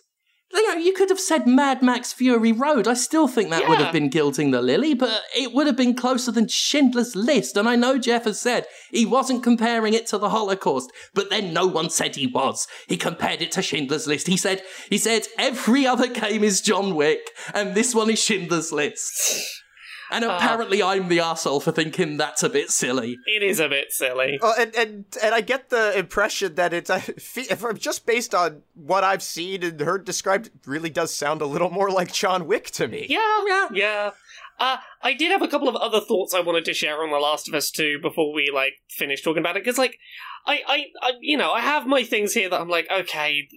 you 0.54 0.68
know, 0.68 0.80
you 0.80 0.94
could 0.94 1.10
have 1.10 1.20
said 1.20 1.46
Mad 1.46 1.82
Max 1.82 2.14
Fury 2.14 2.52
Road. 2.52 2.88
I 2.88 2.94
still 2.94 3.28
think 3.28 3.50
that 3.50 3.68
would 3.68 3.80
have 3.80 3.94
been 3.94 4.10
gilding 4.10 4.52
the 4.52 4.62
lily, 4.62 4.94
but 4.94 5.24
it 5.36 5.54
would 5.54 5.68
have 5.68 5.76
been 5.76 5.94
closer 5.94 6.32
than 6.32 6.48
Schindler's 6.48 7.16
List. 7.16 7.58
And 7.58 7.68
I 7.68 7.76
know 7.76 7.98
Jeff 7.98 8.24
has 8.24 8.40
said 8.40 8.66
he 8.92 9.06
wasn't 9.06 9.44
comparing 9.44 9.94
it 9.94 10.08
to 10.08 10.18
the 10.18 10.30
Holocaust, 10.30 10.92
but 11.14 11.30
then 11.30 11.54
no 11.54 11.68
one 11.68 11.90
said 11.90 12.16
he 12.16 12.28
was. 12.28 12.68
He 12.88 12.98
compared 12.98 13.42
it 13.42 13.52
to 13.54 13.62
Schindler's 13.62 14.08
List. 14.08 14.28
He 14.28 14.38
said 14.38 14.62
he 14.90 14.98
said 14.98 15.28
every 15.38 15.86
other 15.86 16.08
game 16.08 16.44
is 16.44 16.62
John 16.62 16.96
Wick, 16.96 17.30
and 17.54 17.76
this 17.76 17.94
one 17.94 18.10
is 18.10 18.24
Schindler's 18.24 18.72
List. 18.72 19.64
And 20.12 20.24
apparently, 20.24 20.82
I'm 20.82 21.10
the 21.10 21.20
asshole 21.20 21.60
for 21.60 21.72
thinking 21.72 22.18
that's 22.18 22.44
a 22.44 22.50
bit 22.50 22.70
silly. 22.70 23.18
it 23.26 23.44
is 23.44 23.60
a 23.60 23.68
bit 23.68 23.92
silly. 23.92 24.40
Well, 24.42 24.56
and, 24.58 24.74
and 24.76 25.06
and 25.22 25.36
I 25.36 25.42
get 25.42 25.70
the 25.70 25.98
impression 25.98 26.56
that 26.56 26.74
it's 26.74 26.90
uh, 26.90 27.00
fe- 27.00 27.48
if 27.50 27.64
I'm 27.64 27.78
just 27.78 28.06
based 28.06 28.34
on 28.34 28.62
what 28.74 29.04
I've 29.04 29.22
seen 29.24 29.64
and 29.64 29.80
heard 29.80 30.06
described, 30.06 30.48
it 30.48 30.54
really 30.66 30.90
does 30.90 31.14
sound 31.14 31.42
a 31.42 31.46
little 31.46 31.70
more 31.70 31.90
like 31.92 32.12
John 32.14 32.48
Wick 32.48 32.72
to 32.72 32.88
me. 32.88 33.06
Yeah, 33.10 33.44
Yeah. 33.48 33.68
yeah. 33.74 34.12
Uh, 34.60 34.78
I 35.04 35.14
did 35.14 35.30
have 35.32 35.44
a 35.44 35.48
couple 35.48 35.70
of 35.70 35.76
other 35.76 36.00
thoughts 36.00 36.34
I 36.34 36.40
wanted 36.40 36.66
to 36.66 36.74
share 36.74 37.04
on 37.04 37.12
The 37.12 37.18
Last 37.20 37.48
of 37.48 37.54
Us 37.54 37.70
2 37.70 38.00
before 38.02 38.34
we 38.34 38.50
like 38.52 38.74
finish 38.90 39.22
talking 39.22 39.42
about 39.42 39.56
it 39.56 39.64
because 39.64 39.78
like 39.78 40.00
I, 40.48 40.62
I, 40.68 40.86
I, 41.04 41.12
you 41.22 41.38
know, 41.38 41.52
I 41.52 41.60
have 41.62 41.86
my 41.86 42.04
things 42.04 42.34
here 42.34 42.50
that 42.50 42.60
I'm 42.60 42.68
like, 42.70 42.88
okay, 42.92 43.48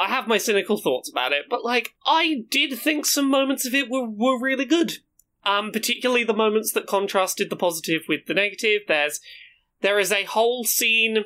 I 0.00 0.06
have 0.08 0.26
my 0.26 0.38
cynical 0.38 0.78
thoughts 0.78 1.10
about 1.10 1.32
it, 1.32 1.44
but 1.50 1.62
like 1.62 1.90
I 2.06 2.44
did 2.48 2.78
think 2.78 3.04
some 3.04 3.28
moments 3.28 3.66
of 3.66 3.74
it 3.74 3.90
were 3.90 4.08
were 4.08 4.40
really 4.40 4.64
good. 4.64 4.98
Um, 5.46 5.70
particularly 5.70 6.24
the 6.24 6.34
moments 6.34 6.72
that 6.72 6.86
contrasted 6.88 7.48
the 7.50 7.56
positive 7.56 8.02
with 8.08 8.26
the 8.26 8.34
negative. 8.34 8.82
There's 8.88 9.20
there 9.80 9.98
is 10.00 10.10
a 10.10 10.24
whole 10.24 10.64
scene 10.64 11.24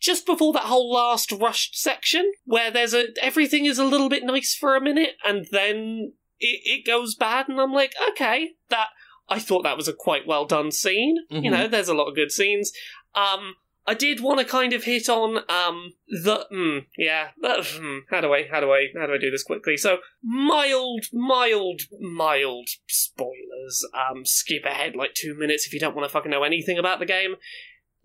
just 0.00 0.26
before 0.26 0.52
that 0.52 0.64
whole 0.64 0.92
last 0.92 1.32
rushed 1.32 1.78
section 1.78 2.30
where 2.44 2.70
there's 2.70 2.92
a 2.92 3.06
everything 3.22 3.64
is 3.64 3.78
a 3.78 3.84
little 3.84 4.10
bit 4.10 4.22
nice 4.24 4.54
for 4.54 4.76
a 4.76 4.80
minute 4.82 5.12
and 5.24 5.46
then 5.50 6.12
it, 6.38 6.60
it 6.64 6.86
goes 6.86 7.14
bad 7.14 7.48
and 7.48 7.58
I'm 7.60 7.72
like, 7.72 7.94
okay, 8.10 8.50
that 8.68 8.88
I 9.30 9.38
thought 9.38 9.62
that 9.62 9.78
was 9.78 9.88
a 9.88 9.94
quite 9.94 10.26
well 10.26 10.44
done 10.44 10.70
scene. 10.70 11.16
You 11.30 11.40
Mhm. 11.42 11.50
know, 11.50 11.68
there's 11.68 11.88
a 11.88 11.94
lot 11.94 12.08
of 12.08 12.14
good 12.16 12.32
scenes. 12.32 12.70
Um 13.14 13.54
I 13.86 13.94
did 13.94 14.20
want 14.20 14.40
to 14.40 14.46
kind 14.46 14.72
of 14.72 14.84
hit 14.84 15.08
on 15.08 15.38
um 15.48 15.92
the 16.08 16.46
mm, 16.52 16.86
yeah 16.96 17.28
hmm, 17.42 17.98
how 18.10 18.20
do 18.20 18.32
I 18.32 18.46
how 18.50 18.60
do 18.60 18.72
I 18.72 18.88
how 18.98 19.06
do 19.06 19.14
I 19.14 19.18
do 19.18 19.30
this 19.30 19.42
quickly? 19.42 19.76
So 19.76 19.98
mild 20.22 21.06
mild 21.12 21.82
mild 22.00 22.68
spoilers. 22.88 23.86
Um 23.94 24.24
skip 24.24 24.64
ahead 24.64 24.96
like 24.96 25.14
two 25.14 25.36
minutes 25.36 25.66
if 25.66 25.72
you 25.72 25.80
don't 25.80 25.94
want 25.94 26.08
to 26.08 26.12
fucking 26.12 26.30
know 26.30 26.44
anything 26.44 26.78
about 26.78 26.98
the 26.98 27.06
game. 27.06 27.36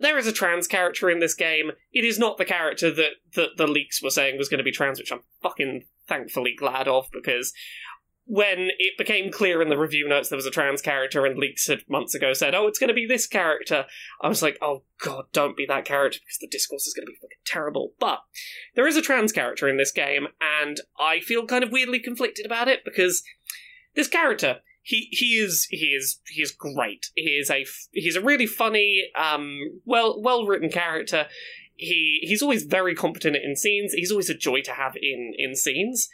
There 0.01 0.17
is 0.17 0.27
a 0.27 0.31
trans 0.31 0.67
character 0.67 1.09
in 1.09 1.19
this 1.19 1.33
game. 1.33 1.71
It 1.91 2.05
is 2.05 2.17
not 2.17 2.37
the 2.37 2.45
character 2.45 2.89
that, 2.89 3.15
that 3.35 3.57
the 3.57 3.67
leaks 3.67 4.01
were 4.01 4.09
saying 4.09 4.37
was 4.37 4.47
going 4.47 4.59
to 4.59 4.63
be 4.63 4.71
trans, 4.71 4.97
which 4.97 5.11
I'm 5.11 5.23
fucking 5.41 5.87
thankfully 6.07 6.55
glad 6.57 6.87
of 6.87 7.09
because 7.11 7.51
when 8.31 8.69
it 8.77 8.95
became 8.95 9.31
clear 9.31 9.59
in 9.59 9.69
the 9.69 9.77
review 9.77 10.07
notes 10.07 10.29
there 10.29 10.37
was 10.37 10.45
a 10.45 10.51
trans 10.51 10.83
character 10.83 11.25
and 11.25 11.39
leaks 11.39 11.65
had 11.65 11.81
months 11.89 12.13
ago 12.13 12.31
said, 12.31 12.53
oh, 12.53 12.67
it's 12.67 12.77
going 12.77 12.87
to 12.87 12.93
be 12.93 13.07
this 13.07 13.25
character, 13.25 13.87
I 14.21 14.27
was 14.27 14.43
like, 14.43 14.55
oh 14.61 14.83
god, 15.03 15.25
don't 15.33 15.57
be 15.57 15.65
that 15.67 15.83
character 15.83 16.19
because 16.23 16.37
the 16.39 16.47
discourse 16.47 16.85
is 16.85 16.93
going 16.93 17.07
to 17.07 17.11
be 17.11 17.17
fucking 17.19 17.39
terrible. 17.43 17.93
But 17.99 18.19
there 18.75 18.85
is 18.85 18.95
a 18.95 19.01
trans 19.01 19.31
character 19.31 19.67
in 19.67 19.77
this 19.77 19.91
game, 19.91 20.27
and 20.61 20.79
I 20.99 21.21
feel 21.21 21.47
kind 21.47 21.63
of 21.63 21.71
weirdly 21.71 21.97
conflicted 21.99 22.45
about 22.45 22.67
it 22.67 22.85
because 22.85 23.23
this 23.95 24.07
character. 24.07 24.59
He, 24.81 25.09
he 25.11 25.37
is 25.37 25.67
he 25.69 25.87
is 25.87 26.19
he 26.29 26.41
is 26.41 26.51
great. 26.51 27.07
He 27.13 27.31
is 27.31 27.51
a 27.51 27.65
he's 27.91 28.15
a 28.15 28.21
really 28.21 28.47
funny, 28.47 29.03
um, 29.13 29.59
well 29.85 30.19
well 30.19 30.47
written 30.47 30.69
character. 30.69 31.27
He 31.75 32.19
he's 32.23 32.41
always 32.41 32.63
very 32.63 32.95
competent 32.95 33.35
in 33.35 33.55
scenes. 33.55 33.93
He's 33.93 34.09
always 34.09 34.31
a 34.31 34.33
joy 34.33 34.61
to 34.61 34.71
have 34.71 34.95
in 34.99 35.33
in 35.37 35.53
scenes 35.53 36.09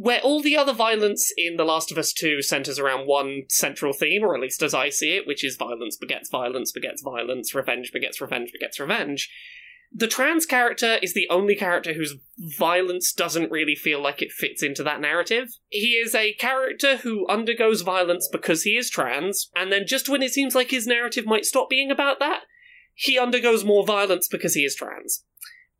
where 0.00 0.20
all 0.22 0.40
the 0.40 0.56
other 0.56 0.72
violence 0.72 1.30
in 1.36 1.58
The 1.58 1.64
Last 1.64 1.92
of 1.92 1.98
Us 1.98 2.14
2 2.14 2.40
centers 2.40 2.78
around 2.78 3.06
one 3.06 3.42
central 3.50 3.92
theme, 3.92 4.22
or 4.22 4.34
at 4.34 4.40
least 4.40 4.62
as 4.62 4.72
I 4.72 4.88
see 4.88 5.14
it, 5.14 5.26
which 5.26 5.44
is 5.44 5.56
violence 5.56 5.98
begets 5.98 6.30
violence 6.30 6.72
begets 6.72 7.02
violence, 7.02 7.54
revenge 7.54 7.92
begets 7.92 8.18
revenge 8.18 8.50
begets 8.50 8.80
revenge. 8.80 9.30
The 9.92 10.06
trans 10.06 10.46
character 10.46 10.96
is 11.02 11.12
the 11.12 11.28
only 11.28 11.54
character 11.54 11.92
whose 11.92 12.14
violence 12.56 13.12
doesn't 13.12 13.50
really 13.50 13.74
feel 13.74 14.02
like 14.02 14.22
it 14.22 14.32
fits 14.32 14.62
into 14.62 14.82
that 14.84 15.02
narrative. 15.02 15.50
He 15.68 15.92
is 15.92 16.14
a 16.14 16.32
character 16.32 16.96
who 16.96 17.28
undergoes 17.28 17.82
violence 17.82 18.26
because 18.32 18.62
he 18.62 18.78
is 18.78 18.88
trans, 18.88 19.50
and 19.54 19.70
then 19.70 19.86
just 19.86 20.08
when 20.08 20.22
it 20.22 20.32
seems 20.32 20.54
like 20.54 20.70
his 20.70 20.86
narrative 20.86 21.26
might 21.26 21.44
stop 21.44 21.68
being 21.68 21.90
about 21.90 22.20
that, 22.20 22.44
he 22.94 23.18
undergoes 23.18 23.66
more 23.66 23.84
violence 23.84 24.28
because 24.28 24.54
he 24.54 24.64
is 24.64 24.74
trans 24.74 25.24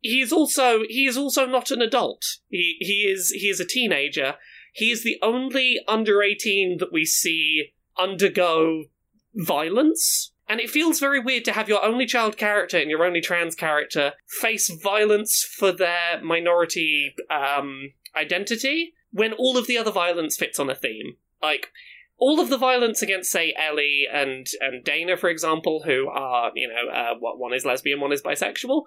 he 0.01 0.19
is 0.21 0.33
also 0.33 0.81
he 0.87 1.05
is 1.05 1.17
also 1.17 1.45
not 1.45 1.71
an 1.71 1.81
adult. 1.81 2.23
He 2.49 2.77
he 2.79 3.03
is 3.03 3.31
he 3.31 3.47
is 3.47 3.59
a 3.59 3.65
teenager. 3.65 4.35
He 4.73 4.91
is 4.91 5.03
the 5.03 5.17
only 5.21 5.79
under 5.87 6.21
eighteen 6.21 6.77
that 6.79 6.91
we 6.91 7.05
see 7.05 7.73
undergo 7.97 8.85
violence. 9.33 10.33
And 10.49 10.59
it 10.59 10.69
feels 10.69 10.99
very 10.99 11.19
weird 11.19 11.45
to 11.45 11.53
have 11.53 11.69
your 11.69 11.83
only 11.85 12.05
child 12.05 12.35
character 12.35 12.77
and 12.77 12.89
your 12.89 13.05
only 13.05 13.21
trans 13.21 13.55
character 13.55 14.13
face 14.27 14.69
violence 14.83 15.43
for 15.43 15.71
their 15.71 16.21
minority 16.21 17.15
um, 17.29 17.93
identity 18.17 18.93
when 19.11 19.31
all 19.31 19.57
of 19.57 19.67
the 19.67 19.77
other 19.77 19.91
violence 19.91 20.35
fits 20.35 20.59
on 20.59 20.69
a 20.69 20.75
theme. 20.75 21.15
Like, 21.41 21.69
all 22.17 22.41
of 22.41 22.49
the 22.49 22.57
violence 22.57 23.01
against, 23.01 23.31
say, 23.31 23.53
Ellie 23.57 24.05
and, 24.11 24.45
and 24.59 24.83
Dana, 24.83 25.15
for 25.15 25.29
example, 25.29 25.83
who 25.85 26.09
are, 26.09 26.51
you 26.53 26.67
know, 26.67 26.91
uh, 26.91 27.15
what 27.17 27.39
one 27.39 27.53
is 27.53 27.65
lesbian, 27.65 28.01
one 28.01 28.11
is 28.11 28.21
bisexual, 28.21 28.83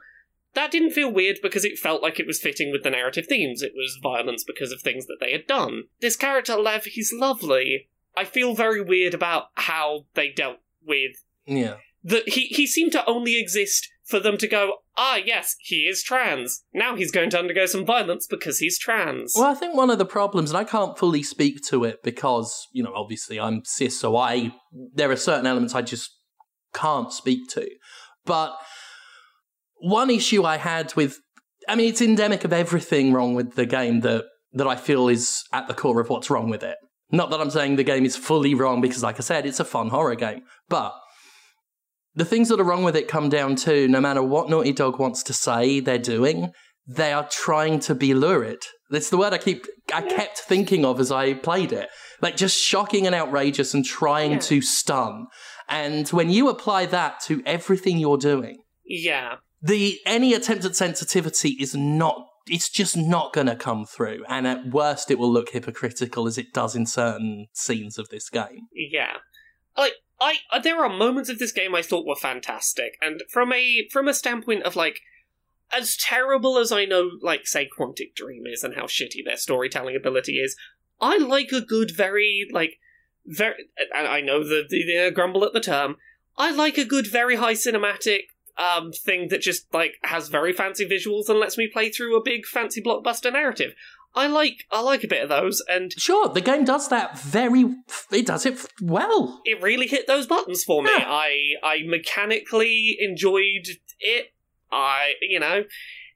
that 0.55 0.71
didn't 0.71 0.93
feel 0.93 1.13
weird 1.13 1.39
because 1.43 1.65
it 1.65 1.79
felt 1.79 2.03
like 2.03 2.19
it 2.19 2.27
was 2.27 2.41
fitting 2.41 2.71
with 2.71 2.83
the 2.83 2.91
narrative 2.91 3.27
themes. 3.27 3.63
It 3.63 3.73
was 3.75 3.99
violence 4.03 4.45
because 4.45 4.73
of 4.73 4.81
things 4.81 5.07
that 5.07 5.19
they 5.21 5.33
had 5.33 5.47
done. 5.47 5.85
This 6.01 6.17
character, 6.17 6.57
Lev, 6.57 6.85
he's 6.85 7.13
lovely. 7.13 7.89
I 8.17 8.25
feel 8.25 8.55
very 8.55 8.81
weird 8.81 9.15
about 9.15 9.47
how 9.55 10.07
they 10.15 10.31
dealt 10.31 10.59
with. 10.87 11.17
Yeah. 11.47 11.77
That 12.03 12.29
he, 12.29 12.47
he 12.47 12.67
seemed 12.67 12.93
to 12.93 13.05
only 13.07 13.39
exist 13.39 13.91
for 14.05 14.21
them 14.21 14.37
to 14.37 14.47
go, 14.47 14.75
ah, 14.97 15.17
yes, 15.17 15.57
he 15.59 15.87
is 15.87 16.03
trans. 16.03 16.65
Now 16.73 16.95
he's 16.95 17.11
going 17.11 17.31
to 17.31 17.39
undergo 17.39 17.67
some 17.67 17.87
violence 17.87 18.27
because 18.27 18.59
he's 18.59 18.79
trans. 18.79 19.35
Well, 19.35 19.51
I 19.51 19.55
think 19.55 19.75
one 19.75 19.91
of 19.91 19.99
the 19.99 20.05
problems, 20.05 20.51
and 20.51 20.59
I 20.59 20.65
can't 20.65 20.99
fully 20.99 21.23
speak 21.23 21.63
to 21.69 21.85
it 21.85 22.03
because, 22.03 22.69
you 22.73 22.83
know, 22.83 22.93
obviously 22.95 23.41
I'm 23.41 23.65
cis, 23.65 23.99
so 23.99 24.17
I, 24.17 24.55
there 24.73 25.11
are 25.11 25.17
certain 25.17 25.47
elements 25.47 25.75
I 25.75 25.83
just 25.83 26.11
can't 26.75 27.13
speak 27.13 27.49
to. 27.51 27.69
But 28.27 28.55
one 29.85 30.09
issue 30.09 30.45
I 30.45 30.57
had 30.57 30.95
with, 30.97 31.21
I 31.69 31.77
mean, 31.77 31.91
it's 31.91 32.01
endemic 32.01 32.45
of 32.45 32.53
everything 32.53 33.13
wrong 33.13 33.35
with 33.35 33.55
the 33.55 33.67
game 33.67 34.01
that 34.01 34.25
that 34.55 34.67
I 34.69 34.77
feel 34.77 35.09
is 35.09 35.43
at 35.53 35.67
the 35.67 35.75
core 35.75 36.01
of 36.01 36.09
what's 36.09 36.31
wrong 36.31 36.49
with 36.49 36.63
it. 36.63 36.77
Not 37.11 37.31
that 37.31 37.41
I'm 37.41 37.51
saying 37.51 37.75
the 37.77 37.85
game 37.85 38.05
is 38.05 38.17
fully 38.17 38.55
wrong 38.55 38.81
because, 38.81 39.03
like 39.03 39.17
I 39.17 39.21
said, 39.23 39.47
it's 39.47 39.61
a 39.61 39.65
fun 39.65 39.89
horror 39.89 40.15
game, 40.15 40.43
but 40.69 40.95
the 42.15 42.25
things 42.25 42.49
that 42.49 42.61
are 42.61 42.65
wrong 42.65 42.85
with 42.85 42.95
it 42.97 43.09
come 43.09 43.29
down 43.29 43.57
to 43.57 43.89
no 43.89 44.01
matter 44.01 44.23
what 44.23 44.49
Naughty 44.49 44.73
Dog 44.73 45.01
wants 45.01 45.25
to 45.25 45.33
say 45.33 45.81
they're 45.81 45.99
doing, 45.99 46.53
they 46.87 47.13
are 47.13 47.29
trying 47.29 47.81
to 47.81 47.95
be 47.95 48.15
lurid. 48.15 48.63
That's 48.91 49.11
the 49.11 49.17
word 49.17 49.33
I 49.33 49.39
keep 49.39 49.67
I 49.93 50.03
kept 50.03 50.39
thinking 50.39 50.85
of 50.85 51.01
as 51.01 51.11
I 51.11 51.35
played 51.35 51.73
it. 51.73 51.89
Like 52.23 52.37
just 52.37 52.57
shocking 52.57 53.07
and 53.07 53.15
outrageous 53.15 53.75
and 53.75 53.85
trying 53.85 54.33
yeah. 54.33 54.39
to 54.39 54.63
stun. 54.63 55.27
And 55.69 56.09
when 56.11 56.31
you 56.31 56.49
apply 56.49 56.87
that 56.87 57.21
to 57.25 57.43
everything 57.45 57.99
you're 57.99 58.19
doing, 58.19 58.63
yeah 58.85 59.37
the 59.65 59.99
any 60.07 60.35
attempt 60.35 60.65
at 60.65 60.77
sensitivity 60.77 61.51
is 61.61 61.75
not 61.75 62.29
it's 62.47 62.69
just 62.69 62.97
not 62.97 63.33
going 63.33 63.47
to 63.47 63.57
come 63.57 63.87
through 63.87 64.23
and 64.29 64.47
at 64.47 64.67
worst 64.67 65.11
it 65.11 65.19
will 65.19 65.33
look 65.33 65.51
hypocritical 65.51 66.27
as 66.27 66.37
it 66.37 66.53
does 66.53 66.77
in 66.77 66.85
certain 66.85 67.47
scenes 67.55 67.99
of 67.99 68.09
this 68.11 68.29
game 68.29 68.69
yeah 68.75 69.15
like 69.77 69.95
I, 70.21 70.37
uh, 70.51 70.59
there 70.59 70.83
are 70.83 70.89
moments 70.89 71.29
of 71.29 71.39
this 71.39 71.53
game 71.53 71.75
I 71.75 71.83
thought 71.83 72.07
were 72.07 72.15
fantastic, 72.15 72.97
and 73.03 73.23
from 73.29 73.53
a 73.53 73.87
from 73.91 74.09
a 74.09 74.15
standpoint 74.15 74.63
of 74.63 74.77
like, 74.77 75.01
as 75.73 75.97
terrible 75.97 76.57
as 76.59 76.71
I 76.71 76.85
know, 76.85 77.11
like 77.21 77.47
say 77.47 77.69
Quantic 77.69 78.15
Dream 78.15 78.45
is 78.47 78.63
and 78.63 78.75
how 78.75 78.85
shitty 78.85 79.25
their 79.25 79.37
storytelling 79.37 79.97
ability 79.97 80.35
is, 80.35 80.57
I 81.01 81.19
like 81.19 81.51
a 81.53 81.61
good, 81.61 81.91
very 81.91 82.47
like, 82.51 82.79
very. 83.27 83.55
I 83.95 84.21
know 84.21 84.45
the, 84.45 84.65
the, 84.69 84.85
the 84.87 85.11
grumble 85.13 85.45
at 85.45 85.53
the 85.53 85.61
term. 85.61 85.97
I 86.37 86.53
like 86.53 86.79
a 86.79 86.85
good, 86.85 87.07
very 87.07 87.37
high 87.37 87.55
cinematic, 87.55 88.23
um, 88.57 88.93
thing 88.93 89.29
that 89.29 89.41
just 89.41 89.73
like 89.73 89.95
has 90.05 90.29
very 90.29 90.53
fancy 90.53 90.87
visuals 90.87 91.29
and 91.29 91.39
lets 91.39 91.59
me 91.59 91.69
play 91.73 91.91
through 91.91 92.17
a 92.17 92.23
big 92.23 92.47
fancy 92.47 92.83
blockbuster 92.83 93.33
narrative. 93.33 93.75
I 94.17 94.29
like 94.29 94.65
I 94.71 94.81
like 94.81 95.03
a 95.03 95.09
bit 95.09 95.23
of 95.23 95.29
those, 95.29 95.63
and 95.69 95.93
sure, 95.93 96.29
the 96.29 96.41
game 96.41 96.65
does 96.65 96.89
that 96.89 97.19
very. 97.19 97.65
It 98.13 98.27
does 98.27 98.47
it 98.47 98.65
well. 98.81 99.41
It 99.45 99.61
really 99.61 99.89
hit 99.89 100.07
those 100.07 100.27
buttons 100.27 100.63
for 100.63 100.83
me. 100.83 100.91
Yeah. 100.91 101.05
I 101.09 101.55
I 101.63 101.79
mechanically 101.85 102.97
enjoyed 103.01 103.67
it. 103.99 104.33
I 104.71 105.15
you 105.21 105.41
know, 105.41 105.65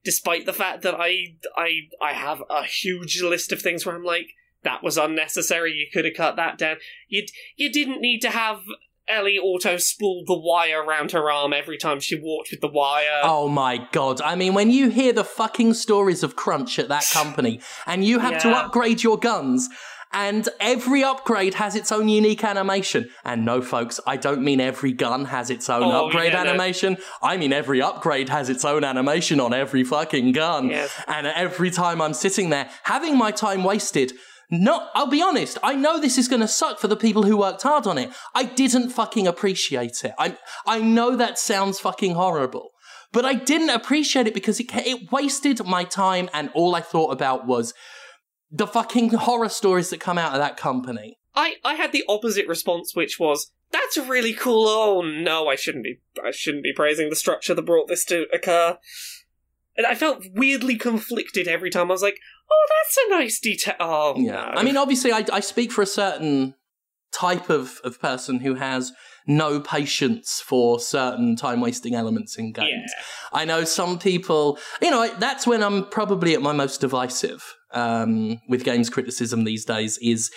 despite 0.05 0.47
the 0.47 0.53
fact 0.53 0.83
that 0.83 0.95
I 0.95 1.37
I 1.57 1.89
I 2.01 2.13
have 2.13 2.43
a 2.49 2.63
huge 2.63 3.21
list 3.21 3.51
of 3.51 3.61
things 3.61 3.85
where 3.85 3.97
I'm 3.97 4.05
like 4.05 4.29
that 4.63 4.83
was 4.85 4.97
unnecessary. 4.97 5.73
You 5.73 5.87
could 5.93 6.05
have 6.05 6.15
cut 6.15 6.37
that 6.37 6.57
down. 6.57 6.77
You 7.09 7.27
you 7.57 7.73
didn't 7.73 8.01
need 8.01 8.21
to 8.21 8.31
have 8.31 8.61
Ellie 9.09 9.39
auto 9.39 9.77
spooled 9.77 10.27
the 10.27 10.39
wire 10.39 10.83
around 10.83 11.13
her 11.13 11.31
arm 11.31 11.53
every 11.53 11.79
time 11.79 12.01
she 12.01 12.21
walked 12.21 12.51
with 12.51 12.61
the 12.61 12.69
wire. 12.69 13.21
Oh 13.23 13.49
my 13.49 13.89
god. 13.93 14.21
I 14.21 14.35
mean, 14.35 14.55
when 14.55 14.71
you 14.71 14.91
hear 14.91 15.13
the 15.13 15.25
fucking 15.25 15.75
stories 15.75 16.23
of 16.23 16.37
Crunch 16.37 16.79
at 16.79 16.89
that 16.89 17.09
company 17.13 17.61
and 17.87 18.05
you 18.05 18.19
have 18.19 18.33
yeah. 18.33 18.39
to 18.39 18.51
upgrade 18.51 19.03
your 19.03 19.19
guns, 19.19 19.69
and 20.13 20.49
every 20.61 21.05
upgrade 21.05 21.55
has 21.55 21.75
its 21.75 21.93
own 21.93 22.09
unique 22.09 22.43
animation. 22.43 23.11
And 23.25 23.45
no, 23.45 23.61
folks, 23.61 24.01
I 24.07 24.17
don't 24.17 24.43
mean 24.43 24.61
every 24.61 24.93
gun 24.93 25.27
has 25.27 25.51
its 25.51 25.69
own 25.69 25.83
oh, 25.83 26.07
upgrade 26.07 26.33
yeah, 26.33 26.41
animation. 26.41 26.95
No. 26.95 27.05
I 27.23 27.37
mean 27.37 27.53
every 27.53 27.83
upgrade 27.83 28.29
has 28.29 28.49
its 28.49 28.65
own 28.65 28.85
animation 28.85 29.41
on 29.41 29.53
every 29.53 29.85
fucking 29.85 30.33
gun. 30.33 30.69
Yes. 30.71 30.91
And 31.07 31.27
every 31.27 31.71
time 31.71 32.01
I'm 32.01 32.15
sitting 32.15 32.51
there 32.51 32.71
having 32.85 33.19
my 33.19 33.31
time 33.31 33.65
wasted 33.65 34.13
no, 34.51 34.89
I'll 34.95 35.07
be 35.07 35.23
honest. 35.23 35.59
I 35.63 35.75
know 35.75 36.01
this 36.01 36.17
is 36.17 36.29
going 36.29 36.41
to 36.41 36.49
suck 36.49 36.79
for 36.79 36.89
the 36.89 36.97
people 36.97 37.25
who 37.25 37.37
worked 37.37 37.63
hard 37.63 37.87
on 37.87 37.99
it. 37.99 38.11
I 38.35 38.45
didn't 38.45 38.91
fucking 38.91 39.27
appreciate 39.27 40.05
it. 40.05 40.15
I 40.19 40.39
I 40.67 40.81
know 40.81 41.17
that 41.17 41.39
sounds 41.39 41.81
fucking 41.81 42.15
horrible, 42.15 42.71
but 43.13 43.25
I 43.25 43.35
didn't 43.35 43.71
appreciate 43.71 44.27
it 44.27 44.35
because 44.35 44.59
it 44.59 44.67
it 44.75 45.13
wasted 45.13 45.65
my 45.67 45.85
time, 45.85 46.31
and 46.33 46.51
all 46.55 46.75
I 46.75 46.81
thought 46.81 47.13
about 47.13 47.47
was 47.47 47.75
the 48.51 48.67
fucking 48.67 49.11
horror 49.11 49.51
stories 49.51 49.91
that 49.91 50.01
come 50.01 50.17
out 50.17 50.33
of 50.33 50.39
that 50.39 50.57
company. 50.57 51.19
I 51.35 51.57
I 51.63 51.75
had 51.75 51.93
the 51.93 52.05
opposite 52.09 52.49
response, 52.49 52.97
which 52.97 53.19
was 53.19 53.53
that's 53.71 53.99
really 53.99 54.33
cool. 54.33 54.67
Oh 54.67 55.03
no, 55.03 55.49
I 55.49 55.57
shouldn't 55.57 55.85
be 55.85 56.01
I 56.25 56.31
shouldn't 56.31 56.65
be 56.65 56.73
praising 56.73 57.11
the 57.11 57.17
structure 57.17 57.55
that 57.55 57.63
brought 57.63 57.89
this 57.89 58.05
to 58.07 58.27
occur. 58.33 58.79
And 59.77 59.87
I 59.87 59.95
felt 59.95 60.25
weirdly 60.35 60.77
conflicted 60.77 61.47
every 61.47 61.71
time. 61.71 61.89
I 61.91 61.93
was 61.93 62.03
like, 62.03 62.19
oh, 62.51 62.67
that's 62.79 62.99
a 63.07 63.11
nice 63.11 63.41
detail. 63.41 63.75
Oh, 63.81 64.15
yeah. 64.17 64.33
No. 64.33 64.61
I 64.61 64.63
mean, 64.63 64.77
obviously, 64.77 65.13
I, 65.13 65.25
I 65.33 65.41
speak 65.41 65.73
for 65.73 65.83
a 65.83 65.87
certain 65.87 66.55
type 67.13 67.51
of, 67.51 67.81
of 67.85 68.01
person 68.01 68.41
who 68.41 68.55
has 68.55 68.93
no 69.27 69.61
patience 69.61 70.43
for 70.45 70.81
certain 70.81 71.37
time 71.37 71.61
wasting 71.61 71.95
elements 71.95 72.37
in 72.37 72.53
games. 72.53 72.93
Yeah. 72.97 73.41
I 73.41 73.45
know 73.45 73.65
some 73.65 73.99
people, 73.99 74.59
you 74.81 74.91
know, 74.91 75.09
that's 75.19 75.47
when 75.47 75.63
I'm 75.63 75.87
probably 75.89 76.35
at 76.35 76.43
my 76.43 76.53
most 76.53 76.81
divisive 76.81 77.55
um, 77.73 78.41
with 78.49 78.65
games 78.65 78.89
criticism 78.89 79.45
these 79.45 79.65
days 79.65 79.99
is 79.99 80.31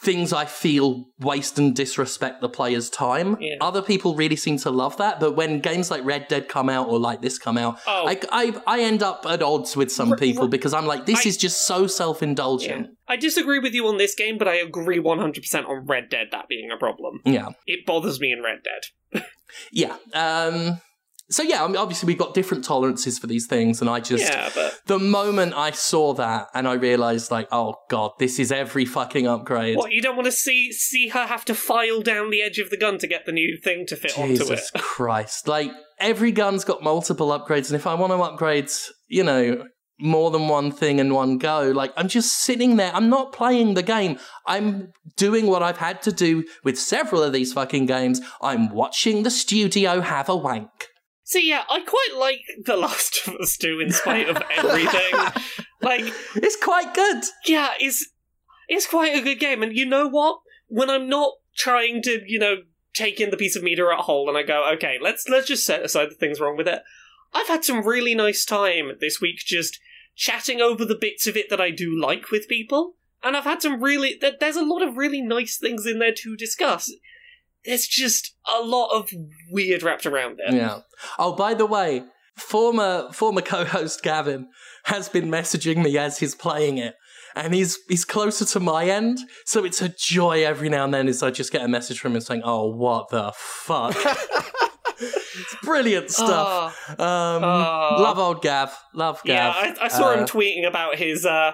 things 0.00 0.32
I 0.32 0.44
feel 0.44 1.06
waste 1.20 1.58
and 1.58 1.74
disrespect 1.74 2.40
the 2.40 2.48
player's 2.48 2.90
time. 2.90 3.36
Yeah. 3.40 3.56
Other 3.60 3.80
people 3.80 4.14
really 4.14 4.36
seem 4.36 4.58
to 4.58 4.70
love 4.70 4.96
that, 4.98 5.20
but 5.20 5.36
when 5.36 5.60
games 5.60 5.90
like 5.90 6.04
Red 6.04 6.28
Dead 6.28 6.48
come 6.48 6.68
out 6.68 6.88
or 6.88 6.98
like 6.98 7.22
this 7.22 7.38
come 7.38 7.56
out, 7.56 7.78
oh. 7.86 8.06
I, 8.06 8.20
I, 8.30 8.60
I 8.66 8.80
end 8.80 9.02
up 9.02 9.24
at 9.26 9.42
odds 9.42 9.76
with 9.76 9.90
some 9.90 10.14
people 10.16 10.48
because 10.48 10.74
I'm 10.74 10.86
like, 10.86 11.06
this 11.06 11.24
I, 11.24 11.28
is 11.28 11.36
just 11.36 11.66
so 11.66 11.86
self 11.86 12.22
indulgent. 12.22 12.86
Yeah. 12.86 12.92
I 13.08 13.16
disagree 13.16 13.58
with 13.58 13.72
you 13.72 13.86
on 13.86 13.96
this 13.96 14.14
game, 14.14 14.36
but 14.36 14.48
I 14.48 14.56
agree 14.56 14.98
100% 14.98 15.68
on 15.68 15.86
Red 15.86 16.10
Dead 16.10 16.28
that 16.32 16.48
being 16.48 16.70
a 16.70 16.76
problem. 16.76 17.20
Yeah. 17.24 17.50
It 17.66 17.86
bothers 17.86 18.20
me 18.20 18.32
in 18.32 18.42
Red 18.42 18.58
Dead. 18.62 19.24
yeah. 19.72 19.96
Um, 20.12 20.80
so 21.28 21.42
yeah, 21.42 21.64
I 21.64 21.66
mean, 21.66 21.76
obviously 21.76 22.06
we've 22.06 22.18
got 22.18 22.34
different 22.34 22.64
tolerances 22.64 23.18
for 23.18 23.26
these 23.26 23.46
things, 23.46 23.80
and 23.80 23.90
I 23.90 24.00
just 24.00 24.24
yeah, 24.24 24.48
but 24.54 24.80
the 24.86 24.98
moment 24.98 25.54
I 25.54 25.72
saw 25.72 26.14
that 26.14 26.48
and 26.54 26.68
I 26.68 26.74
realized 26.74 27.30
like, 27.30 27.48
oh 27.50 27.74
god, 27.90 28.12
this 28.18 28.38
is 28.38 28.52
every 28.52 28.84
fucking 28.84 29.26
upgrade. 29.26 29.76
what 29.76 29.92
you 29.92 30.00
don't 30.00 30.14
want 30.14 30.26
to 30.26 30.32
see 30.32 30.72
see 30.72 31.08
her 31.08 31.26
have 31.26 31.44
to 31.46 31.54
file 31.54 32.00
down 32.00 32.30
the 32.30 32.42
edge 32.42 32.58
of 32.58 32.70
the 32.70 32.76
gun 32.76 32.98
to 32.98 33.06
get 33.06 33.26
the 33.26 33.32
new 33.32 33.56
thing 33.56 33.86
to 33.86 33.96
fit 33.96 34.16
onto 34.16 34.34
it. 34.34 34.38
Jesus 34.38 34.70
Christ! 34.76 35.48
Like 35.48 35.72
every 35.98 36.30
gun's 36.30 36.64
got 36.64 36.82
multiple 36.82 37.28
upgrades, 37.28 37.70
and 37.70 37.76
if 37.76 37.86
I 37.86 37.94
want 37.94 38.12
to 38.12 38.18
upgrade, 38.18 38.70
you 39.08 39.24
know, 39.24 39.64
more 39.98 40.30
than 40.30 40.46
one 40.46 40.70
thing 40.70 41.00
in 41.00 41.12
one 41.12 41.38
go, 41.38 41.72
like 41.74 41.92
I'm 41.96 42.08
just 42.08 42.36
sitting 42.42 42.76
there. 42.76 42.92
I'm 42.94 43.08
not 43.08 43.32
playing 43.32 43.74
the 43.74 43.82
game. 43.82 44.18
I'm 44.46 44.92
doing 45.16 45.46
what 45.46 45.62
I've 45.62 45.78
had 45.78 46.02
to 46.02 46.12
do 46.12 46.44
with 46.62 46.78
several 46.78 47.22
of 47.22 47.32
these 47.32 47.52
fucking 47.52 47.86
games. 47.86 48.20
I'm 48.40 48.68
watching 48.68 49.24
the 49.24 49.30
studio 49.30 50.00
have 50.00 50.28
a 50.28 50.36
wank. 50.36 50.70
So 51.26 51.38
yeah, 51.40 51.64
I 51.68 51.80
quite 51.80 52.16
like 52.16 52.42
The 52.64 52.76
Last 52.76 53.26
of 53.26 53.34
Us 53.34 53.56
2 53.56 53.80
in 53.80 53.90
spite 53.90 54.28
of 54.28 54.40
everything. 54.56 55.12
like, 55.82 56.04
It's 56.36 56.54
quite 56.54 56.94
good. 56.94 57.24
yeah, 57.46 57.70
it's 57.80 58.08
it's 58.68 58.86
quite 58.86 59.16
a 59.16 59.20
good 59.20 59.40
game. 59.40 59.60
And 59.60 59.76
you 59.76 59.86
know 59.86 60.06
what? 60.08 60.38
When 60.68 60.88
I'm 60.88 61.08
not 61.08 61.32
trying 61.56 62.00
to, 62.02 62.22
you 62.26 62.38
know, 62.38 62.58
take 62.94 63.20
in 63.20 63.30
the 63.30 63.36
piece 63.36 63.56
of 63.56 63.64
media 63.64 63.88
at 63.90 64.04
whole 64.04 64.28
and 64.28 64.38
I 64.38 64.44
go, 64.44 64.70
okay, 64.74 64.98
let's 65.02 65.28
let's 65.28 65.48
just 65.48 65.66
set 65.66 65.82
aside 65.82 66.10
the 66.12 66.14
things 66.14 66.38
wrong 66.38 66.56
with 66.56 66.68
it. 66.68 66.82
I've 67.34 67.48
had 67.48 67.64
some 67.64 67.84
really 67.84 68.14
nice 68.14 68.44
time 68.44 68.92
this 69.00 69.20
week 69.20 69.38
just 69.38 69.80
chatting 70.14 70.60
over 70.60 70.84
the 70.84 70.94
bits 70.94 71.26
of 71.26 71.36
it 71.36 71.50
that 71.50 71.60
I 71.60 71.70
do 71.70 72.00
like 72.00 72.30
with 72.30 72.46
people. 72.48 72.94
And 73.24 73.36
I've 73.36 73.42
had 73.42 73.62
some 73.62 73.82
really 73.82 74.16
there's 74.38 74.54
a 74.54 74.64
lot 74.64 74.82
of 74.82 74.96
really 74.96 75.22
nice 75.22 75.58
things 75.58 75.86
in 75.86 75.98
there 75.98 76.14
to 76.18 76.36
discuss. 76.36 76.88
There's 77.66 77.86
just 77.86 78.34
a 78.58 78.62
lot 78.62 78.88
of 78.96 79.10
weird 79.50 79.82
wrapped 79.82 80.06
around 80.06 80.38
it. 80.46 80.54
Yeah. 80.54 80.80
Oh, 81.18 81.32
by 81.34 81.54
the 81.54 81.66
way, 81.66 82.04
former 82.36 83.10
former 83.12 83.42
co-host 83.42 84.02
Gavin 84.02 84.48
has 84.84 85.08
been 85.08 85.28
messaging 85.28 85.82
me 85.82 85.98
as 85.98 86.18
he's 86.18 86.34
playing 86.34 86.78
it. 86.78 86.94
And 87.34 87.52
he's 87.52 87.78
he's 87.88 88.04
closer 88.06 88.46
to 88.46 88.60
my 88.60 88.86
end, 88.86 89.18
so 89.44 89.64
it's 89.64 89.82
a 89.82 89.90
joy 89.90 90.42
every 90.44 90.70
now 90.70 90.84
and 90.84 90.94
then 90.94 91.06
as 91.06 91.22
I 91.22 91.30
just 91.30 91.52
get 91.52 91.60
a 91.62 91.68
message 91.68 92.00
from 92.00 92.14
him 92.14 92.20
saying, 92.22 92.40
"Oh, 92.44 92.74
what 92.74 93.10
the 93.10 93.30
fuck!" 93.36 93.94
it's 94.98 95.56
brilliant 95.62 96.10
stuff. 96.10 96.74
Oh. 96.98 97.04
Um, 97.04 97.44
Oh. 97.44 97.96
Love 98.02 98.18
old 98.18 98.40
Gav. 98.42 98.74
Love 98.94 99.20
Gav. 99.24 99.34
Yeah, 99.34 99.74
I, 99.80 99.84
I 99.84 99.88
saw 99.88 100.12
him 100.12 100.20
Uh, 100.24 100.26
tweeting 100.26 100.66
about 100.66 100.96
his, 100.96 101.26
uh, 101.26 101.52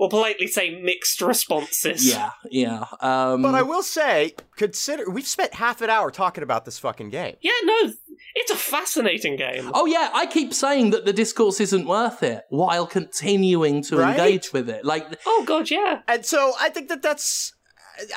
well, 0.00 0.08
politely 0.08 0.46
say 0.46 0.80
mixed 0.80 1.20
responses. 1.20 2.08
Yeah, 2.10 2.30
yeah. 2.50 2.86
Um, 3.00 3.42
But 3.42 3.54
I 3.54 3.60
will 3.62 3.82
say, 3.82 4.32
consider 4.56 5.08
we've 5.10 5.26
spent 5.26 5.52
half 5.54 5.82
an 5.82 5.90
hour 5.90 6.10
talking 6.10 6.42
about 6.42 6.64
this 6.64 6.78
fucking 6.78 7.10
game. 7.10 7.36
Yeah, 7.42 7.52
no, 7.64 7.92
it's 8.34 8.50
a 8.50 8.56
fascinating 8.56 9.36
game. 9.36 9.70
Oh 9.74 9.84
yeah, 9.84 10.08
I 10.14 10.24
keep 10.24 10.54
saying 10.54 10.90
that 10.90 11.04
the 11.04 11.12
discourse 11.12 11.60
isn't 11.60 11.86
worth 11.86 12.22
it 12.22 12.44
while 12.48 12.86
continuing 12.86 13.82
to 13.84 13.98
Right? 13.98 14.18
engage 14.18 14.52
with 14.54 14.70
it. 14.70 14.84
Like 14.86 15.06
Oh 15.26 15.44
god, 15.46 15.70
yeah. 15.70 16.00
And 16.08 16.24
so 16.24 16.52
I 16.58 16.70
think 16.70 16.88
that 16.88 17.02
that's 17.02 17.52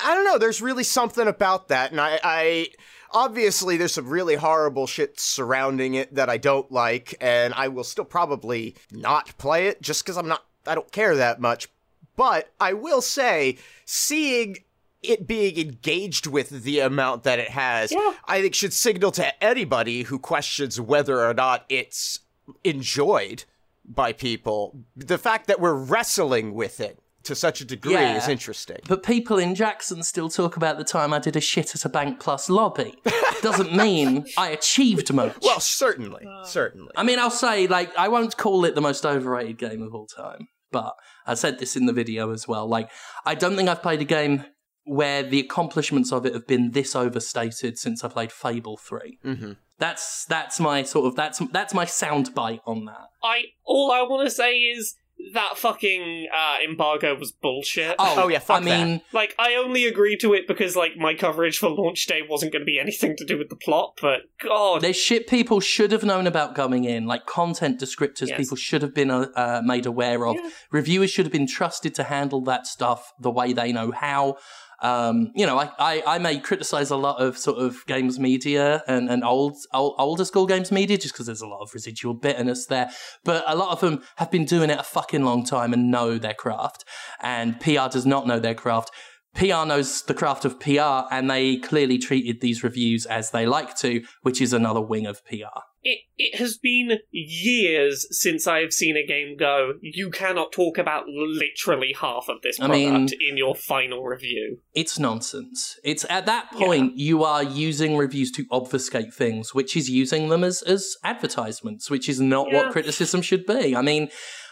I 0.04 0.16
don't 0.16 0.24
know. 0.24 0.38
There's 0.38 0.62
really 0.62 0.86
something 0.86 1.28
about 1.28 1.68
that, 1.68 1.92
and 1.92 2.00
I, 2.00 2.18
I 2.24 2.68
obviously 3.12 3.76
there's 3.76 3.94
some 3.96 4.08
really 4.08 4.36
horrible 4.36 4.88
shit 4.88 5.20
surrounding 5.20 5.96
it 5.96 6.16
that 6.16 6.30
I 6.30 6.38
don't 6.38 6.72
like, 6.72 7.16
and 7.20 7.54
I 7.54 7.68
will 7.68 7.84
still 7.84 8.06
probably 8.06 8.78
not 8.92 9.38
play 9.38 9.68
it 9.68 9.82
just 9.82 10.04
because 10.06 10.16
I'm 10.18 10.30
not. 10.30 10.46
I 10.66 10.76
don't 10.76 10.90
care 10.94 11.18
that 11.18 11.42
much. 11.42 11.68
But 12.16 12.52
I 12.60 12.74
will 12.74 13.02
say, 13.02 13.58
seeing 13.86 14.58
it 15.02 15.28
being 15.28 15.58
engaged 15.58 16.28
with 16.28 16.64
the 16.64 16.80
amount 16.80 17.24
that 17.24 17.38
it 17.40 17.50
has, 17.50 17.92
Yeah. 17.92 18.14
I 18.26 18.42
think 18.42 18.56
should 18.56 18.72
signal 18.74 19.12
to 19.12 19.44
anybody 19.44 20.04
who 20.04 20.18
questions 20.20 20.80
whether 20.80 21.20
or 21.26 21.34
not 21.34 21.66
it's 21.70 22.20
enjoyed 22.64 23.44
by 23.86 24.14
people. 24.14 24.78
The 24.96 25.18
fact 25.18 25.48
that 25.48 25.60
we're 25.60 25.74
wrestling 25.74 26.54
with 26.54 26.80
it 26.80 27.00
to 27.24 27.36
such 27.36 27.62
a 27.62 27.66
degree 27.66 27.94
Yeah. 27.94 28.18
is 28.18 28.28
interesting. 28.28 28.80
But 28.88 29.04
people 29.04 29.38
in 29.38 29.56
Jackson 29.56 30.04
still 30.04 30.30
talk 30.30 30.58
about 30.58 30.78
the 30.78 30.84
time 30.84 31.14
I 31.14 31.20
did 31.20 31.36
a 31.36 31.42
shit 31.42 31.74
at 31.76 31.86
a 31.86 31.90
Bank 31.90 32.20
Plus 32.20 32.50
lobby. 32.50 32.96
Doesn't 33.42 33.74
mean 33.76 34.26
I 34.38 34.50
achieved 34.50 35.12
much. 35.14 35.36
Well, 35.42 35.60
certainly, 35.62 36.26
uh. 36.26 36.44
certainly. 36.46 36.92
I 36.96 37.04
mean, 37.04 37.20
I'll 37.20 37.30
say, 37.32 37.68
like, 37.68 37.96
I 37.98 38.08
won't 38.10 38.36
call 38.38 38.66
it 38.66 38.76
the 38.76 38.82
most 38.82 39.06
overrated 39.06 39.58
game 39.58 39.82
of 39.82 39.94
all 39.96 40.06
time, 40.06 40.48
but 40.74 40.94
I 41.26 41.36
said 41.36 41.60
this 41.60 41.78
in 41.78 41.86
the 41.86 41.94
video 41.94 42.32
as 42.32 42.48
well. 42.48 42.68
Like, 42.68 42.90
I 43.26 43.36
don't 43.36 43.56
think 43.56 43.70
I've 43.70 43.82
played 43.82 44.02
a 44.02 44.06
game 44.06 44.44
where 44.86 45.24
the 45.24 45.40
accomplishments 45.40 46.12
of 46.12 46.26
it 46.26 46.34
have 46.34 46.48
been 46.48 46.72
this 46.72 46.96
overstated 46.96 47.78
since 47.78 48.04
I 48.04 48.10
played 48.10 48.32
Fable 48.32 48.76
3. 48.76 49.20
Mm-hmm. 49.24 49.52
That's 49.80 50.26
that's 50.26 50.60
my 50.60 50.84
sort 50.84 51.08
of 51.08 51.16
that's 51.16 51.40
that's 51.52 51.74
my 51.74 51.86
sound 51.86 52.34
bite 52.36 52.62
on 52.66 52.86
that. 52.86 53.08
I 53.24 53.46
all 53.64 53.92
I 53.92 54.02
want 54.02 54.28
to 54.28 54.32
say 54.32 54.58
is 54.58 54.96
that 55.34 55.58
fucking 55.58 56.28
uh, 56.36 56.58
embargo 56.64 57.16
was 57.16 57.32
bullshit. 57.32 57.96
Oh, 57.98 58.28
yeah, 58.28 58.40
fuck 58.40 58.62
I 58.62 58.66
mean, 58.66 59.02
Like 59.12 59.36
I 59.40 59.56
only 59.56 59.86
agreed 59.86 60.20
to 60.22 60.34
it 60.34 60.48
because 60.48 60.76
like 60.76 60.98
my 60.98 61.14
coverage 61.14 61.58
for 61.58 61.70
launch 61.70 62.06
day 62.06 62.22
wasn't 62.28 62.52
going 62.52 62.62
to 62.62 62.66
be 62.66 62.80
anything 62.80 63.16
to 63.18 63.26
do 63.26 63.38
with 63.38 63.50
the 63.50 63.56
plot, 63.56 63.98
but 64.02 64.22
god, 64.44 64.82
There's 64.82 64.96
shit 64.98 65.28
people 65.28 65.60
should 65.60 65.92
have 65.92 66.04
known 66.04 66.28
about 66.28 66.56
coming 66.56 66.84
in, 66.84 67.06
like 67.06 67.26
content 67.26 67.80
descriptors 67.80 68.28
Yes. 68.30 68.38
people 68.38 68.58
should 68.58 68.82
have 68.82 68.94
been 68.94 69.12
uh, 69.12 69.28
uh, 69.36 69.62
made 69.64 69.86
aware 69.86 70.26
of. 70.28 70.36
Yeah. 70.36 70.50
Reviewers 70.72 71.10
should 71.10 71.26
have 71.26 71.32
been 71.34 71.48
trusted 71.48 71.96
to 71.96 72.04
handle 72.04 72.42
that 72.42 72.68
stuff 72.68 73.14
the 73.20 73.32
way 73.32 73.54
they 73.54 73.72
know 73.72 73.92
how. 73.92 74.38
Um, 74.84 75.32
you 75.34 75.46
know, 75.46 75.58
I, 75.58 75.72
I, 75.80 76.04
I 76.06 76.18
may 76.18 76.40
criticize 76.40 76.92
a 76.92 76.98
lot 76.98 77.22
of 77.22 77.38
sort 77.38 77.58
of 77.58 77.86
games 77.86 78.20
media 78.20 78.84
and, 78.86 79.10
and 79.10 79.24
old, 79.24 79.56
old 79.74 79.96
older 79.98 80.26
school 80.26 80.46
games 80.46 80.74
media 80.74 80.98
just 80.98 81.14
because 81.14 81.26
there's 81.26 81.42
a 81.42 81.48
lot 81.48 81.62
of 81.62 81.74
residual 81.74 82.14
bitterness 82.14 82.66
there. 82.66 82.90
But 83.24 83.46
a 83.48 83.56
lot 83.56 83.72
of 83.72 83.80
them 83.80 84.04
have 84.18 84.30
been 84.30 84.44
doing 84.44 84.70
it 84.70 84.78
a 84.78 84.84
fucking 84.84 85.24
long 85.24 85.46
time 85.46 85.72
and 85.72 85.90
know 85.90 86.18
their 86.18 86.34
craft. 86.34 86.84
And 87.22 87.60
PR 87.62 87.88
does 87.90 88.06
not 88.06 88.28
know 88.28 88.40
their 88.40 88.56
craft. 88.56 88.92
PR 89.36 89.66
knows 89.66 90.04
the 90.04 90.14
craft 90.14 90.46
of 90.46 90.60
PR, 90.60 91.08
and 91.12 91.30
they 91.30 91.58
clearly 91.58 91.98
treated 91.98 92.40
these 92.40 92.64
reviews 92.64 93.06
as 93.08 93.32
they 93.32 93.48
like 93.48 93.76
to, 93.78 94.04
which 94.22 94.40
is 94.40 94.54
another 94.54 94.82
wing 94.82 95.08
of 95.08 95.26
PR. 95.26 95.62
It 95.84 96.00
it 96.18 96.38
has 96.40 96.58
been 96.58 97.00
years 97.12 98.08
since 98.12 98.48
I 98.48 98.60
have 98.60 98.72
seen 98.74 98.96
a 98.96 99.06
game 99.06 99.36
go. 99.38 99.74
You 99.82 100.10
cannot 100.10 100.52
talk 100.52 100.78
about 100.78 101.06
literally 101.08 101.94
half 102.00 102.26
of 102.30 102.42
this 102.42 102.60
I 102.60 102.68
product 102.68 103.12
mean- 103.12 103.30
in 103.30 103.38
your 103.38 103.56
final 103.56 104.04
review. 104.04 104.60
It's 104.74 104.98
nonsense. 104.98 105.78
It's 105.84 106.06
at 106.10 106.26
that 106.26 106.52
point 106.52 106.98
you 106.98 107.24
are 107.24 107.44
using 107.44 107.98
reviews 107.98 108.32
to 108.32 108.46
obfuscate 108.52 109.14
things, 109.14 109.54
which 109.54 109.76
is 109.76 109.90
using 109.90 110.30
them 110.30 110.44
as 110.44 110.62
as 110.62 110.96
advertisements, 111.04 111.90
which 111.90 112.08
is 112.08 112.20
not 112.20 112.48
Yeah. 112.52 112.64
what 112.64 112.72
criticism 112.72 113.22
should 113.22 113.46
be. 113.46 113.76
I 113.76 113.82
mean, 113.82 114.10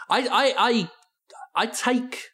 I 0.10 0.20
I 0.28 0.54
I, 0.58 0.90
I 1.56 1.66
take 1.68 2.28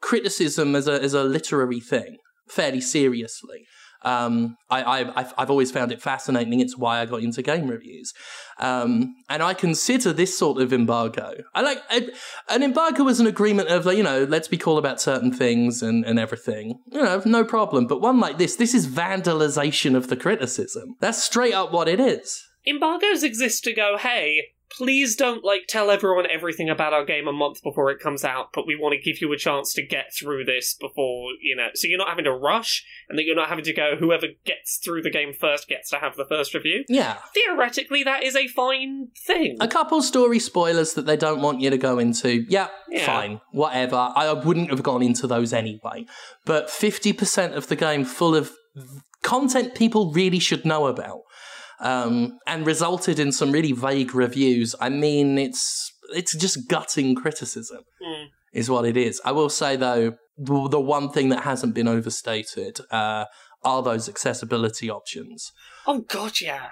criticism 0.00 0.74
as 0.74 0.86
a 0.88 1.00
as 1.02 1.14
a 1.14 1.24
literary 1.24 1.80
thing 1.80 2.18
fairly 2.48 2.80
seriously. 2.80 3.64
Um, 4.04 4.56
I, 4.68 4.82
I, 4.82 5.20
I've, 5.20 5.34
I've 5.38 5.50
always 5.50 5.70
found 5.70 5.92
it 5.92 6.02
fascinating. 6.02 6.60
It's 6.60 6.76
why 6.76 7.00
I 7.00 7.06
got 7.06 7.22
into 7.22 7.42
game 7.42 7.68
reviews. 7.68 8.12
Um, 8.58 9.14
and 9.28 9.42
I 9.42 9.54
consider 9.54 10.12
this 10.12 10.38
sort 10.38 10.60
of 10.60 10.72
embargo. 10.72 11.42
I 11.54 11.62
like 11.62 11.82
a, 11.90 12.08
an 12.48 12.62
embargo 12.62 13.08
is 13.08 13.20
an 13.20 13.26
agreement 13.26 13.68
of, 13.68 13.86
like, 13.86 13.96
you 13.96 14.02
know, 14.02 14.24
let's 14.24 14.48
be 14.48 14.58
cool 14.58 14.78
about 14.78 15.00
certain 15.00 15.32
things 15.32 15.82
and, 15.82 16.04
and 16.04 16.18
everything. 16.18 16.80
You 16.90 17.02
know, 17.02 17.22
no 17.24 17.44
problem. 17.44 17.86
But 17.86 18.00
one 18.00 18.20
like 18.20 18.38
this, 18.38 18.56
this 18.56 18.74
is 18.74 18.86
vandalization 18.86 19.96
of 19.96 20.08
the 20.08 20.16
criticism. 20.16 20.96
That's 21.00 21.22
straight 21.22 21.54
up 21.54 21.72
what 21.72 21.88
it 21.88 22.00
is. 22.00 22.42
Embargoes 22.66 23.22
exist 23.22 23.64
to 23.64 23.72
go, 23.72 23.96
hey, 23.98 24.42
please 24.76 25.16
don't 25.16 25.44
like 25.44 25.62
tell 25.68 25.90
everyone 25.90 26.26
everything 26.30 26.68
about 26.70 26.92
our 26.92 27.04
game 27.04 27.28
a 27.28 27.32
month 27.32 27.62
before 27.62 27.90
it 27.90 28.00
comes 28.00 28.24
out, 28.24 28.48
but 28.54 28.66
we 28.66 28.74
want 28.76 28.94
to 28.94 29.00
give 29.00 29.20
you 29.20 29.32
a 29.32 29.36
chance 29.36 29.72
to 29.74 29.86
get 29.86 30.06
through 30.18 30.44
this 30.44 30.74
before, 30.80 31.30
you 31.40 31.54
know, 31.54 31.68
so 31.74 31.86
you're 31.88 31.98
not 31.98 32.08
having 32.08 32.24
to 32.24 32.32
rush, 32.32 32.84
and 33.08 33.18
that 33.18 33.24
you're 33.24 33.36
not 33.36 33.48
having 33.48 33.64
to 33.64 33.72
go, 33.72 33.96
whoever 33.98 34.26
gets 34.44 34.78
through 34.82 35.02
the 35.02 35.10
game 35.10 35.32
first 35.32 35.68
gets 35.68 35.90
to 35.90 35.96
have 35.98 36.16
the 36.16 36.24
first 36.24 36.54
review. 36.54 36.84
Yeah. 36.88 37.18
Theoretically, 37.34 38.02
that 38.04 38.22
is 38.22 38.34
a 38.34 38.48
fine 38.48 39.08
thing. 39.26 39.56
A 39.60 39.68
couple 39.68 40.02
story 40.02 40.38
spoilers 40.38 40.94
that 40.94 41.06
they 41.06 41.16
don't 41.16 41.42
want 41.42 41.60
you 41.60 41.70
to 41.70 41.78
go 41.78 41.98
into. 41.98 42.44
Yeah, 42.48 42.68
Yeah. 42.88 43.06
fine, 43.06 43.40
whatever. 43.52 44.12
I 44.16 44.32
wouldn't 44.32 44.70
have 44.70 44.82
gone 44.82 45.02
into 45.02 45.26
those 45.26 45.52
anyway. 45.52 46.06
But 46.44 46.68
50% 46.68 47.54
of 47.54 47.68
the 47.68 47.76
game 47.76 48.04
full 48.04 48.34
of 48.34 48.52
content 49.22 49.74
people 49.74 50.12
really 50.12 50.38
should 50.38 50.64
know 50.64 50.86
about. 50.86 51.20
Um, 51.82 52.38
and 52.46 52.64
resulted 52.66 53.18
in 53.18 53.32
some 53.32 53.50
really 53.52 53.72
vague 53.72 54.14
reviews. 54.14 54.74
I 54.80 54.88
mean, 54.88 55.36
it's 55.38 55.92
it's 56.14 56.34
just 56.36 56.68
gutting 56.68 57.14
criticism, 57.14 57.82
Mm. 58.00 58.26
is 58.52 58.70
what 58.70 58.84
it 58.84 58.96
is. 58.96 59.20
I 59.24 59.32
will 59.32 59.48
say 59.50 59.76
though, 59.76 60.14
the, 60.38 60.68
the 60.68 60.80
one 60.80 61.10
thing 61.10 61.28
that 61.30 61.42
hasn't 61.42 61.74
been 61.74 61.88
overstated 61.88 62.78
uh, 62.90 63.24
are 63.64 63.82
those 63.82 64.08
accessibility 64.08 64.88
options. 64.90 65.52
Oh 65.86 66.00
god, 66.00 66.40
yeah. 66.40 66.68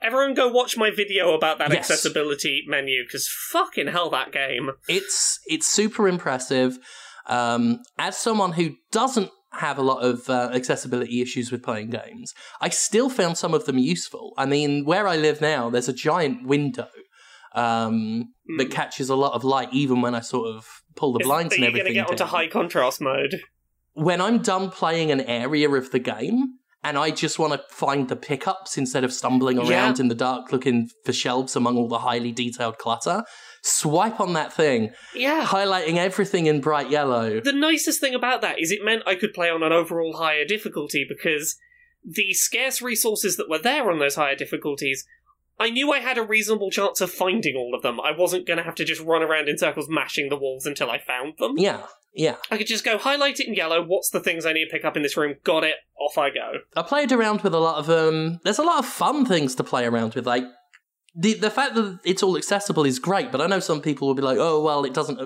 Everyone 0.00 0.34
go 0.34 0.48
watch 0.48 0.76
my 0.76 0.90
video 0.90 1.34
about 1.34 1.58
that 1.58 1.70
Yes. 1.70 1.78
accessibility 1.90 2.62
menu, 2.66 3.02
because 3.04 3.28
fucking 3.28 3.88
hell, 3.88 4.08
that 4.10 4.32
game. 4.32 4.70
it's 4.88 5.38
it's 5.46 5.66
super 5.66 6.08
impressive. 6.08 6.78
Um, 7.26 7.80
as 7.98 8.16
someone 8.16 8.52
who 8.52 8.76
doesn't 8.92 9.30
have 9.58 9.78
a 9.78 9.82
lot 9.82 9.98
of 10.04 10.28
uh, 10.30 10.50
accessibility 10.52 11.20
issues 11.20 11.50
with 11.52 11.62
playing 11.62 11.90
games, 11.90 12.34
I 12.60 12.68
still 12.70 13.08
found 13.10 13.38
some 13.38 13.54
of 13.54 13.64
them 13.66 13.78
useful. 13.78 14.32
I 14.36 14.46
mean, 14.46 14.84
where 14.84 15.06
I 15.08 15.16
live 15.16 15.40
now, 15.40 15.70
there's 15.70 15.88
a 15.88 15.92
giant 15.92 16.46
window 16.46 16.88
um, 17.54 18.32
that 18.58 18.66
Hmm. 18.66 18.72
catches 18.72 19.08
a 19.08 19.16
lot 19.16 19.32
of 19.32 19.42
light, 19.44 19.68
even 19.72 20.00
when 20.02 20.14
I 20.14 20.20
sort 20.20 20.48
of 20.54 20.66
pull 20.94 21.12
the 21.12 21.20
blinds 21.20 21.54
and 21.54 21.62
you 21.62 21.68
everything. 21.68 21.94
going 21.94 22.06
to 22.06 22.12
get 22.14 22.20
onto 22.22 22.36
high 22.36 22.48
contrast 22.48 23.00
mode? 23.00 23.34
when 23.94 24.20
I'm 24.20 24.42
done 24.42 24.70
playing 24.70 25.10
an 25.10 25.22
area 25.22 25.70
of 25.70 25.90
the 25.90 25.98
game 25.98 26.58
and 26.86 26.96
I 26.96 27.10
just 27.10 27.38
want 27.38 27.52
to 27.52 27.60
find 27.74 28.08
the 28.08 28.14
pickups 28.16 28.78
instead 28.78 29.02
of 29.02 29.12
stumbling 29.12 29.56
Yeah. 29.58 29.68
around 29.68 29.98
in 29.98 30.06
the 30.08 30.14
dark 30.14 30.52
looking 30.52 30.88
for 31.04 31.12
shelves 31.12 31.56
among 31.56 31.76
all 31.76 31.88
the 31.88 31.98
highly 31.98 32.30
detailed 32.32 32.78
clutter, 32.78 33.24
swipe 33.62 34.20
on 34.20 34.34
that 34.34 34.52
thing, 34.52 34.92
Yeah. 35.14 35.44
highlighting 35.44 35.96
everything 35.96 36.46
in 36.46 36.60
bright 36.60 36.88
yellow. 36.90 37.40
The 37.40 37.52
nicest 37.52 38.00
thing 38.00 38.14
about 38.14 38.40
that 38.42 38.60
is 38.60 38.70
it 38.70 38.84
meant 38.84 39.02
I 39.06 39.16
could 39.16 39.34
play 39.34 39.50
on 39.50 39.62
an 39.64 39.72
overall 39.72 40.16
higher 40.18 40.44
difficulty 40.44 41.04
because 41.08 41.56
the 42.04 42.32
scarce 42.34 42.80
resources 42.80 43.36
that 43.36 43.48
were 43.50 43.58
there 43.58 43.90
on 43.90 43.98
those 43.98 44.14
higher 44.14 44.36
difficulties, 44.36 45.04
I 45.58 45.70
knew 45.70 45.92
I 45.92 46.00
had 46.00 46.18
a 46.18 46.22
reasonable 46.22 46.70
chance 46.70 47.00
of 47.00 47.10
finding 47.10 47.56
all 47.56 47.74
of 47.74 47.82
them. 47.82 48.00
I 48.00 48.12
wasn't 48.16 48.46
going 48.46 48.58
to 48.58 48.62
have 48.62 48.74
to 48.76 48.84
just 48.84 49.00
run 49.00 49.22
around 49.22 49.48
in 49.48 49.56
circles 49.56 49.88
mashing 49.88 50.28
the 50.28 50.36
walls 50.36 50.66
until 50.66 50.90
I 50.90 50.98
found 50.98 51.34
them. 51.38 51.54
Yeah, 51.56 51.86
yeah. 52.14 52.36
I 52.50 52.58
could 52.58 52.66
just 52.66 52.84
go 52.84 52.98
highlight 52.98 53.40
it 53.40 53.48
in 53.48 53.54
yellow. 53.54 53.82
What's 53.82 54.10
the 54.10 54.20
things 54.20 54.44
I 54.44 54.52
need 54.52 54.66
to 54.66 54.70
pick 54.70 54.84
up 54.84 54.96
in 54.96 55.02
this 55.02 55.16
room? 55.16 55.36
Got 55.44 55.64
it. 55.64 55.76
Off 55.98 56.18
I 56.18 56.28
go. 56.30 56.58
I 56.76 56.82
played 56.82 57.10
around 57.10 57.40
with 57.40 57.54
a 57.54 57.58
lot 57.58 57.78
of 57.78 57.88
um. 57.88 58.38
There's 58.44 58.58
a 58.58 58.62
lot 58.62 58.78
of 58.78 58.86
fun 58.86 59.24
things 59.24 59.54
to 59.54 59.64
play 59.64 59.86
around 59.86 60.14
with. 60.14 60.26
Like 60.26 60.44
the 61.14 61.34
the 61.34 61.50
fact 61.50 61.74
that 61.74 62.00
it's 62.04 62.22
all 62.22 62.36
accessible 62.36 62.84
is 62.84 62.98
great, 62.98 63.32
but 63.32 63.40
I 63.40 63.46
know 63.46 63.60
some 63.60 63.80
people 63.80 64.08
will 64.08 64.14
be 64.14 64.22
like, 64.22 64.38
"Oh 64.38 64.62
well, 64.62 64.84
it 64.84 64.92
doesn't." 64.92 65.18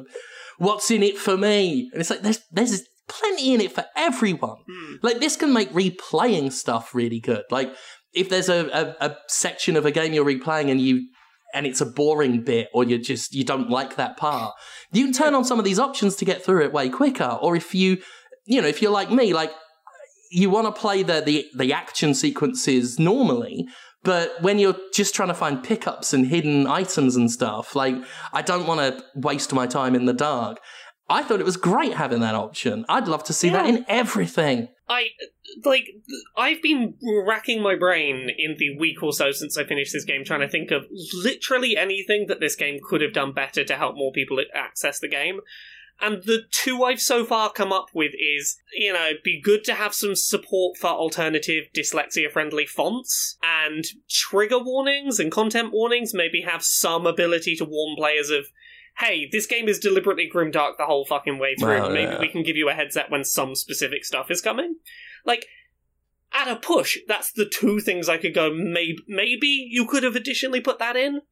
What's 0.58 0.90
in 0.90 1.02
it 1.02 1.18
for 1.18 1.36
me? 1.36 1.90
And 1.92 2.00
it's 2.00 2.10
like 2.10 2.22
there's 2.22 2.40
there's 2.52 2.82
plenty 3.08 3.52
in 3.52 3.60
it 3.60 3.72
for 3.72 3.84
everyone. 3.96 4.58
Hmm. 4.70 4.94
Like 5.02 5.18
this 5.18 5.36
can 5.36 5.52
make 5.52 5.70
replaying 5.72 6.52
stuff 6.52 6.94
really 6.94 7.18
good. 7.18 7.42
Like 7.50 7.72
if 8.12 8.28
there's 8.28 8.48
a, 8.48 8.66
a, 9.00 9.06
a 9.08 9.16
section 9.28 9.76
of 9.76 9.86
a 9.86 9.90
game 9.90 10.12
you're 10.12 10.24
replaying 10.24 10.70
and 10.70 10.80
you 10.80 11.06
and 11.52 11.66
it's 11.66 11.80
a 11.80 11.86
boring 11.86 12.42
bit 12.42 12.68
or 12.72 12.84
you 12.84 12.98
just 12.98 13.34
you 13.34 13.44
don't 13.44 13.70
like 13.70 13.96
that 13.96 14.16
part, 14.16 14.54
you 14.92 15.04
can 15.04 15.12
turn 15.12 15.34
on 15.34 15.44
some 15.44 15.58
of 15.58 15.64
these 15.64 15.78
options 15.78 16.16
to 16.16 16.24
get 16.24 16.44
through 16.44 16.64
it 16.64 16.72
way 16.72 16.88
quicker. 16.88 17.38
Or 17.40 17.56
if 17.56 17.74
you 17.74 17.98
you 18.46 18.60
know, 18.60 18.68
if 18.68 18.82
you're 18.82 18.92
like 18.92 19.10
me, 19.10 19.32
like 19.32 19.52
you 20.30 20.50
want 20.50 20.66
to 20.66 20.80
play 20.80 21.02
the, 21.02 21.20
the 21.20 21.46
the 21.56 21.72
action 21.72 22.14
sequences 22.14 22.98
normally, 22.98 23.66
but 24.02 24.40
when 24.40 24.58
you're 24.58 24.76
just 24.94 25.14
trying 25.14 25.28
to 25.28 25.34
find 25.34 25.62
pickups 25.62 26.12
and 26.12 26.26
hidden 26.26 26.66
items 26.66 27.16
and 27.16 27.30
stuff, 27.30 27.76
like 27.76 27.96
I 28.32 28.42
don't 28.42 28.66
want 28.66 28.80
to 28.80 29.04
waste 29.14 29.52
my 29.52 29.66
time 29.66 29.94
in 29.94 30.06
the 30.06 30.14
dark. 30.14 30.58
I 31.10 31.24
thought 31.24 31.40
it 31.40 31.46
was 31.46 31.56
great 31.56 31.94
having 31.94 32.20
that 32.20 32.36
option. 32.36 32.86
I'd 32.88 33.08
love 33.08 33.24
to 33.24 33.32
see 33.32 33.48
that 33.50 33.66
in 33.66 33.84
everything. 33.88 34.68
I 34.88 35.08
like 35.64 35.90
I've 36.36 36.62
been 36.62 36.94
racking 37.26 37.62
my 37.62 37.74
brain 37.74 38.30
in 38.38 38.56
the 38.58 38.78
week 38.78 39.02
or 39.02 39.12
so 39.12 39.32
since 39.32 39.58
I 39.58 39.64
finished 39.64 39.92
this 39.92 40.04
game 40.04 40.24
trying 40.24 40.40
to 40.40 40.48
think 40.48 40.70
of 40.70 40.86
literally 41.12 41.76
anything 41.76 42.26
that 42.28 42.38
this 42.38 42.54
game 42.54 42.78
could 42.88 43.00
have 43.00 43.12
done 43.12 43.32
better 43.32 43.64
to 43.64 43.76
help 43.76 43.96
more 43.96 44.12
people 44.12 44.40
access 44.54 45.00
the 45.00 45.08
game. 45.08 45.40
And 46.00 46.22
the 46.22 46.44
two 46.50 46.82
I've 46.82 47.00
so 47.00 47.24
far 47.24 47.52
come 47.52 47.72
up 47.72 47.88
with 47.92 48.12
is, 48.18 48.56
you 48.72 48.92
know, 48.92 49.10
be 49.22 49.40
good 49.40 49.64
to 49.64 49.74
have 49.74 49.92
some 49.92 50.14
support 50.14 50.78
for 50.78 50.88
alternative 50.88 51.64
dyslexia 51.76 52.30
friendly 52.30 52.64
fonts 52.64 53.36
and 53.42 53.84
trigger 54.08 54.58
warnings 54.58 55.18
and 55.18 55.30
content 55.30 55.72
warnings, 55.72 56.14
maybe 56.14 56.40
have 56.40 56.64
some 56.64 57.06
ability 57.06 57.54
to 57.56 57.66
warn 57.66 57.96
players 57.96 58.30
of 58.30 58.46
hey, 59.00 59.28
this 59.30 59.46
game 59.46 59.68
is 59.68 59.78
deliberately 59.78 60.30
grimdark 60.32 60.76
the 60.78 60.84
whole 60.86 61.04
fucking 61.04 61.38
way 61.38 61.54
through. 61.54 61.80
Well, 61.80 61.90
Maybe 61.90 62.12
yeah. 62.12 62.20
we 62.20 62.28
can 62.28 62.42
give 62.42 62.56
you 62.56 62.68
a 62.68 62.74
heads 62.74 62.96
up 62.96 63.10
when 63.10 63.24
some 63.24 63.54
specific 63.54 64.04
stuff 64.04 64.30
is 64.30 64.40
coming. 64.40 64.76
Like, 65.24 65.46
at 66.32 66.48
a 66.48 66.56
push, 66.56 66.98
that's 67.08 67.32
the 67.32 67.46
two 67.46 67.80
things 67.80 68.08
I 68.08 68.18
could 68.18 68.34
go, 68.34 68.52
maybe, 68.54 68.98
maybe 69.08 69.68
you 69.70 69.86
could 69.86 70.02
have 70.02 70.16
additionally 70.16 70.60
put 70.60 70.78
that 70.78 70.96
in. 70.96 71.22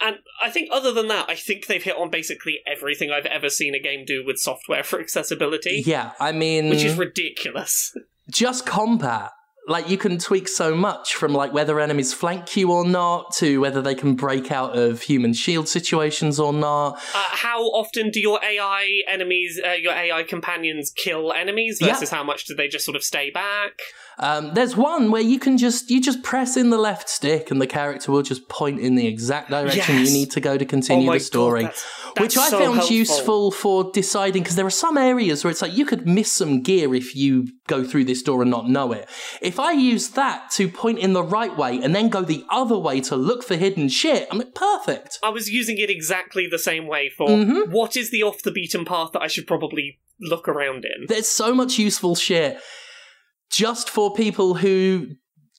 And 0.00 0.16
I 0.42 0.50
think, 0.50 0.68
other 0.72 0.92
than 0.92 1.08
that, 1.08 1.28
I 1.28 1.34
think 1.34 1.66
they've 1.66 1.82
hit 1.82 1.96
on 1.96 2.10
basically 2.10 2.60
everything 2.66 3.10
I've 3.10 3.26
ever 3.26 3.48
seen 3.48 3.74
a 3.74 3.80
game 3.80 4.04
do 4.04 4.24
with 4.24 4.38
software 4.38 4.84
for 4.84 5.00
accessibility, 5.00 5.82
Yeah, 5.84 6.12
I 6.20 6.32
mean, 6.32 6.68
which 6.68 6.84
is 6.84 6.96
ridiculous. 6.96 7.96
just 8.30 8.64
combat. 8.64 9.30
Like 9.68 9.90
you 9.90 9.98
can 9.98 10.18
tweak 10.18 10.48
so 10.48 10.74
much 10.74 11.14
from 11.14 11.34
like 11.34 11.52
whether 11.52 11.78
enemies 11.78 12.14
flank 12.14 12.56
you 12.56 12.72
or 12.72 12.86
not 12.86 13.34
to 13.34 13.58
whether 13.60 13.82
they 13.82 13.94
can 13.94 14.14
break 14.16 14.50
out 14.50 14.76
of 14.78 15.02
human 15.02 15.34
shield 15.34 15.68
situations 15.68 16.40
or 16.40 16.54
not. 16.54 16.94
Uh, 17.14 17.22
how 17.32 17.60
often 17.64 18.10
do 18.10 18.18
your 18.18 18.40
AI 18.42 19.02
enemies, 19.06 19.60
uh, 19.62 19.72
your 19.72 19.92
AI 19.92 20.22
companions, 20.22 20.90
kill 20.90 21.32
enemies 21.34 21.78
Yeah. 21.80 21.88
versus 21.92 22.08
how 22.10 22.24
much 22.24 22.46
do 22.46 22.54
they 22.54 22.66
just 22.66 22.84
sort 22.86 22.96
of 22.96 23.04
stay 23.04 23.30
back? 23.30 23.78
Um, 24.20 24.52
there's 24.54 24.76
one 24.76 25.10
where 25.12 25.22
you 25.22 25.38
can 25.38 25.58
just 25.58 25.90
you 25.90 26.00
just 26.00 26.22
press 26.24 26.56
in 26.56 26.70
the 26.70 26.78
left 26.78 27.08
stick 27.08 27.50
and 27.52 27.60
the 27.60 27.66
character 27.68 28.10
will 28.10 28.22
just 28.22 28.48
point 28.48 28.80
in 28.80 28.96
the 28.96 29.06
exact 29.06 29.50
direction 29.50 29.96
Yes. 29.96 30.08
you 30.08 30.12
need 30.12 30.30
to 30.32 30.40
go 30.40 30.58
to 30.58 30.64
continue 30.64 31.08
oh 31.08 31.12
the 31.14 31.20
story. 31.20 31.62
God, 31.62 31.70
that's, 31.70 32.20
which 32.20 32.36
I 32.36 32.48
so 32.48 32.58
found 32.58 32.74
helpful. 32.78 32.96
useful 32.96 33.50
for 33.52 33.90
deciding 33.92 34.42
because 34.42 34.56
there 34.56 34.66
are 34.66 34.70
some 34.70 34.98
areas 34.98 35.44
where 35.44 35.52
it's 35.52 35.62
like 35.62 35.76
you 35.76 35.86
could 35.86 36.06
miss 36.08 36.32
some 36.32 36.62
gear 36.62 36.94
if 36.96 37.14
you 37.14 37.46
go 37.68 37.84
through 37.84 38.04
this 38.06 38.22
door 38.22 38.42
and 38.42 38.50
not 38.50 38.68
know 38.68 38.90
it. 38.92 39.08
If 39.40 39.60
I 39.60 39.72
use 39.72 40.08
that 40.10 40.50
to 40.52 40.68
point 40.68 40.98
in 40.98 41.12
the 41.12 41.22
right 41.22 41.56
way 41.56 41.80
and 41.80 41.94
then 41.94 42.08
go 42.08 42.22
the 42.22 42.44
other 42.50 42.76
way 42.78 43.00
to 43.02 43.14
look 43.14 43.44
for 43.44 43.54
hidden 43.56 43.88
shit, 43.88 44.26
I'm 44.32 44.38
like, 44.38 44.54
perfect. 44.54 45.18
I 45.22 45.28
was 45.28 45.48
using 45.48 45.78
it 45.78 45.90
exactly 45.90 46.48
the 46.50 46.58
same 46.58 46.88
way 46.88 47.08
for 47.08 47.28
Mhm. 47.28 47.68
what 47.70 47.96
is 47.96 48.10
the 48.10 48.24
off 48.24 48.42
the 48.42 48.50
beaten 48.50 48.84
path 48.84 49.10
that 49.12 49.22
I 49.22 49.28
should 49.28 49.46
probably 49.46 50.00
look 50.20 50.48
around 50.48 50.84
in. 50.84 51.06
There's 51.06 51.28
so 51.28 51.54
much 51.54 51.78
useful 51.78 52.16
shit 52.16 52.58
just 53.50 53.88
for 53.88 54.12
people 54.12 54.54
who 54.54 55.08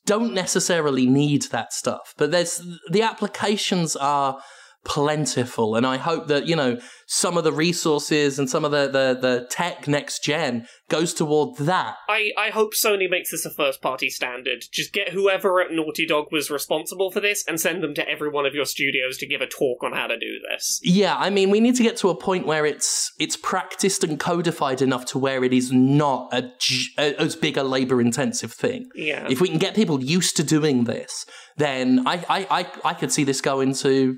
don't 0.05 0.33
necessarily 0.33 1.05
need 1.05 1.43
that 1.51 1.73
stuff. 1.73 2.13
But 2.17 2.31
there's 2.31 2.61
the 2.89 3.01
applications 3.01 3.95
are 3.95 4.41
plentiful 4.85 5.75
and 5.75 5.85
I 5.85 5.97
hope 5.97 6.27
that, 6.27 6.47
you 6.47 6.55
know, 6.55 6.79
some 7.05 7.37
of 7.37 7.43
the 7.43 7.51
resources 7.51 8.37
and 8.39 8.49
some 8.49 8.63
of 8.63 8.71
the 8.71 8.87
the, 8.87 9.17
the 9.19 9.47
tech 9.49 9.87
next 9.87 10.23
gen 10.23 10.67
goes 10.89 11.13
toward 11.13 11.57
that. 11.57 11.95
I, 12.07 12.31
I 12.37 12.49
hope 12.49 12.73
Sony 12.73 13.09
makes 13.09 13.31
this 13.31 13.45
a 13.45 13.49
first 13.49 13.81
party 13.81 14.09
standard. 14.09 14.63
Just 14.71 14.93
get 14.93 15.09
whoever 15.09 15.61
at 15.61 15.71
Naughty 15.71 16.05
Dog 16.05 16.27
was 16.31 16.49
responsible 16.49 17.11
for 17.11 17.19
this 17.19 17.43
and 17.47 17.59
send 17.59 17.83
them 17.83 17.93
to 17.95 18.07
every 18.09 18.29
one 18.29 18.45
of 18.45 18.53
your 18.55 18.65
studios 18.65 19.17
to 19.17 19.27
give 19.27 19.41
a 19.41 19.47
talk 19.47 19.83
on 19.83 19.93
how 19.93 20.07
to 20.07 20.17
do 20.17 20.39
this. 20.49 20.79
Yeah, 20.83 21.15
I 21.17 21.29
mean, 21.29 21.49
we 21.49 21.59
need 21.59 21.75
to 21.75 21.83
get 21.83 21.97
to 21.97 22.09
a 22.09 22.15
point 22.15 22.45
where 22.47 22.65
it's 22.65 23.11
it's 23.19 23.35
practiced 23.37 24.03
and 24.03 24.19
codified 24.19 24.81
enough 24.81 25.05
to 25.07 25.19
where 25.19 25.43
it 25.43 25.53
is 25.53 25.71
not 25.71 26.33
a, 26.33 26.51
a- 26.97 27.19
as 27.21 27.35
big 27.35 27.57
a 27.57 27.63
labor 27.63 28.01
intensive 28.01 28.53
thing. 28.53 28.89
Yeah. 28.95 29.27
If 29.29 29.41
we 29.41 29.49
can 29.49 29.57
get 29.59 29.75
people 29.75 30.01
used 30.03 30.37
to 30.37 30.43
doing 30.43 30.85
this, 30.85 31.25
then 31.57 32.07
I, 32.07 32.23
I, 32.29 32.47
I, 32.61 32.89
I 32.89 32.93
could 32.93 33.11
see 33.11 33.23
this 33.23 33.41
go 33.41 33.59
into 33.59 34.17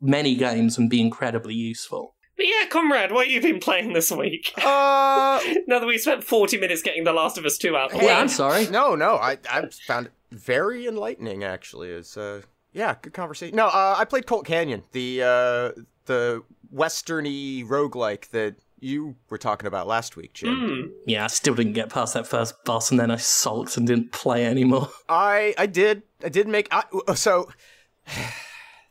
many 0.00 0.34
games 0.34 0.78
and 0.78 0.88
be 0.90 1.00
incredibly 1.00 1.54
useful. 1.54 2.14
But 2.36 2.46
yeah, 2.46 2.66
comrade, 2.68 3.12
what 3.12 3.26
have 3.26 3.32
you 3.32 3.40
been 3.40 3.60
playing 3.60 3.92
this 3.92 4.10
week? 4.10 4.52
Uh, 4.58 5.40
now 5.68 5.78
that 5.78 5.86
we 5.86 5.98
spent 5.98 6.24
40 6.24 6.58
minutes 6.58 6.82
getting 6.82 7.04
The 7.04 7.12
Last 7.12 7.38
of 7.38 7.44
Us 7.44 7.56
2 7.58 7.76
out 7.76 7.90
the 7.90 7.98
Hey. 7.98 8.06
Yeah, 8.06 8.14
way. 8.16 8.20
I'm 8.20 8.28
sorry. 8.28 8.66
no, 8.66 8.94
no, 8.96 9.14
I 9.16 9.38
I 9.48 9.68
found 9.86 10.06
it 10.06 10.12
very 10.32 10.86
enlightening. 10.88 11.44
Actually, 11.44 11.90
it's 11.90 12.16
uh, 12.16 12.42
yeah, 12.72 12.96
good 13.00 13.12
conversation. 13.12 13.54
No, 13.54 13.66
uh, 13.66 13.94
I 13.96 14.04
played 14.04 14.26
Colt 14.26 14.46
Canyon, 14.46 14.82
the 14.90 15.22
uh, 15.22 15.80
the 16.06 16.42
westerny 16.74 17.64
roguelike 17.64 18.30
that 18.30 18.56
you 18.80 19.14
were 19.30 19.38
talking 19.38 19.68
about 19.68 19.86
last 19.86 20.16
week, 20.16 20.32
Jim. 20.34 20.56
Hmm. 20.58 20.90
Yeah, 21.06 21.24
I 21.24 21.28
still 21.28 21.54
didn't 21.54 21.74
get 21.74 21.88
past 21.88 22.14
that 22.14 22.26
first 22.26 22.64
boss, 22.64 22.90
and 22.90 22.98
then 22.98 23.12
I 23.12 23.16
sulked 23.16 23.76
and 23.76 23.86
didn't 23.86 24.10
play 24.10 24.44
anymore. 24.44 24.90
I 25.08 25.54
I 25.56 25.66
did 25.66 26.02
I 26.24 26.30
did 26.30 26.48
make 26.48 26.66
I, 26.72 26.82
so. 27.14 27.48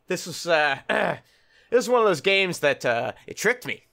This 0.08 0.26
was 0.28 0.46
uh, 0.48 0.80
this 0.90 1.84
is 1.86 1.90
one 1.90 2.02
of 2.02 2.08
those 2.08 2.22
games 2.22 2.60
that 2.60 2.86
uh, 2.86 3.14
it 3.28 3.38
tricked 3.38 3.66
me 3.66 3.84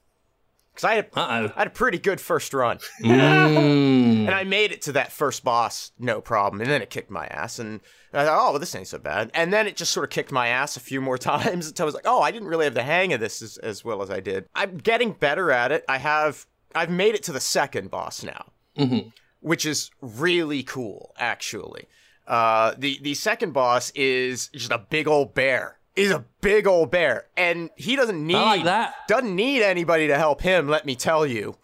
because 0.74 0.84
I 0.84 0.94
had 0.94 1.06
Uh 1.16 1.48
I 1.54 1.58
had 1.58 1.66
a 1.66 1.70
pretty 1.70 1.98
good 1.98 2.20
first 2.20 2.52
run. 2.54 2.78
Mm. 3.02 4.26
And 4.26 4.30
I 4.34 4.44
made 4.44 4.70
it 4.72 4.82
to 4.82 4.92
that 4.92 5.12
first 5.12 5.42
boss, 5.44 5.92
no 5.98 6.20
problem. 6.20 6.60
And 6.60 6.70
then 6.70 6.82
it 6.82 6.90
kicked 6.90 7.10
my 7.10 7.26
ass. 7.26 7.58
And 7.58 7.80
I 8.12 8.24
thought, 8.24 8.38
oh, 8.48 8.50
well, 8.52 8.58
this 8.60 8.74
ain't 8.74 8.86
so 8.86 8.98
bad. 8.98 9.30
And 9.34 9.52
then 9.52 9.66
it 9.66 9.76
just 9.76 9.92
sort 9.92 10.04
of 10.04 10.10
kicked 10.10 10.30
my 10.30 10.48
ass 10.48 10.76
a 10.76 10.80
few 10.80 11.00
more 11.00 11.18
times 11.32 11.66
until 11.68 11.84
I 11.84 11.86
was 11.86 11.94
like, 11.94 12.06
oh, 12.06 12.20
I 12.20 12.30
didn't 12.30 12.48
really 12.48 12.64
have 12.64 12.74
the 12.74 12.82
hang 12.82 13.12
of 13.12 13.20
this 13.20 13.40
as, 13.42 13.56
as 13.58 13.84
well 13.84 14.02
as 14.02 14.10
I 14.10 14.20
did. 14.20 14.46
I'm 14.54 14.76
getting 14.78 15.12
better 15.12 15.50
at 15.50 15.72
it. 15.72 15.84
I 15.88 15.98
have, 15.98 16.46
I've 16.74 16.90
made 16.90 17.14
it 17.14 17.22
to 17.24 17.32
the 17.32 17.40
second 17.40 17.90
boss 17.90 18.22
now, 18.22 18.52
Mhm. 18.78 19.12
which 19.40 19.64
is 19.66 19.90
really 20.00 20.62
cool, 20.62 21.12
actually. 21.18 21.86
Uh, 22.28 22.74
the, 22.78 22.98
the 23.02 23.14
second 23.14 23.52
boss 23.52 23.90
is 23.94 24.48
just 24.48 24.70
a 24.70 24.78
big 24.78 25.08
old 25.08 25.34
bear. 25.34 25.78
Is 26.00 26.10
a 26.10 26.24
big 26.40 26.66
old 26.66 26.90
bear. 26.90 27.26
And 27.36 27.70
he 27.76 27.96
doesn't 27.96 28.26
need, 28.26 28.34
like 28.34 28.64
that. 28.64 28.94
doesn't 29.08 29.34
need 29.34 29.62
anybody 29.62 30.08
to 30.08 30.16
help 30.16 30.40
him, 30.42 30.68
let 30.68 30.86
me 30.86 30.94
tell 30.94 31.26
you. 31.26 31.56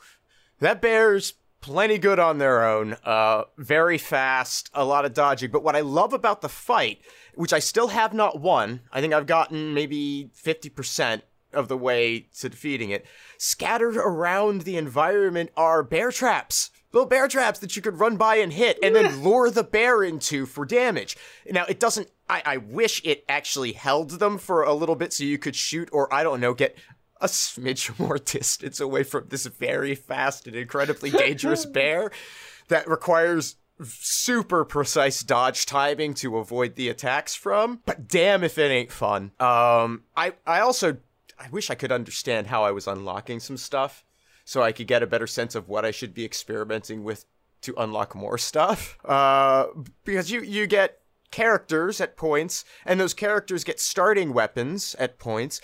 That 0.61 0.81
bear's 0.81 1.35
plenty 1.61 1.99
good 1.99 2.19
on 2.19 2.39
their 2.39 2.65
own. 2.65 2.97
Uh, 3.05 3.45
very 3.59 3.99
fast, 3.99 4.71
a 4.73 4.85
lot 4.85 5.05
of 5.05 5.15
dodging. 5.15 5.51
But 5.51 5.63
what 5.63 5.77
I 5.77 5.81
love 5.81 6.13
about 6.13 6.41
the 6.41 6.49
fight, 6.49 7.01
which 7.35 7.53
I 7.53 7.59
still 7.59 7.89
have 7.89 8.15
not 8.15 8.41
won, 8.41 8.81
I 8.93 9.01
think 9.01 9.13
I've 9.13 9.27
gotten 9.27 9.75
maybe 9.75 10.31
50% 10.41 11.23
of 11.53 11.69
the 11.69 11.77
way 11.77 12.29
to 12.39 12.49
defeating 12.49 12.91
it. 12.91 13.05
Scattered 13.39 13.97
around 13.97 14.63
the 14.63 14.77
environment 14.77 15.51
are 15.57 15.83
bear 15.83 16.13
traps. 16.13 16.71
Little 16.97 17.09
bear 17.09 17.29
traps 17.29 17.59
that 17.59 17.77
you 17.77 17.83
could 17.83 18.01
run 18.01 18.17
by 18.17 18.37
and 18.37 18.53
hit, 18.53 18.79
and 18.83 18.97
then 18.97 19.23
lure 19.23 19.51
the 19.51 19.63
bear 19.63 20.03
into 20.03 20.47
for 20.47 20.65
damage. 20.65 21.17
Now 21.49 21.65
it 21.69 21.79
doesn't. 21.79 22.11
I, 22.29 22.43
I 22.45 22.57
wish 22.57 23.03
it 23.05 23.25
actually 23.29 23.73
held 23.73 24.11
them 24.19 24.39
for 24.39 24.63
a 24.63 24.75
little 24.75 24.97
bit 24.97 25.13
so 25.13 25.23
you 25.23 25.39
could 25.39 25.55
shoot, 25.55 25.89
or 25.93 26.13
I 26.13 26.23
don't 26.23 26.41
know, 26.41 26.55
get 26.55 26.77
a 27.21 27.27
smidge 27.27 27.99
more 28.05 28.19
distance 28.19 28.81
away 28.81 29.03
from 29.03 29.27
this 29.29 29.47
very 29.47 29.95
fast 29.95 30.47
and 30.47 30.57
incredibly 30.57 31.11
dangerous 31.11 31.67
bear 31.79 32.11
that 32.69 32.89
requires 32.89 33.57
super 33.83 34.65
precise 34.65 35.23
dodge 35.23 35.67
timing 35.67 36.15
to 36.15 36.39
avoid 36.39 36.77
the 36.77 36.89
attacks 36.89 37.35
from. 37.35 37.83
But 37.85 38.09
damn 38.09 38.43
if 38.43 38.57
it 38.57 38.71
ain't 38.71 38.91
fun. 38.91 39.33
Um, 39.39 40.05
I 40.17 40.33
I 40.47 40.61
also 40.61 40.97
I 41.39 41.51
wish 41.51 41.71
I 41.71 41.75
could 41.75 41.93
understand 41.93 42.47
how 42.47 42.65
I 42.65 42.71
was 42.71 42.87
unlocking 42.87 43.39
some 43.39 43.59
stuff 43.59 44.03
so 44.47 44.63
I 44.63 44.73
could 44.73 44.87
get 44.87 45.03
a 45.03 45.07
better 45.07 45.27
sense 45.27 45.55
of 45.55 45.69
what 45.69 45.85
I 45.85 45.91
should 45.91 46.15
be 46.15 46.25
experimenting 46.25 47.03
with 47.03 47.27
to 47.63 47.75
unlock 47.77 48.15
more 48.15 48.39
stuff. 48.39 48.97
Uh, 49.05 49.67
because 50.05 50.31
you 50.31 50.41
you 50.41 50.67
get 50.67 51.01
characters 51.31 52.01
at 52.01 52.17
points, 52.17 52.65
and 52.85 52.99
those 52.99 53.15
characters 53.15 53.65
get 53.65 53.79
starting 53.79 54.33
weapons 54.33 54.97
at 54.99 55.19
points, 55.19 55.61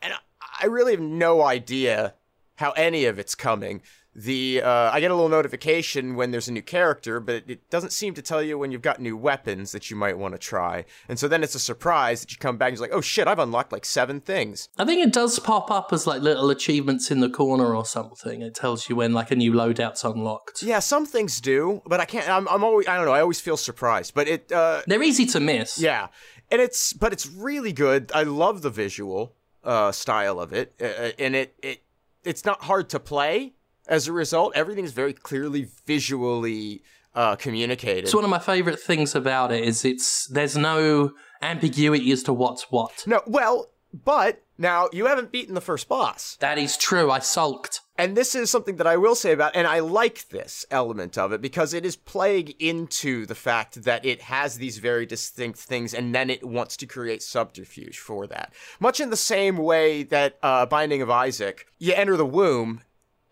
and 0.00 0.12
I, 0.12 0.18
I 0.62 0.66
really 0.66 0.92
have 0.92 1.00
no 1.00 1.42
idea 1.42 2.14
how 2.56 2.70
any 2.72 3.04
of 3.04 3.18
it's 3.18 3.34
coming 3.34 3.82
the 4.14 4.62
uh, 4.62 4.90
I 4.92 5.00
get 5.00 5.10
a 5.10 5.14
little 5.14 5.28
notification 5.28 6.14
when 6.14 6.30
there's 6.30 6.48
a 6.48 6.52
new 6.52 6.62
character, 6.62 7.18
but 7.20 7.44
it, 7.48 7.68
doesn't 7.70 7.92
seem 7.92 8.14
to 8.14 8.22
tell 8.22 8.42
you 8.42 8.56
when 8.56 8.70
you've 8.70 8.82
got 8.82 9.00
new 9.00 9.16
weapons 9.16 9.72
that 9.72 9.90
you 9.90 9.96
might 9.96 10.16
want 10.16 10.34
to 10.34 10.38
try. 10.38 10.84
And 11.08 11.18
so 11.18 11.26
then 11.26 11.42
it's 11.42 11.56
a 11.56 11.58
surprise 11.58 12.20
that 12.20 12.30
you 12.30 12.38
come 12.38 12.56
back 12.56 12.68
and 12.68 12.78
you're 12.78 12.86
like, 12.86 12.96
oh 12.96 13.00
shit, 13.00 13.26
I've 13.26 13.40
unlocked 13.40 13.72
like 13.72 13.84
seven 13.84 14.20
things. 14.20 14.68
I 14.78 14.84
think 14.84 15.04
it 15.04 15.12
does 15.12 15.38
pop 15.40 15.70
up 15.70 15.92
as 15.92 16.06
like 16.06 16.22
little 16.22 16.50
achievements 16.50 17.10
in 17.10 17.20
the 17.20 17.28
corner 17.28 17.74
or 17.74 17.84
something. 17.84 18.42
It 18.42 18.54
tells 18.54 18.88
you 18.88 18.94
when 18.96 19.12
like 19.12 19.32
a 19.32 19.36
new 19.36 19.52
loadout's 19.52 20.04
unlocked. 20.04 20.62
Yeah, 20.62 20.78
some 20.78 21.06
things 21.06 21.40
do, 21.40 21.82
but 21.86 21.98
I 21.98 22.04
can't. 22.04 22.28
I'm, 22.28 22.46
I'm 22.48 22.62
always 22.62 22.86
I 22.86 22.96
don't 22.96 23.06
know. 23.06 23.12
I 23.12 23.20
always 23.20 23.40
feel 23.40 23.56
surprised, 23.56 24.14
but 24.14 24.28
it 24.28 24.52
uh, 24.52 24.82
they're 24.86 25.02
easy 25.02 25.26
to 25.26 25.40
miss. 25.40 25.78
Yeah, 25.78 26.08
and 26.50 26.60
it's 26.60 26.92
but 26.92 27.12
it's 27.12 27.26
really 27.26 27.72
good. 27.72 28.12
I 28.14 28.22
love 28.22 28.62
the 28.62 28.70
visual 28.70 29.34
uh, 29.64 29.90
style 29.90 30.38
of 30.38 30.52
it, 30.52 30.74
uh 30.80 31.10
and 31.18 31.34
it 31.34 31.56
it 31.62 31.82
it's 32.22 32.44
not 32.44 32.62
hard 32.62 32.88
to 32.90 33.00
play 33.00 33.53
as 33.86 34.08
a 34.08 34.12
result, 34.12 34.52
everything 34.54 34.84
is 34.84 34.92
very 34.92 35.12
clearly 35.12 35.68
visually 35.86 36.82
uh, 37.14 37.36
communicated. 37.36 38.04
It's 38.04 38.14
one 38.14 38.24
of 38.24 38.30
my 38.30 38.38
favorite 38.38 38.80
things 38.80 39.14
about 39.14 39.52
it 39.52 39.64
is 39.64 39.84
it's 39.84 40.26
there's 40.26 40.56
no 40.56 41.12
ambiguity 41.42 42.10
as 42.12 42.22
to 42.24 42.32
what's 42.32 42.70
what. 42.70 43.04
No, 43.06 43.22
well, 43.26 43.70
but 43.92 44.42
now 44.58 44.88
you 44.92 45.06
haven't 45.06 45.30
beaten 45.30 45.54
the 45.54 45.60
first 45.60 45.88
boss. 45.88 46.36
That 46.40 46.58
is 46.58 46.76
true. 46.76 47.10
I 47.10 47.20
sulked. 47.20 47.80
And 47.96 48.16
this 48.16 48.34
is 48.34 48.50
something 48.50 48.76
that 48.76 48.88
I 48.88 48.96
will 48.96 49.14
say 49.14 49.30
about, 49.30 49.54
and 49.54 49.68
I 49.68 49.78
like 49.78 50.28
this 50.30 50.66
element 50.68 51.16
of 51.16 51.32
it 51.32 51.40
because 51.40 51.72
it 51.72 51.86
is 51.86 51.94
playing 51.94 52.54
into 52.58 53.24
the 53.24 53.36
fact 53.36 53.84
that 53.84 54.04
it 54.04 54.22
has 54.22 54.56
these 54.56 54.78
very 54.78 55.06
distinct 55.06 55.60
things, 55.60 55.94
and 55.94 56.12
then 56.12 56.28
it 56.28 56.42
wants 56.42 56.76
to 56.78 56.86
create 56.86 57.22
subterfuge 57.22 57.98
for 58.00 58.26
that. 58.26 58.52
Much 58.80 58.98
in 58.98 59.10
the 59.10 59.16
same 59.16 59.58
way 59.58 60.02
that 60.02 60.38
uh, 60.42 60.66
Binding 60.66 61.02
of 61.02 61.10
Isaac, 61.10 61.66
you 61.78 61.94
enter 61.94 62.16
the 62.16 62.26
womb, 62.26 62.80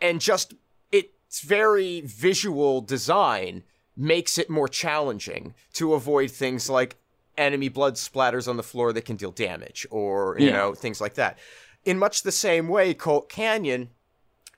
and 0.03 0.21
just 0.21 0.53
its 0.91 1.41
very 1.41 2.03
visual 2.03 2.83
design 2.83 3.63
makes 3.97 4.37
it 4.37 4.51
more 4.51 4.69
challenging 4.69 5.55
to 5.73 5.95
avoid 5.95 6.31
things 6.31 6.69
like 6.69 6.97
enemy 7.39 7.69
blood 7.71 7.95
splatters 7.95 8.47
on 8.47 8.59
the 8.59 8.63
floor 8.63 8.93
that 8.93 9.07
can 9.07 9.17
deal 9.17 9.31
damage 9.31 9.87
or 9.91 10.37
you 10.39 10.49
yeah. 10.49 10.53
know 10.53 10.75
things 10.75 11.01
like 11.01 11.15
that 11.15 11.39
in 11.87 11.99
much 11.99 12.23
the 12.23 12.33
same 12.33 12.69
way 12.69 12.93
colt 12.93 13.31
canyon 13.31 13.89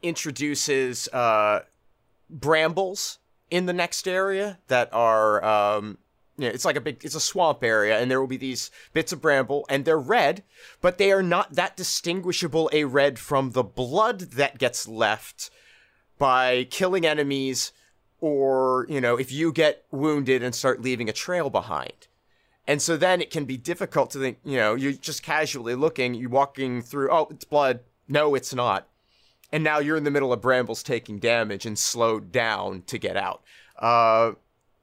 introduces 0.03 1.09
uh, 1.13 1.61
brambles 2.29 3.19
in 3.51 3.67
the 3.67 3.73
next 3.73 4.09
area 4.09 4.59
that 4.67 4.93
are 4.93 5.45
um, 5.45 5.99
know, 6.39 6.49
it's 6.49 6.65
like 6.65 6.77
a 6.77 6.81
big 6.81 7.05
it's 7.05 7.15
a 7.15 7.21
swamp 7.21 7.63
area 7.63 7.99
and 7.99 8.11
there 8.11 8.21
will 8.21 8.27
be 8.27 8.37
these 8.37 8.71
bits 8.93 9.13
of 9.13 9.21
bramble 9.21 9.65
and 9.69 9.85
they're 9.85 9.99
red 9.99 10.43
but 10.81 10.99
they 10.99 11.13
are 11.13 11.23
not 11.23 11.53
that 11.53 11.77
distinguishable 11.77 12.69
a 12.73 12.85
red 12.85 13.19
from 13.19 13.53
the 13.53 13.63
blood 13.63 14.21
that 14.21 14.59
gets 14.59 14.89
left 14.89 15.51
by 16.19 16.65
killing 16.71 17.07
enemies 17.07 17.73
or 18.21 18.87
you 18.89 19.01
know 19.01 19.17
if 19.17 19.31
you 19.31 19.53
get 19.53 19.85
wounded 19.91 20.43
and 20.43 20.55
start 20.55 20.81
leaving 20.81 21.09
a 21.09 21.13
trail 21.13 21.51
behind. 21.51 22.09
And 22.67 22.81
so 22.81 22.97
then 22.97 23.21
it 23.21 23.31
can 23.31 23.45
be 23.45 23.59
difficult 23.59 24.11
to 24.13 24.19
think 24.19 24.39
you 24.45 24.57
know 24.57 24.75
you're 24.75 24.93
just 24.93 25.23
casually 25.23 25.75
looking 25.75 26.15
you're 26.15 26.31
walking 26.31 26.81
through 26.81 27.11
oh 27.11 27.29
it's 27.31 27.45
blood. 27.45 27.81
No 28.09 28.35
it's 28.35 28.55
not. 28.55 28.89
And 29.53 29.63
now 29.63 29.79
you're 29.79 29.97
in 29.97 30.05
the 30.05 30.11
middle 30.11 30.33
of 30.33 30.41
brambles 30.41 30.83
taking 30.83 31.19
damage 31.19 31.67
and 31.67 31.79
slowed 31.79 32.33
down 32.33 32.83
to 32.87 32.99
get 32.99 33.17
out. 33.17 33.43
Uh, 33.79 34.33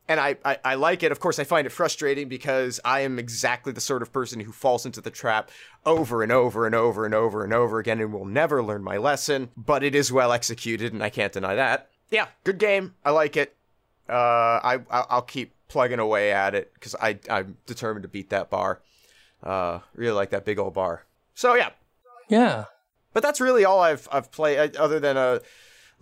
and 0.08 0.20
I, 0.20 0.36
I, 0.44 0.58
I, 0.64 0.76
like 0.76 1.04
it. 1.04 1.12
Of 1.12 1.20
course, 1.20 1.40
I 1.40 1.44
find 1.44 1.66
it 1.66 1.72
frustrating 1.72 2.28
because 2.28 2.80
I 2.84 3.02
am 3.02 3.18
exactly 3.20 3.72
the 3.72 3.82
sort 3.82 4.02
of 4.02 4.12
person 4.12 4.40
who 4.40 4.52
falls 4.52 4.86
into 4.86 5.02
the 5.02 5.12
trap 5.12 5.52
over 5.86 6.24
and 6.24 6.32
over 6.32 6.66
and 6.66 6.76
over 6.76 7.06
and 7.06 7.14
over 7.14 7.44
and 7.44 7.54
over 7.54 7.80
again 7.80 8.02
and 8.02 8.12
will 8.12 8.26
never 8.26 8.62
learn 8.62 8.84
my 8.84 8.98
lesson. 8.98 9.50
But 9.56 9.84
it 9.84 9.96
is 9.96 10.12
well 10.12 10.34
executed, 10.34 10.94
and 10.94 11.04
I 11.04 11.10
can't 11.10 11.34
deny 11.34 11.56
that. 11.56 11.90
Yeah, 12.10 12.28
good 12.44 12.58
game. 12.58 12.96
I 13.06 13.12
like 13.12 13.38
it. 13.38 13.56
Uh, 14.10 14.60
I 14.64 14.80
I'll 14.90 15.22
keep 15.22 15.54
plugging 15.70 16.00
away 16.00 16.32
at 16.32 16.54
it 16.54 16.74
because 16.74 16.96
I 16.96 17.18
I'm 17.30 17.58
determined 17.66 18.04
to 18.04 18.10
beat 18.10 18.30
that 18.32 18.50
bar. 18.50 18.82
Uh, 19.42 19.80
really 19.96 20.14
like 20.14 20.32
that 20.32 20.44
big 20.44 20.60
old 20.60 20.74
bar. 20.74 21.06
So 21.34 21.56
yeah, 21.56 21.70
yeah. 22.28 22.66
But 23.14 23.24
that's 23.24 23.40
really 23.40 23.64
all 23.64 23.80
I've 23.80 24.08
I've 24.12 24.32
played 24.32 24.76
other 24.76 25.00
than 25.00 25.16
a 25.16 25.42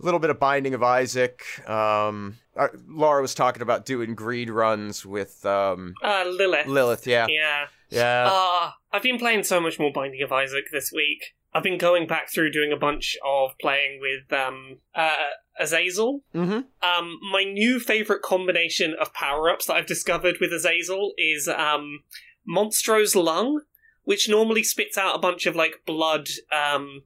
little 0.04 0.20
bit 0.20 0.30
of 0.30 0.38
Binding 0.38 0.74
of 0.74 0.82
Isaac. 0.82 1.42
Um, 1.68 2.38
uh, 2.56 2.68
Laura 2.86 3.22
was 3.22 3.34
talking 3.34 3.62
about 3.62 3.86
doing 3.86 4.14
greed 4.14 4.50
runs 4.50 5.04
with 5.06 5.44
um, 5.46 5.94
uh, 6.02 6.24
Lilith. 6.26 6.66
Lilith, 6.66 7.06
yeah, 7.06 7.26
yeah, 7.28 7.66
yeah. 7.90 8.28
Uh, 8.30 8.70
I've 8.92 9.02
been 9.02 9.18
playing 9.18 9.44
so 9.44 9.60
much 9.60 9.78
more 9.78 9.92
Binding 9.92 10.22
of 10.22 10.32
Isaac 10.32 10.64
this 10.72 10.90
week. 10.92 11.34
I've 11.52 11.62
been 11.62 11.78
going 11.78 12.06
back 12.06 12.30
through 12.30 12.52
doing 12.52 12.72
a 12.72 12.76
bunch 12.76 13.16
of 13.26 13.50
playing 13.60 14.00
with 14.00 14.32
um, 14.32 14.78
uh, 14.94 15.16
Azazel. 15.58 16.22
Mm-hmm. 16.34 16.52
Um, 16.52 17.18
my 17.32 17.44
new 17.44 17.80
favorite 17.80 18.22
combination 18.22 18.94
of 19.00 19.12
power 19.12 19.50
ups 19.50 19.66
that 19.66 19.74
I've 19.74 19.86
discovered 19.86 20.36
with 20.40 20.52
Azazel 20.52 21.12
is 21.18 21.48
um, 21.48 22.00
Monstro's 22.48 23.16
Lung, 23.16 23.62
which 24.04 24.28
normally 24.28 24.62
spits 24.62 24.96
out 24.96 25.16
a 25.16 25.20
bunch 25.20 25.46
of 25.46 25.56
like 25.56 25.82
blood 25.86 26.28
um, 26.52 27.02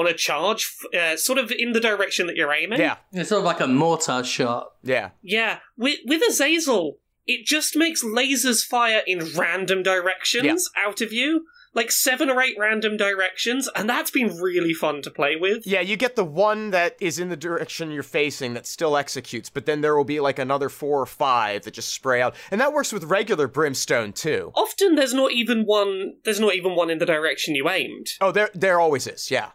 on 0.00 0.06
a 0.06 0.14
charge, 0.14 0.74
uh, 0.98 1.16
sort 1.16 1.38
of 1.38 1.52
in 1.52 1.72
the 1.72 1.80
direction 1.80 2.26
that 2.26 2.36
you're 2.36 2.52
aiming. 2.52 2.80
Yeah. 2.80 2.96
It's 3.12 3.28
sort 3.28 3.40
of 3.40 3.44
like 3.44 3.60
a 3.60 3.66
mortar 3.66 4.24
shot. 4.24 4.72
Yeah. 4.82 5.10
Yeah. 5.22 5.58
With, 5.76 5.98
with 6.06 6.22
Azazel, 6.28 6.98
it 7.26 7.46
just 7.46 7.76
makes 7.76 8.02
lasers 8.02 8.64
fire 8.64 9.02
in 9.06 9.30
random 9.36 9.82
directions 9.82 10.68
yeah. 10.74 10.88
out 10.88 11.00
of 11.00 11.12
you 11.12 11.44
like 11.74 11.90
seven 11.90 12.28
or 12.28 12.40
eight 12.42 12.56
random 12.58 12.96
directions, 12.96 13.68
and 13.76 13.88
that's 13.88 14.10
been 14.10 14.36
really 14.36 14.74
fun 14.74 15.02
to 15.02 15.10
play 15.10 15.36
with. 15.36 15.66
Yeah, 15.66 15.80
you 15.80 15.96
get 15.96 16.16
the 16.16 16.24
one 16.24 16.70
that 16.70 16.96
is 17.00 17.18
in 17.18 17.28
the 17.28 17.36
direction 17.36 17.90
you're 17.90 18.02
facing 18.02 18.54
that 18.54 18.66
still 18.66 18.96
executes, 18.96 19.50
but 19.50 19.66
then 19.66 19.80
there 19.80 19.96
will 19.96 20.04
be 20.04 20.20
like 20.20 20.38
another 20.38 20.68
four 20.68 21.00
or 21.00 21.06
five 21.06 21.62
that 21.62 21.74
just 21.74 21.94
spray 21.94 22.20
out, 22.20 22.34
and 22.50 22.60
that 22.60 22.72
works 22.72 22.92
with 22.92 23.04
regular 23.04 23.46
brimstone 23.46 24.12
too. 24.12 24.52
Often 24.54 24.96
there's 24.96 25.14
not 25.14 25.32
even 25.32 25.62
one. 25.64 26.14
There's 26.24 26.40
not 26.40 26.54
even 26.54 26.74
one 26.74 26.90
in 26.90 26.98
the 26.98 27.06
direction 27.06 27.54
you 27.54 27.68
aimed. 27.68 28.08
Oh, 28.20 28.32
there 28.32 28.50
there 28.54 28.80
always 28.80 29.06
is. 29.06 29.30
Yeah. 29.30 29.50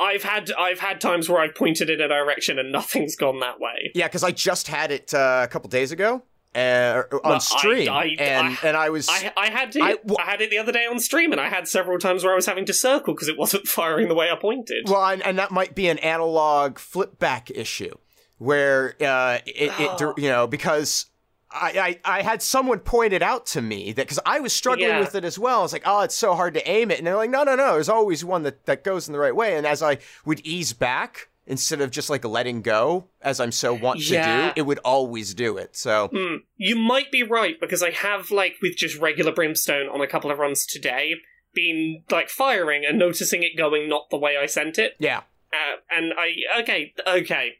I've 0.00 0.22
had 0.22 0.50
I've 0.52 0.80
had 0.80 1.00
times 1.00 1.28
where 1.28 1.40
I've 1.40 1.54
pointed 1.54 1.90
in 1.90 2.00
a 2.00 2.08
direction 2.08 2.58
and 2.58 2.72
nothing's 2.72 3.16
gone 3.16 3.40
that 3.40 3.60
way. 3.60 3.92
Yeah, 3.94 4.08
because 4.08 4.24
I 4.24 4.30
just 4.30 4.68
had 4.68 4.90
it 4.90 5.12
uh, 5.14 5.42
a 5.44 5.48
couple 5.48 5.68
days 5.68 5.92
ago. 5.92 6.22
Uh, 6.52 7.04
on 7.12 7.20
well, 7.22 7.40
stream, 7.40 7.88
I, 7.88 7.92
I, 7.92 8.16
and 8.18 8.48
I, 8.48 8.66
and 8.66 8.76
I 8.76 8.90
was 8.90 9.08
I, 9.08 9.32
I 9.36 9.50
had 9.50 9.76
it. 9.76 9.82
I, 9.82 9.92
w- 9.92 10.16
I 10.18 10.28
had 10.28 10.40
it 10.40 10.50
the 10.50 10.58
other 10.58 10.72
day 10.72 10.84
on 10.84 10.98
stream, 10.98 11.30
and 11.30 11.40
I 11.40 11.48
had 11.48 11.68
several 11.68 11.96
times 12.00 12.24
where 12.24 12.32
I 12.32 12.34
was 12.34 12.46
having 12.46 12.64
to 12.64 12.72
circle 12.72 13.14
because 13.14 13.28
it 13.28 13.38
wasn't 13.38 13.68
firing 13.68 14.08
the 14.08 14.16
way 14.16 14.30
I 14.32 14.34
pointed. 14.34 14.88
Well, 14.88 15.04
and, 15.06 15.22
and 15.22 15.38
that 15.38 15.52
might 15.52 15.76
be 15.76 15.88
an 15.88 15.98
analog 15.98 16.80
flip 16.80 17.20
back 17.20 17.52
issue 17.52 17.94
where 18.38 18.96
uh, 19.00 19.38
it, 19.46 19.70
it 19.78 20.18
you 20.18 20.28
know 20.28 20.48
because 20.48 21.06
I, 21.52 21.98
I, 22.04 22.18
I 22.18 22.22
had 22.22 22.42
someone 22.42 22.78
point 22.78 23.12
it 23.12 23.22
out 23.22 23.46
to 23.46 23.62
me 23.62 23.92
that 23.92 24.02
because 24.02 24.20
I 24.24 24.40
was 24.40 24.52
struggling 24.52 24.88
yeah. 24.88 25.00
with 25.00 25.14
it 25.14 25.24
as 25.24 25.38
well. 25.38 25.60
I 25.60 25.62
was 25.62 25.72
like, 25.72 25.82
oh, 25.84 26.02
it's 26.02 26.14
so 26.14 26.34
hard 26.34 26.54
to 26.54 26.70
aim 26.70 26.90
it, 26.90 26.98
and 26.98 27.06
they're 27.06 27.16
like, 27.16 27.30
no, 27.30 27.42
no, 27.42 27.56
no. 27.56 27.74
There's 27.74 27.88
always 27.88 28.24
one 28.24 28.44
that 28.44 28.66
that 28.66 28.84
goes 28.84 29.08
in 29.08 29.12
the 29.12 29.18
right 29.18 29.34
way. 29.34 29.56
And 29.56 29.66
as 29.66 29.82
I 29.82 29.98
would 30.24 30.40
ease 30.46 30.72
back 30.72 31.28
instead 31.46 31.80
of 31.80 31.90
just 31.90 32.08
like 32.08 32.24
letting 32.24 32.62
go, 32.62 33.06
as 33.20 33.40
I'm 33.40 33.50
so 33.50 33.74
want 33.74 34.08
yeah. 34.08 34.48
to 34.48 34.54
do, 34.54 34.60
it 34.60 34.62
would 34.62 34.78
always 34.84 35.34
do 35.34 35.56
it. 35.56 35.76
So 35.76 36.08
mm, 36.08 36.38
you 36.56 36.76
might 36.76 37.10
be 37.10 37.24
right 37.24 37.60
because 37.60 37.82
I 37.82 37.90
have 37.90 38.30
like 38.30 38.56
with 38.62 38.76
just 38.76 38.98
regular 38.98 39.32
brimstone 39.32 39.88
on 39.88 40.00
a 40.00 40.06
couple 40.06 40.30
of 40.30 40.38
runs 40.38 40.64
today, 40.64 41.14
been 41.52 42.04
like 42.10 42.28
firing 42.28 42.84
and 42.84 42.98
noticing 42.98 43.42
it 43.42 43.56
going 43.56 43.88
not 43.88 44.10
the 44.10 44.18
way 44.18 44.36
I 44.36 44.46
sent 44.46 44.78
it. 44.78 44.94
Yeah. 45.00 45.22
Uh, 45.52 45.80
and 45.90 46.12
I 46.16 46.60
okay 46.60 46.94
okay 47.04 47.54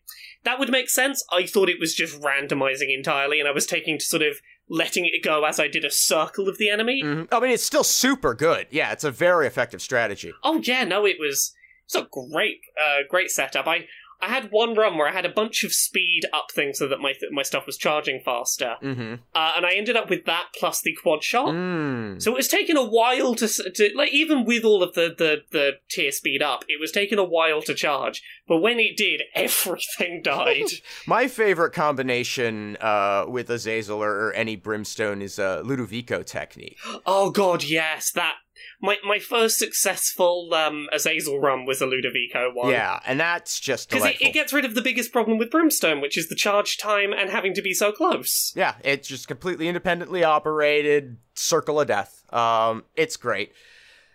that 0.45 0.59
would 0.59 0.70
make 0.70 0.88
sense. 0.88 1.24
I 1.32 1.47
thought 1.47 1.68
it 1.68 1.80
was 1.80 1.95
just 1.95 2.20
randomizing 2.20 2.95
entirely, 2.95 3.41
and 3.41 3.49
I 3.49 3.53
was 3.53 3.66
taking 3.66 3.99
to 3.99 4.05
sort 4.05 4.22
of 4.22 4.41
letting 4.68 5.05
it 5.05 5.22
go 5.22 5.45
as 5.45 5.59
I 5.59 5.68
did 5.68 5.84
a 5.84 5.91
circle 5.91 6.49
of 6.49 6.59
the 6.59 6.70
enemy. 6.70 7.03
Mm-hmm. 7.03 7.34
I 7.34 7.41
mean, 7.41 7.51
it's 7.51 7.64
still 7.64 7.84
super 7.84 8.34
good. 8.34 8.66
Yeah, 8.70 8.93
it's 8.93 9.05
a 9.05 9.11
very 9.11 9.47
effective 9.47 9.82
strategy. 9.82 10.32
Oh 10.43 10.61
yeah, 10.62 10.84
no, 10.84 11.07
it 11.07 11.16
was 11.18 11.55
it's 11.84 11.95
a 11.97 12.07
great 12.11 12.61
uh, 12.80 13.01
great 13.09 13.30
setup. 13.30 13.66
I 13.66 13.86
I 14.23 14.29
had 14.29 14.49
one 14.51 14.75
run 14.75 14.97
where 14.97 15.09
I 15.09 15.12
had 15.12 15.25
a 15.27 15.31
bunch 15.31 15.64
of 15.64 15.73
speed 15.73 16.23
up 16.33 16.51
things 16.53 16.79
so 16.79 16.89
that 16.89 17.01
my 17.01 17.12
th- 17.12 17.33
my 17.33 17.43
stuff 17.43 17.66
was 17.66 17.77
charging 17.77 18.21
faster, 18.21 18.77
Mm-hmm. 18.83 19.14
uh, 19.35 19.53
and 19.57 19.66
I 19.66 19.73
ended 19.75 19.97
up 19.97 20.11
with 20.11 20.25
that 20.27 20.47
plus 20.59 20.81
the 20.83 20.95
quad 21.03 21.23
shot. 21.23 21.49
Mm. 21.49 22.21
So 22.23 22.33
it 22.33 22.37
was 22.37 22.49
taking 22.49 22.77
a 22.77 22.85
while 22.85 23.35
to, 23.37 23.49
to 23.49 23.91
like 23.97 24.12
even 24.12 24.45
with 24.45 24.64
all 24.64 24.83
of 24.83 24.95
the, 24.95 25.14
the 25.16 25.43
the 25.51 25.73
tear 25.89 26.12
speed 26.12 26.43
up, 26.43 26.64
it 26.68 26.81
was 26.81 26.93
taking 26.93 27.18
a 27.18 27.25
while 27.25 27.62
to 27.62 27.75
charge. 27.75 28.23
But 28.47 28.59
when 28.59 28.79
it 28.81 28.97
did, 28.97 29.23
everything 29.35 30.23
died. 30.23 30.66
My 31.07 31.29
favorite 31.29 31.73
combination 31.73 32.77
uh, 32.81 33.25
with 33.29 33.49
Azazel 33.51 34.03
or, 34.03 34.11
or 34.29 34.33
any 34.33 34.57
brimstone 34.57 35.23
is 35.23 35.39
uh, 35.39 35.62
Ludovico 35.64 36.25
technique. 36.25 36.79
oh 37.07 37.31
god, 37.31 37.62
yes, 37.64 38.11
that 38.12 38.35
my 38.81 38.97
my 39.05 39.19
first 39.19 39.59
successful 39.59 40.53
um, 40.55 40.89
Azazel 40.93 41.39
run 41.41 41.67
was 41.67 41.81
a 41.81 41.87
Ludovico 41.87 42.55
one. 42.55 42.71
Yeah, 42.71 43.01
and 43.07 43.19
that's 43.19 43.61
just 43.61 43.91
Because 43.91 44.07
it, 44.07 44.21
it 44.21 44.33
gets 44.33 44.53
rid 44.53 44.65
of 44.65 44.75
the 44.75 44.83
biggest 44.83 45.13
problem 45.13 45.39
with 45.39 45.51
Brimstone, 45.51 46.01
which 46.01 46.17
is 46.17 46.29
the 46.29 46.35
charge 46.35 46.79
time 46.79 47.13
and 47.13 47.31
having 47.31 47.55
to 47.55 47.63
be 47.63 47.75
so 47.75 47.93
close. 47.93 48.53
yeah, 48.57 48.75
it's 48.85 49.09
just 49.09 49.29
completely 49.29 49.69
independently 49.69 50.25
operated 50.25 51.17
circle 51.35 51.81
of 51.81 51.89
death. 51.89 52.23
Um, 52.33 52.85
it's 52.97 53.17
great. 53.17 53.53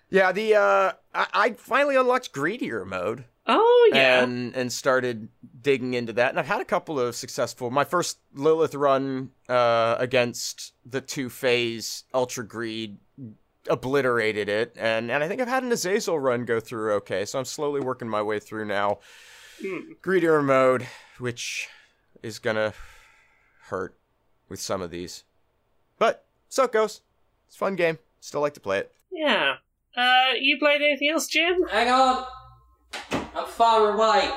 Yeah, 0.09 0.31
the 0.31 0.55
uh, 0.55 0.91
I, 1.13 1.27
I 1.33 1.49
finally 1.53 1.95
unlocked 1.95 2.31
greedier 2.31 2.85
mode. 2.85 3.25
Oh 3.47 3.89
yeah. 3.93 4.23
and 4.23 4.55
and 4.55 4.73
started 4.73 5.29
digging 5.61 5.93
into 5.93 6.13
that. 6.13 6.31
And 6.31 6.39
I've 6.39 6.47
had 6.47 6.61
a 6.61 6.65
couple 6.65 6.99
of 6.99 7.15
successful. 7.15 7.69
My 7.69 7.83
first 7.83 8.17
Lilith 8.33 8.73
run 8.73 9.31
uh, 9.47 9.95
against 9.99 10.73
the 10.83 11.01
two 11.01 11.29
phase 11.29 12.05
Ultra 12.13 12.47
Greed 12.47 12.97
obliterated 13.69 14.49
it, 14.49 14.75
and 14.77 15.11
and 15.11 15.23
I 15.23 15.27
think 15.27 15.41
I've 15.41 15.47
had 15.47 15.63
an 15.63 15.71
Azazel 15.71 16.19
run 16.19 16.45
go 16.45 16.59
through 16.59 16.93
okay. 16.95 17.25
So 17.25 17.39
I'm 17.39 17.45
slowly 17.45 17.81
working 17.81 18.09
my 18.09 18.21
way 18.21 18.39
through 18.39 18.65
now. 18.65 18.99
Hmm. 19.61 19.93
Greedier 20.01 20.41
mode, 20.41 20.87
which 21.17 21.67
is 22.21 22.39
gonna 22.39 22.73
hurt 23.67 23.97
with 24.49 24.59
some 24.59 24.81
of 24.81 24.91
these, 24.91 25.23
but 25.97 26.25
so 26.49 26.63
it 26.63 26.71
goes. 26.71 27.01
It's 27.47 27.55
a 27.55 27.59
fun 27.59 27.75
game. 27.75 27.99
Still 28.19 28.41
like 28.41 28.53
to 28.55 28.59
play 28.59 28.79
it. 28.79 28.91
Yeah. 29.11 29.55
Uh, 29.95 30.33
you 30.39 30.57
played 30.59 30.81
anything 30.81 31.09
else, 31.09 31.27
Jim? 31.27 31.63
Hang 31.71 31.89
on. 31.89 32.25
I'm 33.11 33.47
far 33.47 33.93
away. 33.93 34.29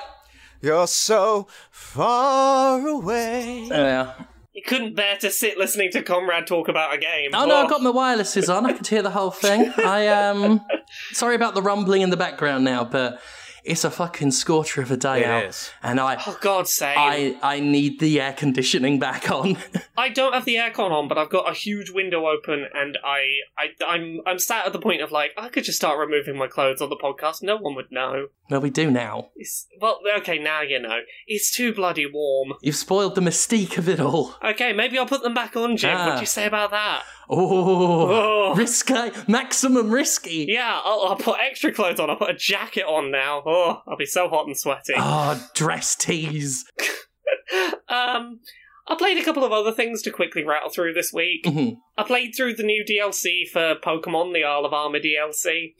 You're 0.60 0.86
so 0.86 1.46
far 1.70 2.86
away. 2.86 3.66
Yeah. 3.70 4.14
You 4.58 4.62
couldn't 4.66 4.96
bear 4.96 5.16
to 5.18 5.30
sit 5.30 5.56
listening 5.56 5.92
to 5.92 6.02
Comrade 6.02 6.48
talk 6.48 6.66
about 6.66 6.92
a 6.92 6.98
game. 6.98 7.30
Oh 7.32 7.46
no, 7.46 7.54
I've 7.54 7.70
got 7.70 7.80
my 7.80 7.92
wirelesses 7.92 8.52
on. 8.52 8.66
I 8.66 8.72
could 8.72 8.88
hear 8.88 9.02
the 9.02 9.10
whole 9.10 9.30
thing. 9.30 9.72
I 9.78 10.08
um, 10.08 10.66
sorry 11.12 11.36
about 11.36 11.54
the 11.54 11.62
rumbling 11.62 12.02
in 12.02 12.10
the 12.10 12.16
background 12.16 12.64
now, 12.64 12.82
but 12.82 13.20
it's 13.68 13.84
a 13.84 13.90
fucking 13.90 14.30
scorcher 14.32 14.82
of 14.82 14.90
a 14.90 14.96
day 14.96 15.20
It 15.20 15.26
out, 15.26 15.44
is. 15.44 15.70
and 15.82 16.00
I, 16.00 16.16
Oh 16.26 16.36
God's 16.40 16.72
sake! 16.72 16.96
I, 16.98 17.36
I 17.42 17.60
need 17.60 18.00
the 18.00 18.20
air 18.20 18.32
conditioning 18.32 18.98
back 18.98 19.30
on. 19.30 19.56
I 19.96 20.08
don't 20.08 20.32
have 20.32 20.44
the 20.44 20.56
aircon 20.56 20.90
on, 20.90 21.08
but 21.08 21.18
I've 21.18 21.30
got 21.30 21.48
a 21.50 21.54
huge 21.54 21.90
window 21.90 22.26
open, 22.26 22.66
and 22.74 22.98
I, 23.04 23.26
I, 23.58 23.66
I'm, 23.86 24.20
I'm 24.26 24.38
sat 24.38 24.66
at 24.66 24.72
the 24.72 24.78
point 24.80 25.02
of 25.02 25.12
like, 25.12 25.32
I 25.36 25.48
could 25.48 25.64
just 25.64 25.76
start 25.78 25.98
removing 25.98 26.36
my 26.36 26.46
clothes 26.48 26.80
on 26.80 26.88
the 26.88 26.96
podcast. 26.96 27.42
No 27.42 27.56
one 27.56 27.74
would 27.74 27.90
know. 27.92 28.28
well, 28.50 28.60
we 28.60 28.70
do 28.70 28.90
now. 28.90 29.30
It's 29.36 29.66
well, 29.80 30.00
okay, 30.18 30.38
now 30.38 30.62
you 30.62 30.80
know. 30.80 31.00
It's 31.26 31.54
too 31.54 31.72
bloody 31.74 32.06
warm. 32.06 32.54
You've 32.62 32.76
spoiled 32.76 33.14
the 33.14 33.20
mystique 33.20 33.78
of 33.78 33.88
it 33.88 34.00
all. 34.00 34.34
Okay, 34.42 34.72
maybe 34.72 34.98
I'll 34.98 35.06
put 35.06 35.22
them 35.22 35.34
back 35.34 35.56
on, 35.56 35.76
Jim. 35.76 35.96
Ah. 35.96 36.06
What 36.06 36.14
do 36.14 36.20
you 36.20 36.26
say 36.26 36.46
about 36.46 36.70
that? 36.70 37.02
Oh, 37.30 38.10
Oh. 38.10 38.54
risky, 38.54 38.94
maximum 39.26 39.90
risky. 39.90 40.46
Yeah, 40.48 40.80
I'll, 40.84 41.02
I'll 41.08 41.16
put 41.16 41.38
extra 41.40 41.72
clothes 41.72 42.00
on. 42.00 42.08
I'll 42.10 42.16
put 42.16 42.30
a 42.30 42.34
jacket 42.34 42.84
on 42.84 43.10
now. 43.10 43.42
Oh, 43.46 43.82
I'll 43.86 43.96
be 43.96 44.06
so 44.06 44.28
hot 44.28 44.46
and 44.46 44.56
sweaty. 44.58 44.94
Oh, 44.96 45.46
dress 45.54 45.94
tease. 45.94 46.64
um, 47.88 48.40
I 48.86 48.94
played 48.96 49.18
a 49.18 49.24
couple 49.24 49.44
of 49.44 49.52
other 49.52 49.72
things 49.72 50.02
to 50.02 50.10
quickly 50.10 50.44
rattle 50.44 50.70
through 50.70 50.94
this 50.94 51.12
week. 51.12 51.44
Mhm. 51.44 51.76
I 51.96 52.02
played 52.04 52.32
through 52.36 52.54
the 52.54 52.62
new 52.62 52.84
DLC 52.88 53.46
for 53.50 53.74
Pokemon, 53.76 54.32
the 54.32 54.44
Isle 54.44 54.64
of 54.64 54.72
Armor 54.72 55.00
DLC. 55.00 55.74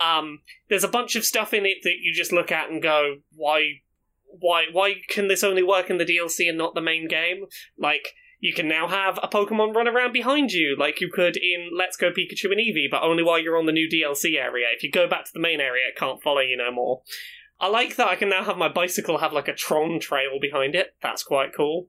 Um, 0.00 0.40
there's 0.68 0.84
a 0.84 0.88
bunch 0.88 1.16
of 1.16 1.24
stuff 1.24 1.52
in 1.54 1.66
it 1.66 1.78
that 1.82 1.96
you 2.00 2.12
just 2.14 2.32
look 2.32 2.52
at 2.52 2.70
and 2.70 2.82
go, 2.82 3.16
why, 3.34 3.80
why, 4.26 4.66
why 4.72 4.96
can 5.08 5.28
this 5.28 5.44
only 5.44 5.62
work 5.62 5.90
in 5.90 5.98
the 5.98 6.04
DLC 6.04 6.48
and 6.48 6.58
not 6.58 6.74
the 6.74 6.80
main 6.80 7.08
game? 7.08 7.46
Like, 7.78 8.08
you 8.44 8.52
can 8.52 8.68
now 8.68 8.86
have 8.86 9.18
a 9.22 9.26
Pokemon 9.26 9.74
run 9.74 9.88
around 9.88 10.12
behind 10.12 10.52
you, 10.52 10.76
like 10.78 11.00
you 11.00 11.08
could 11.10 11.34
in 11.34 11.70
Let's 11.74 11.96
Go 11.96 12.10
Pikachu 12.10 12.52
and 12.52 12.60
Eevee, 12.60 12.90
but 12.90 13.02
only 13.02 13.22
while 13.22 13.38
you're 13.38 13.56
on 13.56 13.64
the 13.64 13.72
new 13.72 13.88
DLC 13.88 14.38
area. 14.38 14.66
If 14.76 14.82
you 14.82 14.90
go 14.90 15.08
back 15.08 15.24
to 15.24 15.30
the 15.32 15.40
main 15.40 15.62
area, 15.62 15.84
it 15.88 15.96
can't 15.96 16.22
follow 16.22 16.40
you 16.40 16.54
no 16.54 16.70
more. 16.70 17.00
I 17.58 17.68
like 17.68 17.96
that 17.96 18.08
I 18.08 18.16
can 18.16 18.28
now 18.28 18.44
have 18.44 18.58
my 18.58 18.68
bicycle 18.68 19.16
have 19.16 19.32
like 19.32 19.48
a 19.48 19.54
Tron 19.54 19.98
trail 19.98 20.38
behind 20.38 20.74
it. 20.74 20.94
That's 21.00 21.22
quite 21.22 21.54
cool. 21.56 21.86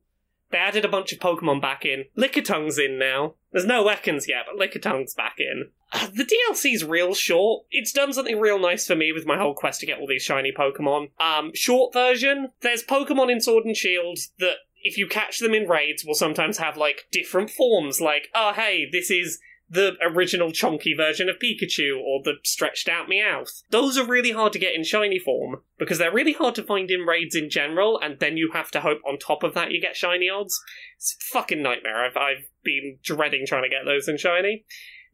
They 0.49 0.57
added 0.57 0.85
a 0.85 0.89
bunch 0.89 1.11
of 1.11 1.19
Pokemon 1.19 1.61
back 1.61 1.83
in. 1.83 2.05
Lickitung's 2.17 2.79
in 2.79 2.97
now. 2.97 3.33
There's 3.51 3.65
no 3.65 3.83
Ekans 3.89 4.25
yet, 4.25 4.45
but 4.45 4.57
Lickitung's 4.57 5.13
back 5.13 5.35
in. 5.39 5.71
Uh, 5.91 6.07
the 6.13 6.23
DLC's 6.23 6.85
real 6.85 7.13
short. 7.13 7.65
It's 7.69 7.91
done 7.91 8.13
something 8.13 8.39
real 8.39 8.59
nice 8.59 8.87
for 8.87 8.95
me 8.95 9.11
with 9.11 9.25
my 9.25 9.37
whole 9.37 9.53
quest 9.53 9.81
to 9.81 9.85
get 9.85 9.99
all 9.99 10.07
these 10.07 10.23
shiny 10.23 10.53
Pokemon. 10.57 11.09
Um, 11.19 11.51
short 11.53 11.91
version, 11.91 12.51
there's 12.61 12.83
Pokemon 12.83 13.29
in 13.29 13.41
Sword 13.41 13.65
and 13.65 13.75
Shield 13.75 14.19
that, 14.39 14.55
if 14.85 14.97
you 14.97 15.07
catch 15.07 15.39
them 15.39 15.53
in 15.53 15.67
raids, 15.67 16.05
will 16.05 16.15
sometimes 16.15 16.59
have, 16.59 16.77
like, 16.77 17.07
different 17.11 17.49
forms. 17.49 17.99
Like, 17.99 18.29
oh, 18.33 18.53
hey, 18.53 18.87
this 18.89 19.11
is 19.11 19.39
the 19.67 19.93
original 20.01 20.51
chonky 20.51 20.95
version 20.95 21.27
of 21.27 21.37
Pikachu 21.39 21.99
or 21.99 22.21
the 22.23 22.35
stretched 22.43 22.87
out 22.87 23.09
Meowth. 23.09 23.63
Those 23.71 23.97
are 23.97 24.05
really 24.05 24.31
hard 24.31 24.53
to 24.53 24.59
get 24.59 24.75
in 24.75 24.83
shiny 24.83 25.17
form 25.17 25.63
because 25.79 25.97
they're 25.97 26.13
really 26.13 26.33
hard 26.33 26.53
to 26.55 26.63
find 26.63 26.91
in 26.91 27.01
raids 27.01 27.35
in 27.35 27.49
general, 27.49 27.99
and 27.99 28.19
then 28.19 28.37
you 28.37 28.51
have 28.53 28.69
to 28.71 28.81
hope 28.81 28.99
on 29.07 29.17
top 29.17 29.41
of 29.41 29.55
that 29.55 29.71
you 29.71 29.81
get 29.81 29.95
shiny 29.95 30.29
odds. 30.29 30.61
It's 30.97 31.17
a 31.19 31.33
fucking 31.33 31.63
nightmare. 31.63 32.05
I've, 32.05 32.15
I've 32.15 32.45
been 32.63 32.99
dreading 33.03 33.45
trying 33.47 33.63
to 33.63 33.69
get 33.69 33.85
those 33.85 34.07
in 34.07 34.17
shiny. 34.17 34.65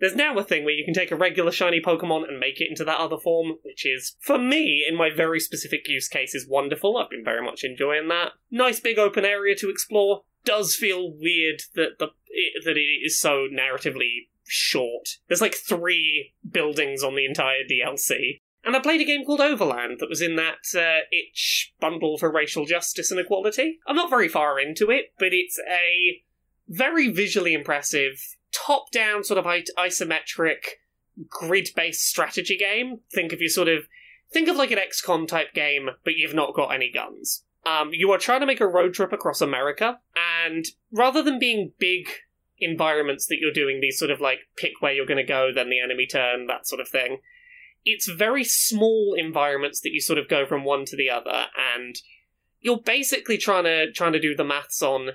There's 0.02 0.16
now 0.16 0.36
a 0.38 0.44
thing 0.44 0.66
where 0.66 0.74
you 0.74 0.84
can 0.84 0.96
take 0.96 1.12
a 1.12 1.16
regular 1.16 1.52
shiny 1.52 1.80
Pokemon 1.80 2.28
and 2.28 2.40
make 2.40 2.60
it 2.60 2.68
into 2.68 2.84
that 2.84 3.00
other 3.00 3.18
form, 3.18 3.58
which 3.62 3.86
is, 3.86 4.18
for 4.20 4.40
me, 4.40 4.84
in 4.86 4.98
my 4.98 5.12
very 5.16 5.40
specific 5.40 5.88
use 5.88 6.08
case, 6.08 6.34
is 6.34 6.50
wonderful. 6.50 6.98
I've 6.98 7.12
been 7.12 7.24
very 7.24 7.46
much 7.46 7.64
enjoying 7.64 8.08
that. 8.08 8.32
Nice 8.50 8.80
big 8.80 8.98
open 8.98 9.26
area 9.26 9.56
to 9.58 9.70
explore. 9.70 10.24
Does 10.44 10.76
feel 10.76 11.14
weird 11.14 11.62
that 11.76 12.00
the 12.00 12.10
it, 12.30 12.66
that 12.66 12.78
it 12.78 13.06
is 13.06 13.20
so 13.20 13.48
narratively 13.54 14.28
short. 14.44 15.08
There's 15.28 15.42
like 15.42 15.56
three 15.56 16.34
buildings 16.50 17.04
on 17.04 17.16
the 17.16 17.26
entire 17.26 17.64
DLC. 17.70 18.42
And 18.64 18.76
I 18.76 18.80
played 18.80 19.02
a 19.02 19.06
game 19.06 19.26
called 19.26 19.42
Overland 19.42 19.98
that 20.00 20.10
was 20.10 20.22
in 20.22 20.36
that 20.36 20.66
uh, 20.76 21.06
itch 21.12 21.74
bundle 21.80 22.18
for 22.18 22.32
racial 22.32 22.66
justice 22.66 23.12
and 23.12 23.20
equality. 23.20 23.80
I'm 23.88 23.96
not 23.96 24.10
very 24.10 24.28
far 24.28 24.60
into 24.60 24.92
it, 24.92 25.14
but 25.18 25.30
it's 25.32 25.60
a 25.70 26.24
very 26.68 27.10
visually 27.10 27.54
impressive, 27.54 28.20
top 28.66 28.92
down, 28.92 29.24
sort 29.24 29.38
of 29.38 29.46
isometric, 29.46 30.64
grid 31.30 31.70
based 31.76 32.08
strategy 32.08 32.58
game. 32.58 33.00
Think 33.14 33.34
of 33.34 33.40
your 33.40 33.50
sort 33.50 33.68
of. 33.68 33.88
Think 34.32 34.48
of 34.48 34.56
like 34.56 34.72
an 34.72 34.80
XCOM 34.80 35.28
type 35.28 35.54
game, 35.54 35.90
but 36.06 36.16
you've 36.16 36.34
not 36.34 36.56
got 36.56 36.74
any 36.74 36.90
guns. 36.90 37.44
Um, 37.66 37.90
you 37.92 38.12
are 38.12 38.18
trying 38.18 38.40
to 38.40 38.46
make 38.46 38.62
a 38.62 38.68
road 38.68 38.94
trip 38.94 39.12
across 39.12 39.42
America, 39.42 40.00
and 40.44 40.66
rather 40.92 41.22
than 41.22 41.38
being 41.38 41.74
big 41.78 42.08
environments 42.62 43.26
that 43.28 43.38
you're 43.40 43.52
doing 43.52 43.80
these 43.82 43.98
sort 43.98 44.12
of 44.12 44.22
like 44.22 44.40
pick 44.56 44.74
where 44.80 44.94
you're 44.94 45.06
going 45.06 45.18
to 45.18 45.24
go, 45.24 45.52
then 45.54 45.70
the 45.70 45.82
enemy 45.82 46.08
turn, 46.08 46.48
that 46.48 46.68
sort 46.68 46.80
of 46.80 46.88
thing. 46.88 47.18
It's 47.84 48.10
very 48.10 48.44
small 48.44 49.16
environments 49.18 49.82
that 49.82 49.92
you 49.92 50.00
sort 50.00 50.20
of 50.20 50.30
go 50.30 50.46
from 50.46 50.64
one 50.64 50.86
to 50.86 50.96
the 50.96 51.10
other, 51.10 51.48
and 51.76 51.96
you're 52.62 52.80
basically 52.80 53.38
trying 53.38 53.66
to 53.66 53.92
trying 53.92 54.14
to 54.14 54.20
do 54.20 54.36
the 54.36 54.44
maths 54.44 54.82
on. 54.82 55.12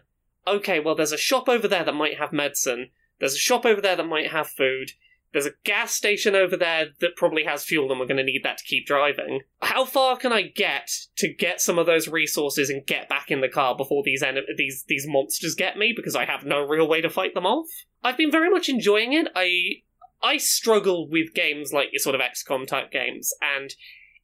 Okay, 0.47 0.79
well, 0.79 0.95
there's 0.95 1.13
a 1.13 1.19
shop 1.19 1.49
over 1.49 1.67
there 1.67 1.85
that 1.85 1.95
might 1.95 2.19
have 2.19 2.33
medicine. 2.33 2.91
There's 3.19 3.35
a 3.35 3.39
shop 3.39 3.65
over 3.65 3.81
there 3.81 3.97
that 3.97 4.07
might 4.07 4.31
have 4.31 4.49
food. 4.49 4.93
There's 5.33 5.47
a 5.47 5.55
gas 5.65 5.95
station 5.95 6.35
over 6.35 6.57
there 6.57 6.87
that 7.01 7.17
probably 7.17 7.45
has 7.45 7.65
fuel, 7.65 7.91
and 7.91 8.01
we're 8.01 8.07
going 8.07 8.17
to 8.17 8.23
need 8.23 8.43
that 8.45 8.59
to 8.59 8.65
keep 8.65 8.87
driving. 8.87 9.41
How 9.61 9.85
far 9.85 10.17
can 10.17 10.33
I 10.33 10.43
get 10.43 10.91
to 11.19 11.33
get 11.33 11.61
some 11.61 11.79
of 11.79 11.87
those 11.87 12.09
resources 12.09 12.71
and 12.71 12.87
get 12.87 13.09
back 13.09 13.31
in 13.31 13.43
the 13.43 13.49
car 13.49 13.77
before 13.77 14.03
these 14.03 14.23
en- 14.23 14.39
these 14.57 14.85
these 14.89 15.05
monsters 15.07 15.55
get 15.55 15.77
me? 15.77 15.93
Because 15.95 16.17
I 16.17 16.25
have 16.25 16.45
no 16.45 16.67
real 16.67 16.89
way 16.89 17.01
to 17.01 17.11
fight 17.11 17.35
them 17.35 17.45
off. 17.45 17.69
I've 18.03 18.17
been 18.17 18.31
very 18.31 18.49
much 18.49 18.69
enjoying 18.69 19.13
it. 19.13 19.29
I 19.35 19.83
I 20.23 20.39
struggle 20.39 21.09
with 21.09 21.35
games 21.35 21.73
like 21.73 21.89
your 21.93 22.01
sort 22.01 22.15
of 22.15 22.23
XCOM 22.23 22.67
type 22.67 22.91
games, 22.91 23.35
and 23.43 23.75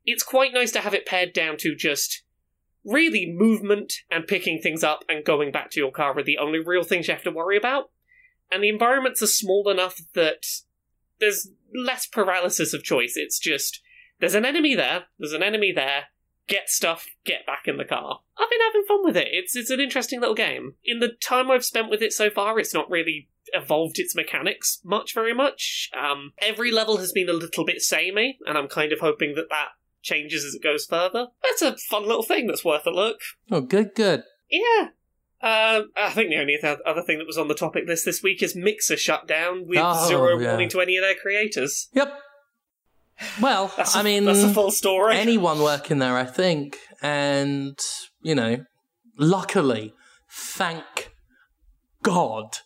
it's 0.07 0.22
quite 0.22 0.55
nice 0.55 0.72
to 0.72 0.80
have 0.80 0.95
it 0.95 1.07
pared 1.07 1.32
down 1.32 1.57
to 1.59 1.74
just 1.74 2.22
really 2.84 3.30
movement 3.30 3.93
and 4.11 4.26
picking 4.26 4.61
things 4.61 4.82
up 4.82 5.05
and 5.09 5.24
going 5.24 5.53
back 5.53 5.70
to 5.70 5.80
your 5.80 5.93
car 5.93 6.16
are 6.18 6.22
the 6.22 6.38
only 6.38 6.59
real 6.59 6.82
things 6.82 7.07
you 7.07 7.14
have 7.14 7.22
to 7.22 7.30
worry 7.30 7.57
about. 7.57 7.90
And 8.53 8.62
the 8.62 8.68
environments 8.68 9.22
are 9.22 9.26
small 9.26 9.68
enough 9.68 10.00
that 10.14 10.44
there's 11.20 11.48
less 11.74 12.07
paralysis 12.07 12.74
of 12.74 12.82
choice. 12.82 13.14
It's 13.16 13.38
just 13.38 13.80
there's 14.20 14.34
an 14.34 14.44
enemy 14.44 14.74
there, 14.74 15.05
there's 15.18 15.32
an 15.32 15.42
enemy 15.42 15.72
there, 15.72 16.05
get 16.48 16.68
stuff, 16.68 17.07
get 17.24 17.46
back 17.46 17.66
in 17.66 17.76
the 17.76 17.84
car. 17.84 18.20
I've 18.38 18.50
been 18.50 18.61
having 18.61 18.84
fun 18.86 19.05
with 19.05 19.16
it. 19.16 19.28
It's 19.30 19.57
it's 19.57 19.70
an 19.70 19.80
interesting 19.80 20.20
little 20.20 20.34
game. 20.34 20.74
In 20.84 21.00
the 21.00 21.09
time 21.09 21.50
I've 21.50 21.64
spent 21.64 21.90
with 21.90 22.03
it 22.03 22.12
so 22.12 22.30
far, 22.30 22.59
it's 22.59 22.74
not 22.74 22.90
really 22.90 23.28
evolved 23.55 23.98
its 23.98 24.14
mechanics 24.14 24.80
much 24.84 25.14
very 25.14 25.34
much. 25.34 25.90
Um, 25.98 26.32
every 26.38 26.70
level 26.70 26.98
has 26.98 27.12
been 27.12 27.28
a 27.28 27.34
little 27.34 27.64
bit 27.64 27.80
samey, 27.80 28.38
and 28.46 28.57
I'm 28.59 28.68
kind 28.68 28.92
of 28.92 29.00
hoping 29.00 29.34
that 29.36 29.48
that 29.50 29.68
changes 30.03 30.44
as 30.44 30.55
it 30.55 30.62
goes 30.62 30.84
further. 30.84 31.28
That's 31.42 31.62
a 31.62 31.76
fun 31.76 32.07
little 32.07 32.22
thing 32.22 32.46
that's 32.46 32.64
worth 32.64 32.86
a 32.86 32.90
look. 32.90 33.20
Oh, 33.50 33.61
good, 33.61 33.94
good. 33.94 34.24
Yeah. 34.50 34.88
Uh, 35.43 35.82
I 35.97 36.11
think 36.11 36.30
the 36.30 36.36
only 36.36 36.57
th- 36.61 36.78
other 36.86 37.03
thing 37.03 37.18
that 37.18 37.26
was 37.26 37.36
on 37.38 37.49
the 37.49 37.55
topic 37.55 37.84
list 37.86 38.05
this 38.05 38.22
week 38.22 38.43
is 38.43 38.55
Mixer 38.55 38.97
shut 38.97 39.26
down 39.26 39.66
with 39.66 39.78
Oh, 39.82 40.07
zero 40.07 40.38
yeah. 40.38 40.49
warning 40.51 40.68
to 40.70 40.80
any 40.80 40.97
of 40.97 41.03
their 41.03 41.16
creators. 41.16 41.88
Yep. 41.95 42.12
Well, 43.40 43.72
I 43.95 44.03
mean, 44.03 44.24
that's 44.24 44.43
a 44.43 44.53
full 44.55 44.70
story. 44.70 45.16
anyone 45.16 45.61
working 45.61 45.99
there, 45.99 46.16
I 46.16 46.24
think, 46.24 46.78
and 47.03 47.78
you 48.22 48.34
know, 48.36 48.64
luckily, 49.18 49.95
thank 50.30 51.11
God, 52.03 52.59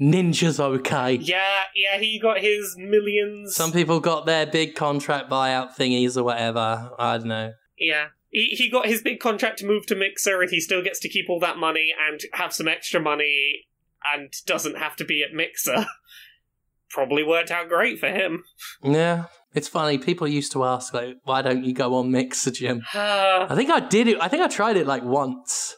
Ninja's 0.00 0.58
okay. 0.60 1.12
yeah, 1.14 1.62
yeah, 1.74 1.98
he 1.98 2.18
got 2.18 2.38
his 2.40 2.74
millions. 2.78 3.54
Some 3.54 3.72
people 3.72 4.00
got 4.00 4.26
their 4.26 4.46
big 4.46 4.74
contract 4.74 5.30
buyout 5.30 5.76
thingies 5.76 6.16
or 6.16 6.24
whatever. 6.24 6.90
I 6.98 7.18
don't 7.18 7.26
know. 7.28 7.52
Yeah. 7.78 8.08
He, 8.30 8.46
he 8.56 8.70
got 8.70 8.86
his 8.86 9.02
big 9.02 9.18
contract 9.20 9.58
to 9.58 9.66
move 9.66 9.86
to 9.86 9.96
Mixer, 9.96 10.40
and 10.40 10.50
he 10.50 10.60
still 10.60 10.82
gets 10.82 11.00
to 11.00 11.08
keep 11.08 11.28
all 11.28 11.40
that 11.40 11.56
money 11.56 11.92
and 12.08 12.20
have 12.34 12.52
some 12.52 12.68
extra 12.68 13.00
money 13.00 13.66
and 14.14 14.32
doesn't 14.46 14.78
have 14.78 14.96
to 14.96 15.04
be 15.04 15.22
at 15.22 15.34
Mixer. 15.34 15.86
Probably 16.90 17.22
worked 17.22 17.50
out 17.50 17.68
great 17.68 17.98
for 17.98 18.08
him. 18.08 18.42
Yeah, 18.82 19.26
it's 19.54 19.68
funny. 19.68 19.98
People 19.98 20.26
used 20.26 20.52
to 20.52 20.64
ask 20.64 20.92
like, 20.92 21.16
"Why 21.24 21.42
don't 21.42 21.64
you 21.64 21.72
go 21.72 21.94
on 21.94 22.10
Mixer, 22.10 22.50
Jim?" 22.50 22.82
Uh, 22.94 23.46
I 23.48 23.54
think 23.54 23.70
I 23.70 23.80
did 23.80 24.08
it. 24.08 24.18
I 24.20 24.28
think 24.28 24.42
I 24.42 24.48
tried 24.48 24.76
it 24.76 24.86
like 24.88 25.04
once, 25.04 25.76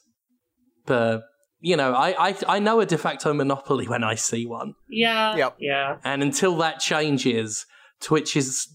but 0.86 1.22
you 1.60 1.76
know, 1.76 1.92
I 1.92 2.30
I, 2.30 2.36
I 2.48 2.58
know 2.60 2.80
a 2.80 2.86
de 2.86 2.96
facto 2.96 3.34
monopoly 3.34 3.86
when 3.86 4.02
I 4.04 4.14
see 4.14 4.46
one, 4.46 4.74
yeah. 4.88 5.36
Yep. 5.36 5.56
Yeah. 5.60 5.96
and 6.02 6.22
until 6.22 6.56
that 6.58 6.80
changes, 6.80 7.66
Twitch 8.00 8.34
is 8.34 8.68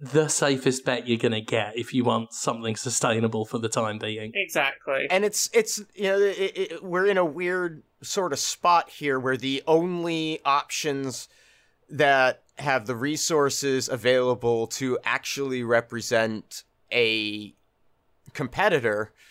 the 0.00 0.28
safest 0.28 0.84
bet 0.84 1.08
you're 1.08 1.18
gonna 1.18 1.40
get 1.40 1.76
if 1.76 1.92
you 1.92 2.04
want 2.04 2.32
something 2.32 2.76
sustainable 2.76 3.44
for 3.44 3.58
the 3.58 3.68
time 3.68 3.98
being. 3.98 4.32
Exactly. 4.34 5.06
and 5.10 5.24
it's 5.24 5.50
it's 5.52 5.78
you 5.94 6.04
know 6.04 6.18
it, 6.18 6.52
it, 6.56 6.84
we're 6.84 7.06
in 7.06 7.18
a 7.18 7.24
weird 7.24 7.82
sort 8.02 8.32
of 8.32 8.38
spot 8.38 8.90
here 8.90 9.18
where 9.18 9.36
the 9.36 9.62
only 9.66 10.40
options 10.44 11.28
that 11.90 12.42
have 12.58 12.86
the 12.86 12.94
resources 12.94 13.88
available 13.88 14.66
to 14.66 14.98
actually 15.04 15.62
represent 15.62 16.64
a 16.92 17.54
competitor 18.34 19.12
uh, 19.12 19.27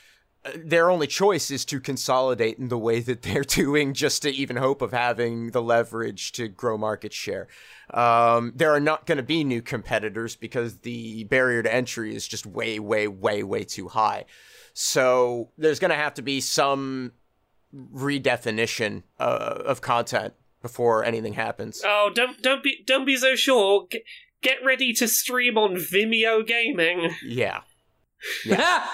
their 0.56 0.90
only 0.90 1.08
choice 1.08 1.52
is 1.52 1.66
to 1.66 1.80
consolidate 1.80 2.58
in 2.58 2.70
the 2.70 2.78
way 2.78 3.00
that 3.00 3.22
they're 3.22 3.44
doing 3.48 3.94
just 3.94 4.22
to 4.24 4.30
even 4.30 4.58
hope 4.58 4.82
of 4.82 4.92
having 4.92 5.52
the 5.52 5.62
leverage 5.62 6.32
to 6.34 6.48
grow 6.48 6.78
market 6.78 7.14
share. 7.14 7.48
Um, 7.94 8.54
there 8.56 8.72
are 8.72 8.80
not 8.80 9.06
going 9.06 9.18
to 9.18 9.24
be 9.24 9.44
new 9.44 9.62
competitors 9.62 10.36
because 10.36 10.80
the 10.80 11.24
barrier 11.26 11.64
to 11.64 11.74
entry 11.74 12.16
is 12.16 12.28
just 12.28 12.46
way, 12.46 12.80
way, 12.80 13.08
way, 13.08 13.44
way 13.44 13.64
too 13.64 13.88
high. 13.88 14.26
So 14.74 15.52
there's 15.58 15.80
going 15.80 15.90
to 15.90 15.96
have 15.96 16.14
to 16.16 16.22
be 16.22 16.42
some 16.42 17.14
redefinition 17.74 19.04
uh, 19.20 19.62
of 19.66 19.82
content 19.82 20.34
before 20.62 21.04
anything 21.04 21.34
happens. 21.34 21.82
Oh, 21.86 22.12
don't 22.14 22.42
don't 22.42 22.64
be 22.64 22.84
don't 22.86 23.06
be 23.06 23.18
so 23.18 23.36
sure. 23.36 23.88
G- 23.92 24.04
get 24.42 24.58
ready 24.64 24.94
to 24.94 25.08
stream 25.08 25.58
on 25.58 25.76
Vimeo 25.76 26.46
Gaming. 26.46 27.12
Yeah. 27.24 27.62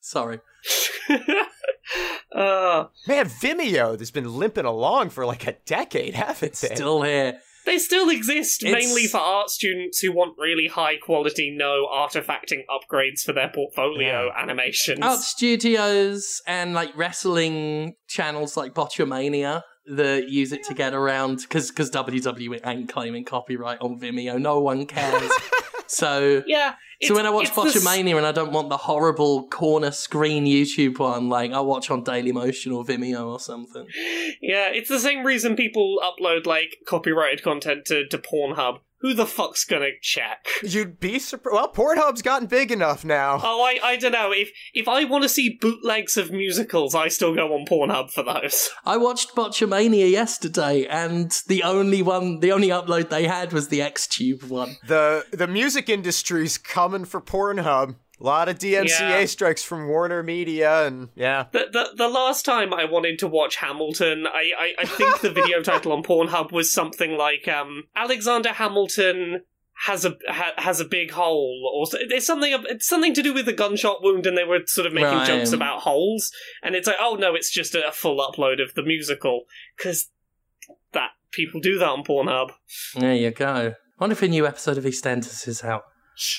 Sorry. 0.00 0.40
uh, 2.34 2.84
Man, 3.06 3.26
Vimeo, 3.26 3.96
that's 3.96 4.10
been 4.10 4.32
limping 4.36 4.64
along 4.64 5.10
for 5.10 5.24
like 5.26 5.46
a 5.46 5.56
decade, 5.66 6.14
haven't 6.14 6.54
they? 6.54 6.74
Still 6.74 7.02
here. 7.02 7.38
they 7.66 7.78
still 7.78 8.10
exist 8.10 8.62
It's- 8.64 8.84
mainly 8.84 9.06
for 9.06 9.18
art 9.18 9.50
students 9.50 10.00
who 10.00 10.12
want 10.12 10.34
really 10.38 10.66
high 10.68 10.96
quality, 10.96 11.54
no 11.56 11.86
artifacting 11.92 12.62
upgrades 12.68 13.20
for 13.24 13.32
their 13.32 13.48
portfolio 13.54 14.30
animations. 14.36 15.00
Art 15.02 15.20
studios 15.20 16.40
and 16.46 16.74
like 16.74 16.96
wrestling 16.96 17.94
channels 18.08 18.56
like 18.56 18.74
Botchamania 18.74 19.62
that 19.86 20.28
use 20.28 20.52
it 20.52 20.62
to 20.64 20.74
get 20.74 20.94
around 20.94 21.38
because 21.42 21.68
because 21.70 21.90
WWE 21.90 22.60
ain't 22.66 22.88
claiming 22.88 23.24
copyright 23.24 23.80
on 23.80 23.98
Vimeo. 24.00 24.40
No 24.40 24.60
one 24.60 24.86
cares. 24.86 25.30
so 25.86 26.42
yeah. 26.46 26.74
So 27.02 27.14
when 27.14 27.26
I 27.26 27.30
watch 27.30 27.50
Botchamania 27.50 28.16
and 28.16 28.26
I 28.26 28.32
don't 28.32 28.52
want 28.52 28.68
the 28.68 28.76
horrible 28.76 29.48
corner 29.48 29.90
screen 29.90 30.46
YouTube 30.46 30.98
one, 30.98 31.28
like 31.28 31.52
I 31.52 31.60
watch 31.60 31.90
on 31.90 32.04
Dailymotion 32.04 32.74
or 32.74 32.84
Vimeo 32.84 33.26
or 33.26 33.40
something. 33.40 33.86
Yeah, 34.40 34.68
it's 34.68 34.88
the 34.88 35.00
same 35.00 35.24
reason 35.24 35.56
people 35.56 36.00
upload 36.02 36.46
like 36.46 36.76
copyrighted 36.86 37.42
content 37.42 37.84
to, 37.86 38.06
to 38.08 38.18
Pornhub. 38.18 38.80
Who 39.02 39.14
the 39.14 39.26
fuck's 39.26 39.64
gonna 39.64 39.90
check? 40.00 40.46
You'd 40.62 41.00
be 41.00 41.18
surprised. 41.18 41.54
Well, 41.54 41.72
Pornhub's 41.72 42.22
gotten 42.22 42.46
big 42.46 42.70
enough 42.70 43.04
now. 43.04 43.40
Oh, 43.42 43.60
I, 43.62 43.78
I 43.82 43.96
don't 43.96 44.12
know. 44.12 44.32
If 44.32 44.50
if 44.72 44.86
I 44.88 45.04
want 45.04 45.24
to 45.24 45.28
see 45.28 45.58
bootlegs 45.60 46.16
of 46.16 46.30
musicals, 46.30 46.94
I 46.94 47.08
still 47.08 47.34
go 47.34 47.52
on 47.52 47.66
Pornhub 47.66 48.10
for 48.10 48.22
those. 48.22 48.70
I 48.84 48.96
watched 48.96 49.34
Botchamania 49.34 50.08
yesterday, 50.10 50.86
and 50.86 51.32
the 51.48 51.64
only 51.64 52.00
one, 52.00 52.38
the 52.38 52.52
only 52.52 52.68
upload 52.68 53.10
they 53.10 53.26
had 53.26 53.52
was 53.52 53.68
the 53.68 53.80
XTube 53.80 54.48
one. 54.48 54.76
The 54.86 55.26
the 55.32 55.48
music 55.48 55.88
industry's 55.88 56.56
coming 56.56 57.04
for 57.04 57.20
Pornhub. 57.20 57.96
A 58.22 58.26
lot 58.26 58.48
of 58.48 58.58
DMCA 58.58 59.00
Yeah. 59.20 59.24
strikes 59.26 59.64
from 59.64 59.88
Warner 59.88 60.22
Media, 60.22 60.86
and 60.86 61.08
yeah. 61.16 61.46
The, 61.50 61.66
the 61.72 61.88
the 61.96 62.08
last 62.08 62.44
time 62.44 62.72
I 62.72 62.84
wanted 62.84 63.18
to 63.18 63.26
watch 63.26 63.56
Hamilton, 63.56 64.26
I, 64.26 64.52
I, 64.56 64.72
I 64.82 64.86
think 64.86 65.20
the 65.20 65.30
video 65.32 65.60
title 65.70 65.92
on 65.92 66.04
Pornhub 66.04 66.52
was 66.52 66.72
something 66.72 67.16
like 67.16 67.48
um, 67.48 67.84
Alexander 67.96 68.50
Hamilton 68.50 69.42
has 69.86 70.04
a 70.04 70.16
ha, 70.28 70.52
has 70.58 70.78
a 70.78 70.84
big 70.84 71.10
hole, 71.10 71.68
or 71.74 71.86
so- 71.86 71.98
there's 72.08 72.24
something 72.24 72.54
it's 72.68 72.86
something 72.86 73.12
to 73.14 73.22
do 73.22 73.34
with 73.34 73.48
a 73.48 73.52
gunshot 73.52 74.04
wound, 74.04 74.24
and 74.26 74.38
they 74.38 74.44
were 74.44 74.60
sort 74.66 74.86
of 74.86 74.92
making 74.92 75.08
Right. 75.10 75.26
jokes 75.26 75.50
about 75.52 75.80
holes, 75.80 76.30
and 76.62 76.76
it's 76.76 76.86
like, 76.86 76.96
oh 77.00 77.16
no, 77.16 77.34
it's 77.34 77.50
just 77.50 77.74
a 77.74 77.90
full 77.92 78.18
upload 78.18 78.62
of 78.62 78.74
the 78.74 78.84
musical 78.84 79.46
because 79.76 80.10
that 80.92 81.10
people 81.32 81.60
do 81.60 81.76
that 81.78 81.88
on 81.88 82.04
Pornhub. 82.04 82.50
There 82.94 83.14
you 83.14 83.32
go. 83.32 83.74
wonder 83.98 84.12
if 84.12 84.22
a 84.22 84.28
new 84.28 84.46
episode 84.46 84.78
of 84.78 84.84
EastEnders 84.84 85.48
is 85.48 85.64
out. 85.64 85.82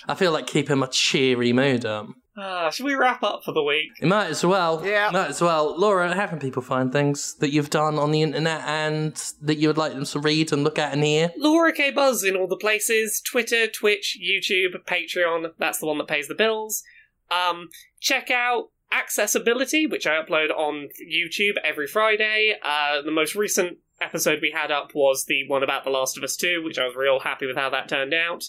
I 0.07 0.15
feel 0.15 0.31
like 0.31 0.47
keeping 0.47 0.79
my 0.79 0.87
cheery 0.87 1.53
mood 1.53 1.85
up. 1.85 2.07
Ah, 2.35 2.71
should 2.71 2.85
we 2.85 2.95
wrap 2.95 3.21
up 3.21 3.43
for 3.43 3.51
the 3.51 3.61
week? 3.61 3.91
You 4.01 4.07
might 4.07 4.27
as 4.27 4.43
well. 4.43 4.83
Yeah. 4.83 5.11
Might 5.13 5.29
as 5.29 5.41
well. 5.41 5.79
Laura, 5.79 6.13
how 6.15 6.25
can 6.25 6.39
people 6.39 6.63
find 6.63 6.91
things 6.91 7.35
that 7.35 7.51
you've 7.51 7.69
done 7.69 7.99
on 7.99 8.11
the 8.11 8.23
internet 8.23 8.61
and 8.61 9.15
that 9.41 9.59
you 9.59 9.67
would 9.67 9.77
like 9.77 9.93
them 9.93 10.05
to 10.05 10.19
read 10.19 10.51
and 10.51 10.63
look 10.63 10.79
at 10.79 10.93
and 10.93 11.03
hear? 11.03 11.31
Laura 11.37 11.71
K 11.71 11.91
Buzz 11.91 12.23
in 12.23 12.35
all 12.35 12.47
the 12.47 12.57
places 12.57 13.21
Twitter, 13.21 13.67
Twitch, 13.67 14.17
YouTube, 14.19 14.83
Patreon. 14.87 15.51
That's 15.59 15.77
the 15.77 15.85
one 15.85 15.99
that 15.99 16.07
pays 16.07 16.27
the 16.27 16.35
bills. 16.35 16.83
Um, 17.29 17.69
check 17.99 18.31
out 18.31 18.69
Accessibility, 18.91 19.87
which 19.87 20.05
I 20.05 20.21
upload 20.21 20.51
on 20.51 20.89
YouTube 21.03 21.57
every 21.63 21.87
Friday. 21.87 22.55
Uh, 22.63 23.01
the 23.01 23.11
most 23.11 23.35
recent 23.35 23.77
episode 23.99 24.39
we 24.41 24.51
had 24.51 24.71
up 24.71 24.91
was 24.93 25.25
the 25.25 25.47
one 25.47 25.63
about 25.63 25.83
The 25.83 25.89
Last 25.89 26.17
of 26.17 26.23
Us 26.23 26.35
2, 26.35 26.61
which 26.63 26.77
I 26.77 26.85
was 26.85 26.95
real 26.95 27.19
happy 27.19 27.47
with 27.47 27.55
how 27.55 27.69
that 27.71 27.89
turned 27.89 28.13
out. 28.13 28.43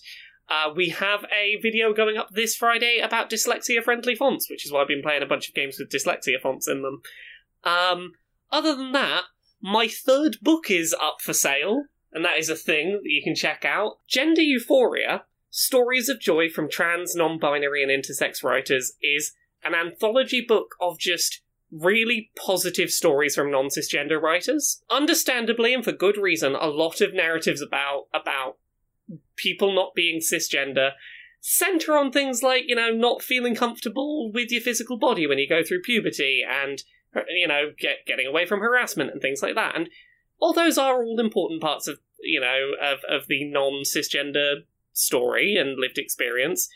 Uh, 0.49 0.71
we 0.75 0.91
have 0.91 1.25
a 1.33 1.59
video 1.63 1.93
going 1.93 2.17
up 2.17 2.31
this 2.31 2.55
Friday 2.55 3.01
about 3.03 3.31
dyslexia 3.31 3.83
friendly 3.83 4.15
fonts, 4.15 4.51
which 4.51 4.67
is 4.67 4.73
why 4.73 4.83
I've 4.83 4.89
been 4.89 5.03
playing 5.03 5.23
a 5.23 5.27
bunch 5.27 5.49
of 5.49 5.55
games 5.55 5.79
with 5.79 5.91
dyslexia 5.91 6.41
fonts 6.41 6.69
in 6.69 6.83
them. 6.83 7.01
Um, 7.65 8.13
other 8.53 8.77
than 8.77 8.93
that, 8.93 9.23
my 9.63 9.89
third 9.89 10.37
book 10.43 10.71
is 10.71 10.95
up 11.01 11.17
for 11.23 11.33
sale, 11.33 11.85
and 12.13 12.25
that 12.25 12.39
is 12.39 12.51
a 12.51 12.57
thing 12.57 13.01
that 13.03 13.11
you 13.11 13.23
can 13.25 13.35
check 13.35 13.65
out. 13.65 13.99
Gender 14.07 14.43
Euphoria 14.43 15.25
Stories 15.51 16.09
of 16.09 16.21
Joy 16.21 16.49
from 16.51 16.69
Trans, 16.69 17.15
Non 17.15 17.39
Binary, 17.39 17.83
and 17.83 17.91
Intersex 17.91 18.43
Writers 18.43 18.95
is 19.01 19.33
an 19.65 19.75
anthology 19.75 20.41
book 20.41 20.75
of 20.81 20.99
just 20.99 21.41
really 21.71 22.31
positive 22.37 22.91
stories 22.91 23.35
from 23.35 23.51
non 23.51 23.67
cisgender 23.67 24.21
writers. 24.21 24.83
Understandably, 24.91 25.73
and 25.73 25.85
for 25.85 25.93
good 25.93 26.17
reason, 26.17 26.55
a 26.55 26.67
lot 26.67 27.01
of 27.01 27.15
narratives 27.15 27.63
about, 27.63 28.07
about 28.13 28.57
people 29.37 29.75
not 29.75 29.95
being 29.95 30.21
cisgender 30.21 30.93
center 31.47 31.95
on 31.95 32.11
things 32.11 32.43
like, 32.43 32.65
you 32.67 32.75
know, 32.75 32.91
not 32.91 33.21
feeling 33.21 33.55
comfortable 33.55 34.33
with 34.33 34.51
your 34.51 34.63
physical 34.63 34.97
body 34.97 35.27
when 35.27 35.39
you 35.39 35.47
go 35.47 35.63
through 35.63 35.83
puberty 35.83 36.43
and, 36.43 36.83
you 37.29 37.47
know, 37.47 37.71
get, 37.79 37.99
getting 38.07 38.27
away 38.27 38.47
from 38.47 38.61
harassment 38.61 39.11
and 39.11 39.21
things 39.21 39.43
like 39.43 39.55
that. 39.55 39.77
And 39.77 39.91
all 40.41 40.55
those 40.55 40.79
are 40.79 41.05
all 41.05 41.21
important 41.21 41.61
parts 41.61 41.87
of, 41.87 41.99
you 42.21 42.41
know, 42.41 42.73
of, 42.83 43.01
of 43.09 43.29
the 43.29 43.45
non 43.45 43.83
cisgender 43.83 44.63
story 44.95 45.55
and 45.57 45.79
lived 45.79 45.99
experience. 45.99 46.67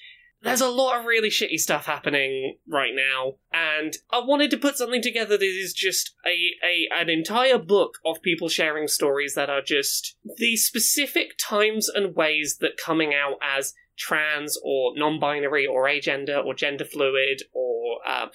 There's 0.41 0.61
a 0.61 0.69
lot 0.69 1.01
of 1.01 1.07
really 1.07 1.31
shitty 1.31 1.59
stuff 1.59 1.87
happening 1.87 2.59
right 2.69 2.93
now, 2.95 3.35
and 3.53 3.95
I 4.11 4.21
wanted 4.21 4.51
to 4.53 4.57
put 4.57 4.77
something 4.77 5.03
together 5.03 5.37
that 5.37 5.45
is 5.45 5.73
just 5.73 6.15
a, 6.25 6.53
a 6.65 6.89
an 6.95 7.11
entire 7.11 7.59
book 7.59 7.99
of 8.05 8.23
people 8.23 8.49
sharing 8.49 8.87
stories 8.87 9.35
that 9.35 9.51
are 9.51 9.63
just 9.63 10.17
the 10.37 10.57
specific 10.57 11.33
times 11.39 11.89
and 11.89 12.15
ways 12.15 12.59
that 12.61 12.77
coming 12.77 13.13
out 13.13 13.39
as 13.43 13.75
trans 13.99 14.57
or 14.63 14.93
non-binary 14.97 15.67
or 15.67 15.87
agender 15.87 16.45
or 16.45 16.55
gender 16.55 16.85
fluid 16.85 17.43
or 17.53 17.99
uh, 18.07 18.27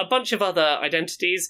a 0.00 0.04
bunch 0.04 0.32
of 0.32 0.42
other 0.42 0.78
identities 0.82 1.48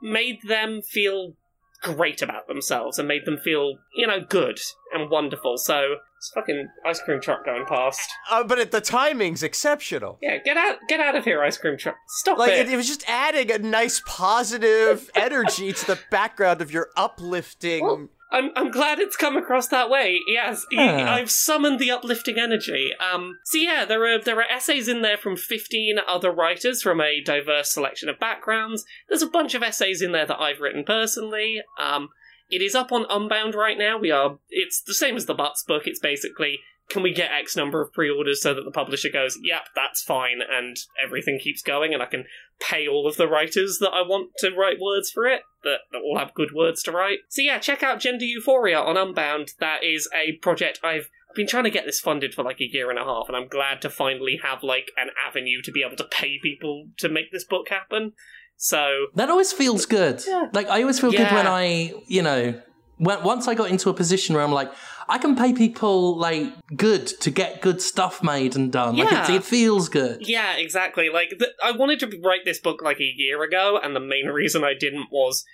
made 0.00 0.38
them 0.46 0.82
feel 0.82 1.34
great 1.82 2.22
about 2.22 2.46
themselves 2.46 2.98
and 2.98 3.08
made 3.08 3.24
them 3.26 3.38
feel, 3.38 3.78
you 3.94 4.06
know, 4.06 4.20
good 4.20 4.58
and 4.94 5.10
wonderful. 5.10 5.56
So 5.58 5.96
it's 6.16 6.30
fucking 6.34 6.68
ice 6.86 7.00
cream 7.00 7.20
truck 7.20 7.44
going 7.44 7.64
past. 7.66 8.08
Uh, 8.30 8.44
but 8.44 8.58
it, 8.58 8.70
the 8.70 8.80
timing's 8.80 9.42
exceptional. 9.42 10.18
Yeah, 10.22 10.38
get 10.38 10.56
out, 10.56 10.76
get 10.88 11.00
out 11.00 11.16
of 11.16 11.24
here, 11.24 11.42
ice 11.42 11.56
cream 11.56 11.76
truck. 11.76 11.96
Stop 12.08 12.38
Like 12.38 12.52
it. 12.52 12.68
it, 12.68 12.72
it 12.72 12.76
was 12.76 12.86
just 12.86 13.08
adding 13.08 13.50
a 13.50 13.58
nice 13.58 14.00
positive 14.06 15.10
energy 15.14 15.72
to 15.72 15.86
the 15.86 15.98
background 16.10 16.62
of 16.62 16.72
your 16.72 16.88
uplifting. 16.96 17.84
Well, 17.84 18.08
I'm 18.32 18.50
I'm 18.56 18.70
glad 18.70 18.98
it's 18.98 19.16
come 19.16 19.36
across 19.36 19.68
that 19.68 19.90
way. 19.90 20.18
Yes. 20.26 20.64
I've 21.04 21.30
summoned 21.30 21.78
the 21.78 21.90
uplifting 21.90 22.38
energy. 22.38 22.90
Um, 22.98 23.38
so 23.44 23.58
yeah, 23.58 23.84
there 23.84 24.04
are 24.06 24.18
there 24.18 24.38
are 24.38 24.50
essays 24.50 24.88
in 24.88 25.02
there 25.02 25.18
from 25.18 25.36
15 25.36 25.98
other 26.08 26.32
writers 26.32 26.82
from 26.82 27.00
a 27.00 27.22
diverse 27.22 27.70
selection 27.70 28.08
of 28.08 28.18
backgrounds. 28.18 28.84
There's 29.08 29.22
a 29.22 29.26
bunch 29.26 29.54
of 29.54 29.62
essays 29.62 30.00
in 30.00 30.12
there 30.12 30.26
that 30.26 30.40
I've 30.40 30.60
written 30.60 30.82
personally. 30.84 31.60
Um, 31.78 32.08
it 32.48 32.62
is 32.62 32.74
up 32.74 32.90
on 32.90 33.06
Unbound 33.08 33.54
right 33.54 33.78
now. 33.78 33.98
We 33.98 34.10
are. 34.10 34.38
It's 34.48 34.82
the 34.82 34.94
same 34.94 35.16
as 35.16 35.26
the 35.26 35.34
Butts 35.34 35.62
book. 35.62 35.82
It's 35.86 36.00
basically. 36.00 36.60
Can 36.92 37.02
we 37.02 37.12
get 37.12 37.32
X 37.32 37.56
number 37.56 37.80
of 37.80 37.92
pre-orders 37.92 38.42
so 38.42 38.52
that 38.52 38.64
the 38.64 38.70
publisher 38.70 39.08
goes, 39.08 39.38
"Yep, 39.42 39.68
that's 39.74 40.02
fine," 40.02 40.40
and 40.46 40.76
everything 41.02 41.38
keeps 41.38 41.62
going, 41.62 41.94
and 41.94 42.02
I 42.02 42.06
can 42.06 42.26
pay 42.60 42.86
all 42.86 43.06
of 43.06 43.16
the 43.16 43.26
writers 43.26 43.78
that 43.80 43.90
I 43.90 44.02
want 44.02 44.32
to 44.38 44.54
write 44.54 44.78
words 44.78 45.10
for 45.10 45.26
it 45.26 45.42
that, 45.64 45.78
that 45.90 46.02
all 46.02 46.18
have 46.18 46.34
good 46.34 46.52
words 46.52 46.82
to 46.84 46.92
write. 46.92 47.20
So 47.28 47.42
yeah, 47.42 47.58
check 47.58 47.82
out 47.82 48.00
Gender 48.00 48.24
Euphoria 48.24 48.78
on 48.78 48.96
Unbound. 48.96 49.52
That 49.58 49.82
is 49.82 50.08
a 50.14 50.32
project 50.42 50.80
I've 50.84 51.08
I've 51.32 51.36
been 51.36 51.46
trying 51.46 51.64
to 51.64 51.70
get 51.70 51.86
this 51.86 51.98
funded 51.98 52.34
for 52.34 52.42
like 52.42 52.60
a 52.60 52.68
year 52.70 52.90
and 52.90 52.98
a 52.98 53.04
half, 53.04 53.24
and 53.26 53.34
I'm 53.34 53.48
glad 53.48 53.80
to 53.82 53.90
finally 53.90 54.38
have 54.42 54.62
like 54.62 54.90
an 54.98 55.08
avenue 55.26 55.62
to 55.62 55.72
be 55.72 55.82
able 55.82 55.96
to 55.96 56.04
pay 56.04 56.38
people 56.42 56.88
to 56.98 57.08
make 57.08 57.32
this 57.32 57.44
book 57.44 57.70
happen. 57.70 58.12
So 58.58 59.06
That 59.14 59.30
always 59.30 59.50
feels 59.50 59.86
good. 59.86 60.22
Yeah. 60.26 60.48
Like 60.52 60.68
I 60.68 60.82
always 60.82 61.00
feel 61.00 61.10
good 61.10 61.32
when 61.32 61.46
I, 61.46 61.94
you 62.06 62.20
know, 62.20 62.60
when, 63.04 63.22
once 63.22 63.48
I 63.48 63.54
got 63.54 63.70
into 63.70 63.90
a 63.90 63.94
position 63.94 64.34
where 64.34 64.44
I'm 64.44 64.52
like, 64.52 64.70
I 65.08 65.18
can 65.18 65.34
pay 65.36 65.52
people 65.52 66.16
like 66.16 66.46
good 66.76 67.06
to 67.20 67.30
get 67.30 67.60
good 67.60 67.82
stuff 67.82 68.22
made 68.22 68.54
and 68.56 68.70
done. 68.72 68.96
Like 68.96 69.08
it, 69.08 69.12
Yeah. 69.12 69.32
it 69.32 69.44
feels 69.44 69.88
good. 69.88 70.18
Yeah, 70.26 70.56
exactly. 70.56 71.08
Like 71.10 71.30
th- 71.38 71.52
I 71.62 71.72
wanted 71.72 72.00
to 72.00 72.20
write 72.24 72.44
this 72.44 72.60
book 72.60 72.80
like 72.82 73.00
a 73.00 73.12
year 73.16 73.42
ago, 73.42 73.78
and 73.82 73.94
the 73.96 74.00
main 74.00 74.26
reason 74.40 74.62
I 74.64 74.74
didn't 74.78 75.08
was, 75.10 75.44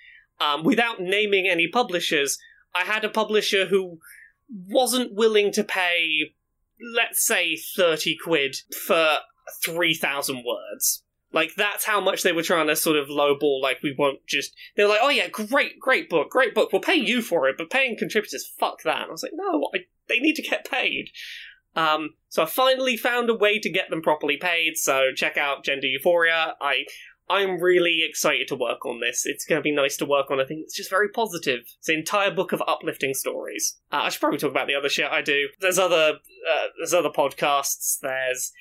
um, 0.41 0.63
without 0.65 1.01
naming 1.01 1.47
any 1.49 1.67
publishers, 1.69 2.39
I 2.75 2.85
had 2.85 3.05
a 3.05 3.09
publisher 3.09 3.67
who 3.67 3.99
wasn't 4.67 5.15
willing 5.15 5.51
to 5.53 5.65
pay, 5.65 6.33
let's 6.95 7.27
say, 7.27 7.57
thirty 7.57 8.17
quid 8.23 8.57
for 8.87 9.17
three 9.65 9.95
thousand 9.95 10.45
words. 10.47 11.03
Like 11.33 11.55
that's 11.57 11.85
how 11.85 12.01
much 12.01 12.22
they 12.22 12.33
were 12.33 12.43
trying 12.43 12.68
to 12.68 12.76
sort 12.76 12.97
of 12.97 13.09
lowball. 13.09 13.61
Like 13.61 13.83
we 13.83 13.95
won't 13.97 14.26
just. 14.26 14.55
They're 14.76 14.89
like, 14.89 15.01
oh 15.03 15.11
yeah, 15.11 15.29
great, 15.29 15.79
great 15.79 16.09
book, 16.09 16.31
great 16.31 16.55
book. 16.55 16.72
We'll 16.72 16.83
pay 16.83 16.95
you 16.95 17.22
for 17.22 17.49
it, 17.49 17.57
but 17.59 17.70
paying 17.70 17.97
contributors, 17.99 18.51
fuck 18.59 18.83
that. 18.83 19.03
And 19.03 19.09
I 19.09 19.12
was 19.12 19.22
like, 19.22 19.33
no, 19.35 19.68
I, 19.74 19.81
they 20.09 20.20
need 20.20 20.37
to 20.37 20.43
get 20.43 20.68
paid. 20.70 21.11
Um, 21.76 22.14
so 22.29 22.43
I 22.43 22.47
finally 22.47 22.97
found 22.97 23.31
a 23.31 23.35
way 23.35 23.59
to 23.61 23.70
get 23.70 23.91
them 23.91 24.03
properly 24.03 24.37
paid. 24.37 24.76
So 24.76 25.11
check 25.14 25.37
out 25.37 25.64
Gender 25.64 25.87
Euphoria. 25.87 26.55
I 26.61 26.85
I'm 27.31 27.61
really 27.61 28.05
excited 28.09 28.49
to 28.49 28.57
work 28.57 28.87
on 28.87 29.01
this. 29.01 29.26
It's 29.26 29.45
going 29.45 29.59
to 29.59 29.62
be 29.62 29.74
nice 29.74 29.97
to 29.99 30.07
work 30.07 30.31
on. 30.31 30.41
I 30.41 30.45
think 30.45 30.62
it's 30.62 30.76
just 30.76 30.91
very 30.91 31.11
positive. 31.11 31.61
It's 31.79 31.89
an 31.89 31.97
entire 31.97 32.31
book 32.31 32.53
of 32.53 32.62
uplifting 32.66 33.12
stories. 33.14 33.79
Uh, 33.93 33.97
I 34.05 34.09
should 34.09 34.20
probably 34.20 34.39
talk 34.39 34.51
about 34.51 34.66
the 34.66 34.74
other 34.74 34.89
shit 34.89 35.11
I 35.11 35.20
do. 35.20 35.49
There's 35.61 35.79
other 35.79 36.14
uh, 36.14 36.66
there's 36.79 36.95
other 36.95 37.11
podcasts. 37.11 37.99
There's 38.01 38.53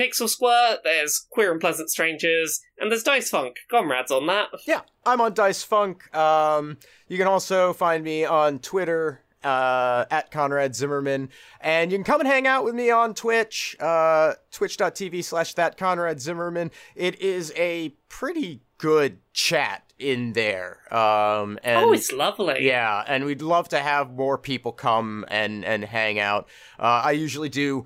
Pixel 0.00 0.28
Squirt. 0.28 0.80
There's 0.82 1.26
Queer 1.30 1.52
and 1.52 1.60
Pleasant 1.60 1.90
Strangers, 1.90 2.60
and 2.78 2.90
there's 2.90 3.02
Dice 3.02 3.28
Funk. 3.28 3.56
Comrades 3.70 4.10
on 4.10 4.26
that. 4.28 4.48
Yeah, 4.66 4.80
I'm 5.04 5.20
on 5.20 5.34
Dice 5.34 5.62
Funk. 5.62 6.14
Um, 6.16 6.78
you 7.08 7.18
can 7.18 7.26
also 7.26 7.74
find 7.74 8.02
me 8.02 8.24
on 8.24 8.60
Twitter 8.60 9.20
uh, 9.44 10.06
at 10.10 10.30
Conrad 10.30 10.74
Zimmerman, 10.74 11.28
and 11.60 11.92
you 11.92 11.98
can 11.98 12.04
come 12.04 12.20
and 12.20 12.28
hang 12.28 12.46
out 12.46 12.64
with 12.64 12.74
me 12.74 12.90
on 12.90 13.12
Twitch, 13.12 13.76
uh, 13.78 14.34
twitch.tv 14.50 15.22
slash 15.22 15.52
that 15.54 15.76
Conrad 15.76 16.20
Zimmerman. 16.20 16.70
It 16.94 17.20
is 17.20 17.52
a 17.56 17.90
pretty 18.08 18.62
good 18.78 19.18
chat 19.34 19.82
in 19.98 20.32
there. 20.32 20.78
Um, 20.90 21.58
and 21.62 21.84
oh, 21.84 21.92
it's 21.92 22.10
lovely. 22.10 22.66
yeah, 22.66 23.04
and 23.06 23.26
we'd 23.26 23.42
love 23.42 23.68
to 23.68 23.80
have 23.80 24.12
more 24.12 24.38
people 24.38 24.72
come 24.72 25.26
and 25.28 25.62
and 25.62 25.84
hang 25.84 26.18
out. 26.18 26.48
Uh, 26.78 27.02
I 27.04 27.10
usually 27.12 27.50
do 27.50 27.84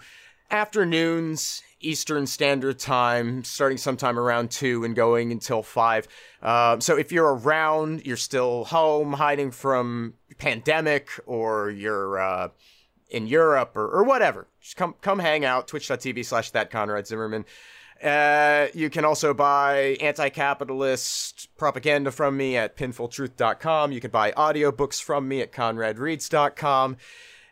afternoons 0.49 1.64
Eastern 1.89 2.27
Standard 2.27 2.79
Time, 2.79 3.45
starting 3.45 3.79
sometime 3.79 4.19
around 4.19 4.51
two 4.51 4.85
and 4.85 4.95
going 4.95 5.33
until 5.33 5.63
five. 5.63 6.09
Um, 6.43 6.81
so 6.81 6.97
if 6.97 7.13
you're 7.13 7.35
around, 7.35 8.07
you're 8.07 8.17
still 8.17 8.65
home, 8.65 9.13
hiding 9.13 9.51
from 9.51 10.15
pandemic, 10.39 11.09
or 11.27 11.71
you're 11.71 12.19
uh, 12.19 12.49
in 13.11 13.27
Europe 13.27 13.77
or, 13.77 13.89
or 13.89 14.05
whatever, 14.05 14.49
just 14.61 14.77
come 14.77 14.95
come 15.01 15.19
hang 15.19 15.45
out. 15.45 15.69
Twitch.tv 15.69 16.25
slash 16.25 16.51
that 16.51 16.71
Conrad 16.71 17.07
Zimmerman. 17.07 17.45
Uh, 18.03 18.67
you 18.75 18.91
can 18.91 19.05
also 19.05 19.33
buy 19.33 19.97
anti-capitalist 20.01 21.49
propaganda 21.57 22.11
from 22.11 22.37
me 22.37 22.57
at 22.57 22.77
pinfultruth.com. 22.77 23.93
You 23.93 24.01
can 24.01 24.11
buy 24.11 24.33
audiobooks 24.33 25.01
from 25.01 25.29
me 25.29 25.41
at 25.41 25.53
conradreads.com. 25.53 26.97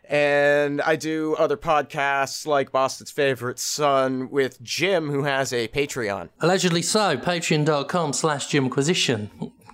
And 0.09 0.81
I 0.81 0.95
do 0.95 1.35
other 1.35 1.57
podcasts 1.57 2.45
like 2.45 2.71
Boston's 2.71 3.11
Favorite 3.11 3.59
Son 3.59 4.29
with 4.29 4.61
Jim, 4.61 5.09
who 5.09 5.23
has 5.23 5.53
a 5.53 5.67
Patreon. 5.69 6.29
Allegedly 6.41 6.81
so. 6.81 7.17
Patreon.com 7.17 8.13
slash 8.13 8.47
Jimquisition. 8.47 9.29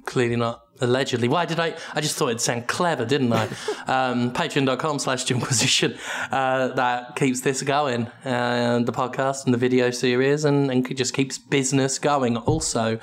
Clearly 0.06 0.36
not 0.36 0.64
allegedly. 0.82 1.28
Why 1.28 1.46
did 1.46 1.60
I? 1.60 1.76
I 1.94 2.02
just 2.02 2.16
thought 2.16 2.30
it'd 2.30 2.42
sound 2.42 2.68
clever, 2.68 3.06
didn't 3.06 3.34
I? 3.34 3.46
um, 3.88 4.32
Patreon.com 4.32 5.00
slash 5.00 5.24
Jimquisition. 5.26 5.98
Uh, 6.32 6.70
that 6.70 7.16
keeps 7.16 7.42
this 7.42 7.62
going, 7.62 8.10
and 8.24 8.86
the 8.86 8.92
podcast 8.92 9.46
and 9.46 9.54
the 9.54 9.58
video 9.58 9.92
series, 9.92 10.46
and, 10.46 10.72
and 10.72 10.96
just 10.96 11.14
keeps 11.14 11.38
business 11.38 12.00
going. 12.00 12.38
Also, 12.38 13.00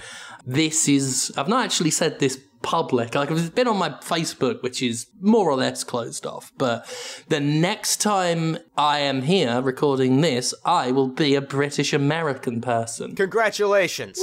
this 0.47 0.89
is, 0.89 1.33
I've 1.37 1.49
not 1.49 1.65
actually 1.65 1.91
said 1.91 2.19
this 2.19 2.41
public. 2.67 3.15
Like 3.15 3.31
it's 3.31 3.49
been 3.49 3.69
on 3.69 3.77
my 3.77 3.91
Facebook, 3.91 4.61
which 4.61 4.83
is 4.83 5.07
more 5.21 5.49
or 5.49 5.55
less 5.55 5.85
closed 5.85 6.27
off. 6.27 6.53
But 6.59 6.85
the 7.29 7.39
next 7.39 8.01
time 8.01 8.59
I 8.77 8.99
am 8.99 9.23
here 9.23 9.63
recording 9.63 10.21
this, 10.21 10.53
I 10.65 10.91
will 10.91 11.07
be 11.07 11.37
a 11.37 11.41
British 11.41 11.93
American 11.93 12.61
person. 12.61 13.15
Congratulations. 13.15 14.21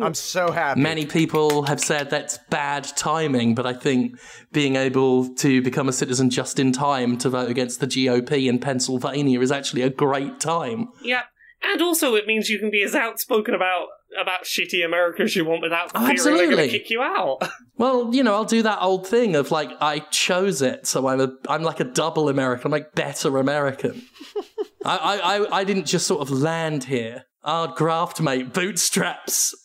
I'm 0.00 0.14
so 0.14 0.52
happy. 0.52 0.80
Many 0.80 1.04
people 1.04 1.64
have 1.64 1.80
said 1.80 2.10
that's 2.10 2.38
bad 2.48 2.84
timing, 2.96 3.56
but 3.56 3.66
I 3.66 3.72
think 3.72 4.20
being 4.52 4.76
able 4.76 5.34
to 5.34 5.60
become 5.60 5.88
a 5.88 5.92
citizen 5.92 6.30
just 6.30 6.60
in 6.60 6.70
time 6.70 7.18
to 7.18 7.28
vote 7.28 7.50
against 7.50 7.80
the 7.80 7.86
GOP 7.88 8.46
in 8.48 8.60
Pennsylvania 8.60 9.40
is 9.40 9.50
actually 9.50 9.82
a 9.82 9.90
great 9.90 10.38
time. 10.38 10.88
Yeah. 11.02 11.22
And 11.66 11.80
also, 11.80 12.14
it 12.14 12.26
means 12.26 12.50
you 12.50 12.58
can 12.58 12.70
be 12.70 12.82
as 12.82 12.94
outspoken 12.94 13.54
about 13.54 13.86
about 14.20 14.44
shitty 14.44 14.84
America 14.84 15.22
as 15.22 15.36
you 15.36 15.44
want 15.44 15.62
without 15.62 15.90
Oh, 15.94 16.06
fearing 16.06 16.36
they're 16.36 16.50
going 16.50 16.68
to 16.68 16.78
kick 16.78 16.90
you 16.90 17.02
out. 17.02 17.38
Well, 17.76 18.14
you 18.14 18.22
know, 18.22 18.34
I'll 18.34 18.44
do 18.44 18.62
that 18.62 18.80
old 18.80 19.04
thing 19.04 19.34
of 19.34 19.50
like 19.50 19.68
I 19.80 19.98
chose 19.98 20.62
it, 20.62 20.86
so 20.86 21.08
I'm 21.08 21.20
a 21.20 21.32
I'm 21.48 21.64
like 21.64 21.80
a 21.80 21.84
double 21.84 22.28
American. 22.28 22.68
I'm 22.68 22.70
like 22.70 22.94
better 22.94 23.36
American. 23.36 24.00
I, 24.84 24.96
I 24.96 25.16
I 25.16 25.58
I 25.58 25.64
didn't 25.64 25.86
just 25.86 26.06
sort 26.06 26.20
of 26.20 26.30
land 26.30 26.84
here. 26.84 27.24
Hard 27.42 27.74
graft, 27.74 28.20
mate. 28.20 28.52
Bootstraps. 28.52 29.56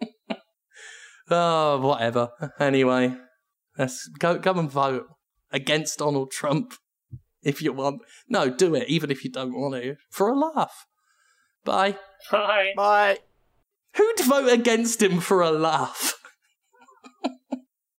oh, 1.30 1.78
whatever. 1.78 2.30
Anyway, 2.58 3.14
let's 3.78 4.08
go 4.18 4.36
go 4.36 4.54
and 4.54 4.68
vote 4.68 5.06
against 5.52 6.00
Donald 6.00 6.32
Trump 6.32 6.74
if 7.42 7.62
you 7.62 7.72
want. 7.72 8.02
No, 8.28 8.50
do 8.50 8.74
it, 8.74 8.88
even 8.88 9.12
if 9.12 9.24
you 9.24 9.30
don't 9.30 9.54
want 9.54 9.80
to, 9.80 9.94
for 10.10 10.28
a 10.28 10.36
laugh. 10.36 10.86
Bye. 11.64 11.96
Bye. 12.30 12.72
Bye. 12.76 13.18
Who'd 13.96 14.20
vote 14.20 14.50
against 14.50 15.02
him 15.02 15.20
for 15.20 15.42
a 15.42 15.50
laugh? 15.50 16.21